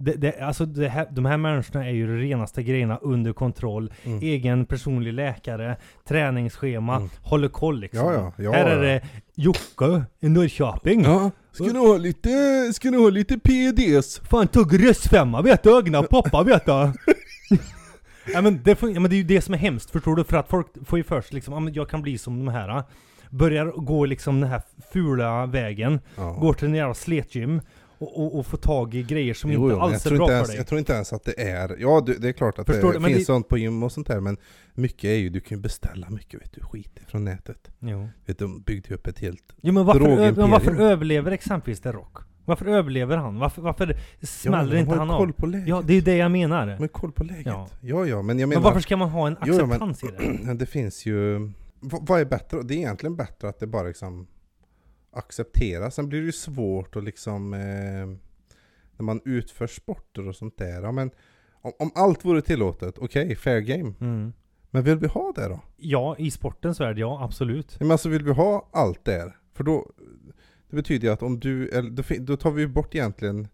Det, 0.00 0.12
det, 0.12 0.40
alltså 0.40 0.66
det 0.66 0.88
här, 0.88 1.06
de 1.10 1.24
här 1.24 1.36
människorna 1.36 1.86
är 1.86 1.90
ju 1.90 2.06
de 2.06 2.12
renaste 2.22 2.62
grejerna 2.62 2.98
under 3.02 3.32
kontroll. 3.32 3.92
Mm. 4.04 4.18
Egen 4.22 4.64
personlig 4.66 5.12
läkare, 5.12 5.76
träningsschema, 6.08 6.96
Mm. 6.96 7.08
håller 7.22 7.48
koll 7.48 7.80
liksom. 7.80 8.06
Ja, 8.06 8.12
ja, 8.12 8.32
ja, 8.44 8.52
här 8.52 8.64
är 8.66 8.82
det 8.82 9.02
Jocke 9.34 10.04
i 10.20 10.28
Norrköping. 10.28 11.02
Ja, 11.04 11.30
ska 11.52 11.64
ni 11.64 11.78
ha 11.78 11.96
lite, 11.96 12.28
ska 12.74 12.90
ni 12.90 12.96
ha 12.96 13.08
lite 13.10 13.38
PEDs? 13.38 14.20
Fan 14.30 14.46
tog 14.48 14.88
röstfemma 14.88 15.42
vet 15.42 15.62
du, 15.62 15.78
ögonen 15.78 16.04
pappa 16.10 16.42
vet 16.42 16.66
du. 16.66 16.72
ja, 18.32 18.40
men 18.40 18.60
det, 18.62 18.82
ja, 18.82 19.00
men 19.00 19.10
det 19.10 19.14
är 19.16 19.18
ju 19.18 19.22
det 19.24 19.40
som 19.40 19.54
är 19.54 19.58
hemskt 19.58 19.90
förstår 19.90 20.16
du, 20.16 20.24
för 20.24 20.36
att 20.36 20.48
folk 20.48 20.66
får 20.86 20.98
ju 20.98 21.04
först 21.04 21.32
liksom, 21.32 21.54
ja, 21.54 21.60
men 21.60 21.72
jag 21.74 21.88
kan 21.90 22.02
bli 22.02 22.18
som 22.18 22.44
de 22.44 22.52
här. 22.52 22.82
Börjar 23.30 23.66
gå 23.66 24.04
liksom 24.04 24.40
den 24.40 24.50
här 24.50 24.62
fula 24.92 25.46
vägen, 25.46 26.00
går 26.40 26.52
till 26.52 26.68
en 26.68 26.74
jävla 26.74 26.94
sletgym 26.94 27.60
och, 27.98 28.20
och, 28.20 28.38
och 28.38 28.46
får 28.46 28.58
tag 28.58 28.94
i 28.94 29.02
grejer 29.02 29.34
som 29.34 29.50
Jo, 29.52 29.60
inte 29.62 29.72
jo, 29.74 29.80
men 29.80 29.94
alls 29.94 30.06
är 30.06 30.10
bra 30.10 30.16
inte 30.16 30.26
för 30.26 30.34
ens, 30.34 30.48
dig. 30.48 30.56
jag 30.56 30.66
tror 30.66 30.78
inte 30.78 30.92
ens 30.92 31.12
att 31.12 31.24
det 31.24 31.40
är... 31.42 31.76
Ja, 31.78 32.02
du, 32.06 32.14
det 32.14 32.28
är 32.28 32.32
klart 32.32 32.58
att 32.58 32.66
Förstår 32.66 32.88
det 32.88 32.94
du, 32.94 33.00
men 33.00 33.08
finns 33.10 33.20
det- 33.20 33.24
sånt 33.24 33.48
på 33.48 33.58
gym 33.58 33.82
och 33.82 33.92
sånt 33.92 34.06
där, 34.06 34.20
men 34.20 34.36
mycket 34.74 35.04
är 35.04 35.14
ju, 35.14 35.28
du 35.28 35.40
kan 35.40 35.58
ju 35.58 35.62
beställa 35.62 36.10
mycket 36.10 36.40
vet 36.42 36.52
du, 36.52 36.60
skit 36.60 37.00
från 37.06 37.24
nätet. 37.24 37.70
Jo. 37.78 38.08
Vet 38.26 38.38
du, 38.38 38.44
de 38.44 38.60
byggde 38.62 38.88
ju 38.88 38.94
upp 38.94 39.06
ett 39.06 39.18
helt... 39.18 39.42
Jo 39.60 39.72
men 39.72 39.84
varför, 39.86 40.32
men 40.36 40.50
varför 40.50 40.80
överlever 40.80 41.30
exempelvis 41.32 41.80
The 41.80 41.92
Rock? 41.92 42.16
Varför 42.44 42.66
överlever 42.66 43.16
han? 43.16 43.38
Varför, 43.38 43.62
varför 43.62 43.96
smäller 44.22 44.58
men 44.58 44.70
de 44.74 44.78
inte 44.78 44.94
han 44.94 45.10
av? 45.10 45.32
på 45.32 45.46
läget. 45.46 45.68
Ja, 45.68 45.82
det 45.86 45.94
är 45.94 46.02
det 46.02 46.16
jag 46.16 46.30
menar. 46.30 46.76
Men 46.78 46.88
koll 46.88 47.12
på 47.12 47.24
läget. 47.24 47.46
Ja. 47.46 47.68
Ja, 47.80 48.06
ja, 48.06 48.22
men 48.22 48.38
jag 48.38 48.48
men 48.48 48.48
menar... 48.48 48.62
varför 48.62 48.80
ska 48.80 48.96
man 48.96 49.08
ha 49.08 49.26
en 49.26 49.36
Jo, 49.46 49.54
ja, 49.54 49.66
men- 49.66 49.82
acceptans 49.82 50.04
i 50.04 50.06
det? 50.46 50.54
det 50.58 50.66
finns 50.66 51.06
ju... 51.06 51.38
Vad, 51.80 52.06
vad 52.08 52.20
är 52.20 52.24
bättre? 52.24 52.62
Det 52.62 52.74
är 52.74 52.78
egentligen 52.78 53.16
bättre 53.16 53.48
att 53.48 53.60
det 53.60 53.66
bara 53.66 53.82
liksom 53.82 54.26
accepteras. 55.10 55.94
Sen 55.94 56.08
blir 56.08 56.20
det 56.20 56.26
ju 56.26 56.32
svårt 56.32 56.96
att 56.96 57.04
liksom... 57.04 57.54
Eh, 57.54 58.28
när 58.96 59.04
man 59.04 59.20
utför 59.24 59.66
sporter 59.66 60.28
och 60.28 60.36
sånt 60.36 60.56
där. 60.58 60.82
Ja, 60.82 60.92
men 60.92 61.10
om, 61.52 61.72
om 61.78 61.90
allt 61.94 62.24
vore 62.24 62.42
tillåtet, 62.42 62.98
okej, 62.98 63.36
fair 63.36 63.60
game. 63.60 63.94
Mm. 64.00 64.32
Men 64.70 64.82
vill 64.84 64.98
vi 64.98 65.06
ha 65.06 65.32
det 65.36 65.48
då? 65.48 65.60
Ja, 65.76 66.16
i 66.18 66.30
sportens 66.30 66.80
värld, 66.80 66.98
ja 66.98 67.24
absolut. 67.24 67.80
Men 67.80 67.90
alltså 67.90 68.08
vill 68.08 68.24
vi 68.24 68.32
ha 68.32 68.68
allt 68.72 69.04
där? 69.04 69.36
För 69.54 69.64
då... 69.64 69.90
Det 70.70 70.76
betyder 70.76 71.08
ju 71.08 71.12
att 71.14 71.22
om 71.22 71.40
du... 71.40 71.68
Eller, 71.68 71.90
då, 71.90 72.02
fin- 72.02 72.24
då 72.24 72.36
tar 72.36 72.50
vi 72.50 72.62
ju 72.62 72.68
bort 72.68 72.94
egentligen 72.94 73.48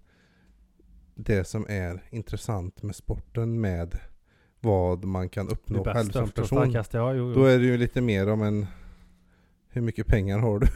det 1.14 1.44
som 1.44 1.66
är 1.68 2.02
intressant 2.10 2.82
med 2.82 2.96
sporten 2.96 3.60
med 3.60 3.98
vad 4.60 5.04
man 5.04 5.28
kan 5.28 5.48
uppnå 5.48 5.84
själv 5.84 6.10
som 6.10 6.30
person. 6.30 6.72
ja 6.90 7.14
jo. 7.14 7.34
Då 7.34 7.40
Jo. 7.40 7.46
är 7.46 7.58
det 7.58 7.64
ju 7.64 7.76
lite 7.76 8.00
mer 8.00 8.28
om 8.28 8.42
en... 8.42 8.66
Hur 9.74 9.82
mycket 9.82 10.06
pengar 10.06 10.38
har 10.38 10.58
du? 10.58 10.66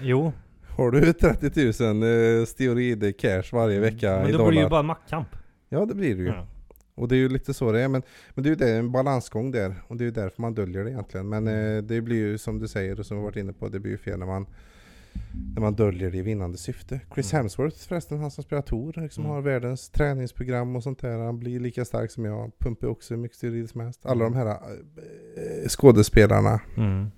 jo. 0.02 0.32
Har 0.68 0.90
du 0.90 1.12
30 1.12 1.82
000 1.92 2.02
eh, 2.40 2.44
steroider 2.46 3.12
cash 3.12 3.42
varje 3.52 3.80
vecka 3.80 4.08
Mm. 4.10 4.20
Men 4.20 4.28
i 4.28 4.32
då 4.32 4.38
dollar? 4.38 4.50
blir 4.50 4.60
det 4.60 4.64
ju 4.64 4.70
bara 4.70 4.82
maktkamp. 4.82 5.28
Ja 5.68 5.86
det 5.86 5.94
blir 5.94 6.14
det 6.16 6.22
ju. 6.22 6.28
Ja. 6.28 6.46
Och 6.94 7.08
det 7.08 7.14
är 7.16 7.18
ju 7.18 7.28
lite 7.28 7.54
så 7.54 7.72
det 7.72 7.80
är. 7.80 7.88
Men, 7.88 8.02
men 8.34 8.42
det 8.42 8.48
är 8.48 8.50
ju 8.50 8.56
det, 8.56 8.70
en 8.76 8.92
balansgång 8.92 9.50
där. 9.50 9.74
Och 9.88 9.96
det 9.96 10.02
är 10.04 10.06
ju 10.06 10.10
därför 10.10 10.42
man 10.42 10.54
döljer 10.54 10.84
det 10.84 10.90
egentligen. 10.90 11.28
Men 11.28 11.48
eh, 11.48 11.82
det 11.82 12.00
blir 12.00 12.16
ju 12.16 12.38
som 12.38 12.58
du 12.58 12.68
säger 12.68 13.00
och 13.00 13.06
som 13.06 13.16
vi 13.16 13.22
varit 13.22 13.36
inne 13.36 13.52
på, 13.52 13.68
det 13.68 13.80
blir 13.80 13.92
ju 13.92 13.98
fel 13.98 14.18
när 14.18 14.26
man 14.26 14.46
när 15.54 15.60
man 15.60 15.74
döljer 15.74 16.10
det 16.10 16.18
i 16.18 16.22
vinnande 16.22 16.58
syfte. 16.58 17.00
Chris 17.14 17.32
Mm. 17.32 17.42
Hemsworth 17.42 17.76
förresten, 17.88 18.18
han 18.18 18.30
som 18.30 18.44
spelar 18.44 18.62
Tor, 18.62 18.92
liksom 18.96 19.24
Mm. 19.24 19.34
har 19.34 19.42
världens 19.42 19.88
träningsprogram 19.90 20.76
och 20.76 20.82
sånt 20.82 20.98
där. 21.00 21.18
Han 21.18 21.38
blir 21.38 21.60
lika 21.60 21.84
stark 21.84 22.10
som 22.10 22.24
jag, 22.24 22.58
pumpar 22.58 22.86
också 22.88 23.14
hur 23.14 23.20
mycket 23.22 23.36
steroider 23.36 23.66
som 23.68 23.80
helst. 23.80 24.06
Alla 24.06 24.24
de 24.24 24.34
här 24.34 24.46
eh, 24.46 25.68
skådespelarna 25.68 26.60
Mm. 26.76 27.10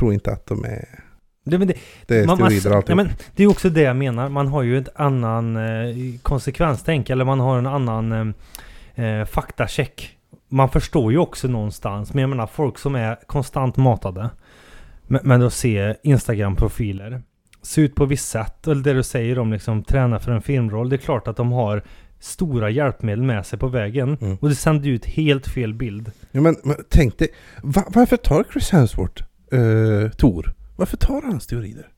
Tror 0.00 0.12
inte 0.12 0.32
att 0.32 0.46
de 0.46 0.64
är... 0.64 1.04
Det, 1.44 1.58
men 1.58 1.68
det, 1.68 1.74
Det 2.06 2.16
är 2.18 2.26
man, 2.26 2.38
man, 2.38 2.50
steroider 2.50 2.70
ja, 2.70 2.76
alltihop. 2.76 2.96
men 2.96 3.08
det 3.36 3.42
är 3.42 3.46
också 3.46 3.70
det 3.70 3.80
jag 3.80 3.96
menar. 3.96 4.28
Man 4.28 4.46
har 4.46 4.62
ju 4.62 4.78
ett 4.78 4.88
annan 4.94 5.56
eh, 5.56 5.94
konsekvenstänk, 6.22 7.10
eller 7.10 7.24
man 7.24 7.40
har 7.40 7.58
en 7.58 7.66
annan 7.66 8.34
eh, 8.94 9.04
eh, 9.04 9.24
faktacheck. 9.24 10.16
Man 10.48 10.68
förstår 10.68 11.12
ju 11.12 11.18
också 11.18 11.48
någonstans, 11.48 12.14
men 12.14 12.20
jag 12.20 12.30
menar 12.30 12.46
folk 12.46 12.78
som 12.78 12.94
är 12.94 13.18
konstant 13.26 13.76
matade. 13.76 14.30
Men, 15.02 15.20
men 15.24 15.40
då 15.40 15.50
ser 15.50 15.96
Instagram-profiler. 16.02 17.22
Se 17.62 17.80
ut 17.80 17.94
på 17.94 18.04
visst 18.04 18.28
sätt, 18.28 18.66
eller 18.66 18.82
det 18.82 18.92
du 18.92 19.02
säger 19.02 19.38
om 19.38 19.52
liksom 19.52 19.84
träna 19.84 20.18
för 20.18 20.32
en 20.32 20.42
filmroll. 20.42 20.88
Det 20.88 20.96
är 20.96 20.98
klart 20.98 21.28
att 21.28 21.36
de 21.36 21.52
har 21.52 21.82
stora 22.20 22.70
hjälpmedel 22.70 23.22
med 23.22 23.46
sig 23.46 23.58
på 23.58 23.68
vägen. 23.68 24.18
Mm. 24.20 24.36
Och 24.40 24.48
det 24.48 24.54
sänder 24.54 24.88
ut 24.88 25.06
helt 25.06 25.48
fel 25.48 25.74
bild. 25.74 26.10
Ja, 26.30 26.40
men, 26.40 26.56
men 26.64 26.76
tänk 26.88 27.18
dig, 27.18 27.28
va, 27.62 27.84
varför 27.88 28.16
tar 28.16 28.44
Chris 28.52 28.70
Hemsworth 28.70 29.29
uh, 29.52 30.10
Tor? 30.10 30.54
Varför 30.76 30.96
tar 30.96 31.22
han 31.22 31.40
steroider? 31.40 31.92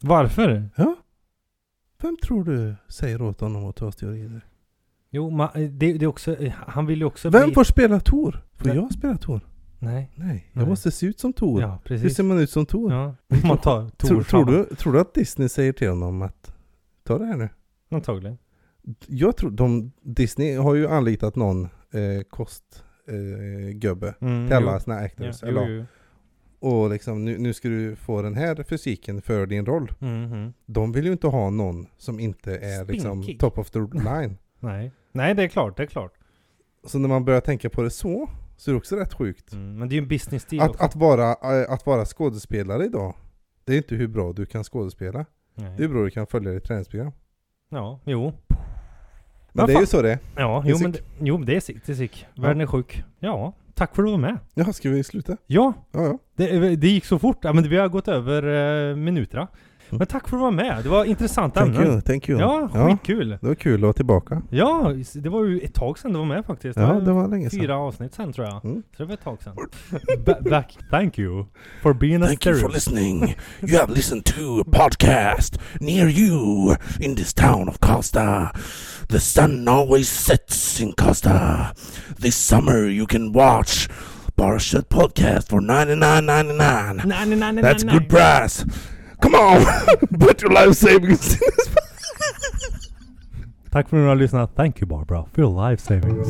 Varför? 0.00 0.68
Ja? 0.76 0.96
Vem 2.02 2.16
tror 2.22 2.44
du 2.44 2.74
säger 2.88 3.22
åt 3.22 3.40
honom 3.40 3.64
att 3.64 3.76
ta 3.76 3.92
steroider? 3.92 4.46
Jo, 5.10 5.30
ma, 5.30 5.50
det, 5.54 5.68
det 5.68 6.02
är 6.02 6.06
också... 6.06 6.36
Han 6.66 6.86
vill 6.86 6.98
ju 6.98 7.04
också 7.04 7.30
Vem 7.30 7.44
bli... 7.44 7.54
får 7.54 7.64
spela 7.64 8.00
Tor? 8.00 8.44
Får 8.56 8.66
Nej. 8.68 8.76
jag 8.76 8.92
spela 8.92 9.16
Tor? 9.16 9.40
Nej. 9.78 10.10
Nej, 10.14 10.50
jag 10.52 10.60
Nej. 10.60 10.68
måste 10.68 10.90
se 10.90 11.06
ut 11.06 11.20
som 11.20 11.32
Tor. 11.32 11.60
Ja, 11.60 11.70
Hur 11.72 11.78
precis. 11.88 12.16
ser 12.16 12.22
man 12.22 12.38
ut 12.38 12.50
som 12.50 12.66
Tor? 12.66 12.92
Ja, 12.92 13.14
man 13.48 13.58
tar 13.58 13.88
Tor 13.88 14.08
tror, 14.08 14.22
tror, 14.22 14.44
du, 14.44 14.64
tror 14.76 14.92
du 14.92 15.00
att 15.00 15.14
Disney 15.14 15.48
säger 15.48 15.72
till 15.72 15.88
honom 15.88 16.22
att 16.22 16.54
ta 17.04 17.18
det 17.18 17.24
här 17.26 17.36
nu? 17.36 17.48
Antagligen. 17.90 18.38
Jag 19.06 19.36
tror 19.36 19.50
de, 19.50 19.92
Disney 20.02 20.56
har 20.56 20.74
ju 20.74 20.88
anlitat 20.88 21.36
någon 21.36 21.62
eh, 21.64 22.22
kostgubbe 22.30 24.08
eh, 24.08 24.14
Mm, 24.28 24.46
till 24.46 24.56
alla 24.56 24.72
jo. 24.72 24.80
sina 24.80 24.96
Ja, 24.96 25.04
actors. 25.04 25.38
jo, 25.42 25.48
eller, 25.48 25.68
jo. 25.68 25.84
Och 26.62 26.90
liksom 26.90 27.24
nu, 27.24 27.38
nu 27.38 27.52
ska 27.54 27.68
du 27.68 27.96
få 27.96 28.22
den 28.22 28.34
här 28.34 28.62
fysiken 28.62 29.22
för 29.22 29.46
din 29.46 29.66
roll. 29.66 29.92
Mm, 30.00 30.24
mm. 30.24 30.52
De 30.66 30.92
vill 30.92 31.06
ju 31.06 31.12
inte 31.12 31.26
ha 31.26 31.50
någon 31.50 31.86
som 31.96 32.20
inte 32.20 32.56
är 32.56 32.84
liksom 32.84 33.36
top 33.38 33.58
of 33.58 33.70
the 33.70 33.78
line. 33.78 34.38
Nej. 34.60 34.92
Nej, 35.12 35.34
det 35.34 35.42
är 35.42 35.48
klart, 35.48 35.76
det 35.76 35.82
är 35.82 35.86
klart. 35.86 36.12
Så 36.84 36.98
när 36.98 37.08
man 37.08 37.24
börjar 37.24 37.40
tänka 37.40 37.70
på 37.70 37.82
det 37.82 37.90
så, 37.90 38.28
så 38.56 38.70
är 38.70 38.72
det 38.72 38.78
också 38.78 38.96
rätt 38.96 39.14
sjukt. 39.14 39.52
Mm, 39.52 39.78
men 39.78 39.88
det 39.88 39.92
är 39.92 39.96
ju 39.96 40.02
en 40.02 40.08
business 40.08 40.44
deal 40.44 40.62
Att, 40.62 40.70
också. 40.70 40.84
att, 40.84 40.96
vara, 40.96 41.30
eh, 41.30 41.72
att 41.72 41.86
vara 41.86 42.04
skådespelare 42.04 42.84
idag, 42.84 43.14
det 43.64 43.72
är 43.72 43.76
inte 43.76 43.94
hur 43.94 44.08
bra 44.08 44.32
du 44.32 44.46
kan 44.46 44.64
skådespela. 44.64 45.24
Nej. 45.54 45.74
Det 45.76 45.82
är 45.84 45.88
hur 45.88 45.94
bra 45.94 46.04
du 46.04 46.10
kan 46.10 46.26
följa 46.26 46.52
ditt 46.52 46.64
träningsprogram. 46.64 47.12
Ja, 47.70 48.00
jo. 48.04 48.32
Men 49.52 49.62
Ja, 49.62 49.66
det 49.66 49.72
är 49.72 49.74
fan. 49.74 49.82
ju 49.82 49.86
så 49.86 50.02
det 50.02 50.12
är. 50.12 50.18
Ja, 50.36 50.62
Det 50.64 50.70
är 50.70 50.72
jo 50.72 50.78
men, 50.82 50.94
jo 51.20 51.38
det 51.38 51.56
är 51.56 51.60
sick, 51.60 51.86
det 51.86 51.92
är 51.92 51.96
sick. 51.96 52.26
Världen 52.36 52.60
är 52.60 52.66
sjuk. 52.66 53.02
Ja, 53.18 53.52
tack 53.82 53.94
för 53.96 54.02
att 54.02 54.06
du 54.06 54.10
var 54.12 54.18
med. 54.18 54.38
Jaha, 54.54 54.72
ska 54.72 54.90
vi 54.90 55.04
sluta? 55.04 55.36
Ja, 55.46 55.72
Ja, 55.92 56.02
ja. 56.04 56.18
det, 56.36 56.76
det 56.76 56.88
gick 56.88 57.04
så 57.04 57.18
fort. 57.18 57.38
Ja, 57.42 57.52
men 57.52 57.68
vi 57.68 57.76
har 57.76 57.88
gått 57.88 58.08
över 58.08 58.42
eh, 58.90 58.96
minuterna. 58.96 59.48
Mm. 59.92 59.98
Men 59.98 60.06
tack 60.06 60.28
för 60.28 60.36
att 60.36 60.40
du 60.40 60.42
var 60.44 60.50
med. 60.50 60.82
Det 60.82 60.88
var 60.88 61.04
intressanta 61.04 61.60
Thank 61.60 61.76
ämnen. 61.76 61.92
you, 61.92 62.00
thank 62.00 62.28
you. 62.28 62.40
Ja, 62.40 62.70
ja, 62.74 62.88
skitkul. 62.90 63.28
det 63.40 63.46
var 63.48 63.54
kul 63.54 63.74
att 63.74 63.80
vara 63.82 63.92
tillbaka. 63.92 64.42
Ja, 64.50 64.92
det 65.14 65.28
var 65.28 65.44
ju 65.44 65.60
ett 65.60 65.74
tag 65.74 65.98
sedan 65.98 66.12
du 66.12 66.18
var 66.18 66.26
med 66.26 66.44
faktiskt. 66.46 66.76
Ja, 66.78 66.92
det 66.92 67.12
var 67.12 67.28
länge 67.28 67.50
sedan. 67.50 67.60
Fyra 67.60 67.76
avsnitt 67.76 68.14
sen 68.14 68.32
tror 68.32 68.46
jag. 68.46 68.64
Mm. 68.64 68.82
Så 68.96 69.02
det 69.02 69.04
var 69.04 69.14
ett 69.14 69.24
tag 69.24 69.38
sedan. 69.42 69.56
Ba- 70.26 70.50
back, 70.50 70.78
thank 70.90 71.18
you 71.18 71.46
for 71.82 71.92
being 71.94 72.22
a 72.22 72.26
Thank 72.26 72.46
you 72.46 72.54
for 72.58 72.68
listening. 72.68 73.34
You 73.60 73.78
have 73.80 73.94
listened 73.94 74.24
to 74.24 74.60
a 74.60 74.64
podcast 74.72 75.60
near 75.80 76.08
you 76.08 76.76
in 77.00 77.16
this 77.16 77.34
town 77.34 77.68
of 77.68 77.78
Costa. 77.80 78.50
The 79.08 79.20
sun 79.20 79.68
always 79.68 80.08
sets 80.08 80.80
in 80.80 80.92
Costa. 80.92 81.66
This 82.20 82.36
summer 82.36 82.88
you 82.88 83.06
can 83.06 83.32
watch 83.32 83.88
Barshut 84.36 84.88
podcast 84.88 85.48
for 85.50 85.60
99.99. 85.60 86.94
Nej, 87.04 87.26
nej, 87.26 87.36
nej, 87.36 87.52
nej, 87.52 87.64
That's 87.64 87.84
nej. 87.84 87.94
good 87.98 88.08
price. 88.08 88.66
Come 89.22 89.34
on, 89.34 89.64
put 90.20 90.42
your 90.42 90.52
life 90.52 90.74
savings 90.74 91.32
in 91.34 91.38
this. 91.38 91.68
Tack 93.70 93.88
för 93.88 93.96
att 93.96 94.02
ni 94.02 94.08
har 94.08 94.16
lyssnat. 94.16 94.56
Thank 94.56 94.82
you 94.82 94.88
Barbara 94.88 95.24
for 95.32 95.44
your 95.44 95.70
life 95.70 95.82
savings. 95.82 96.28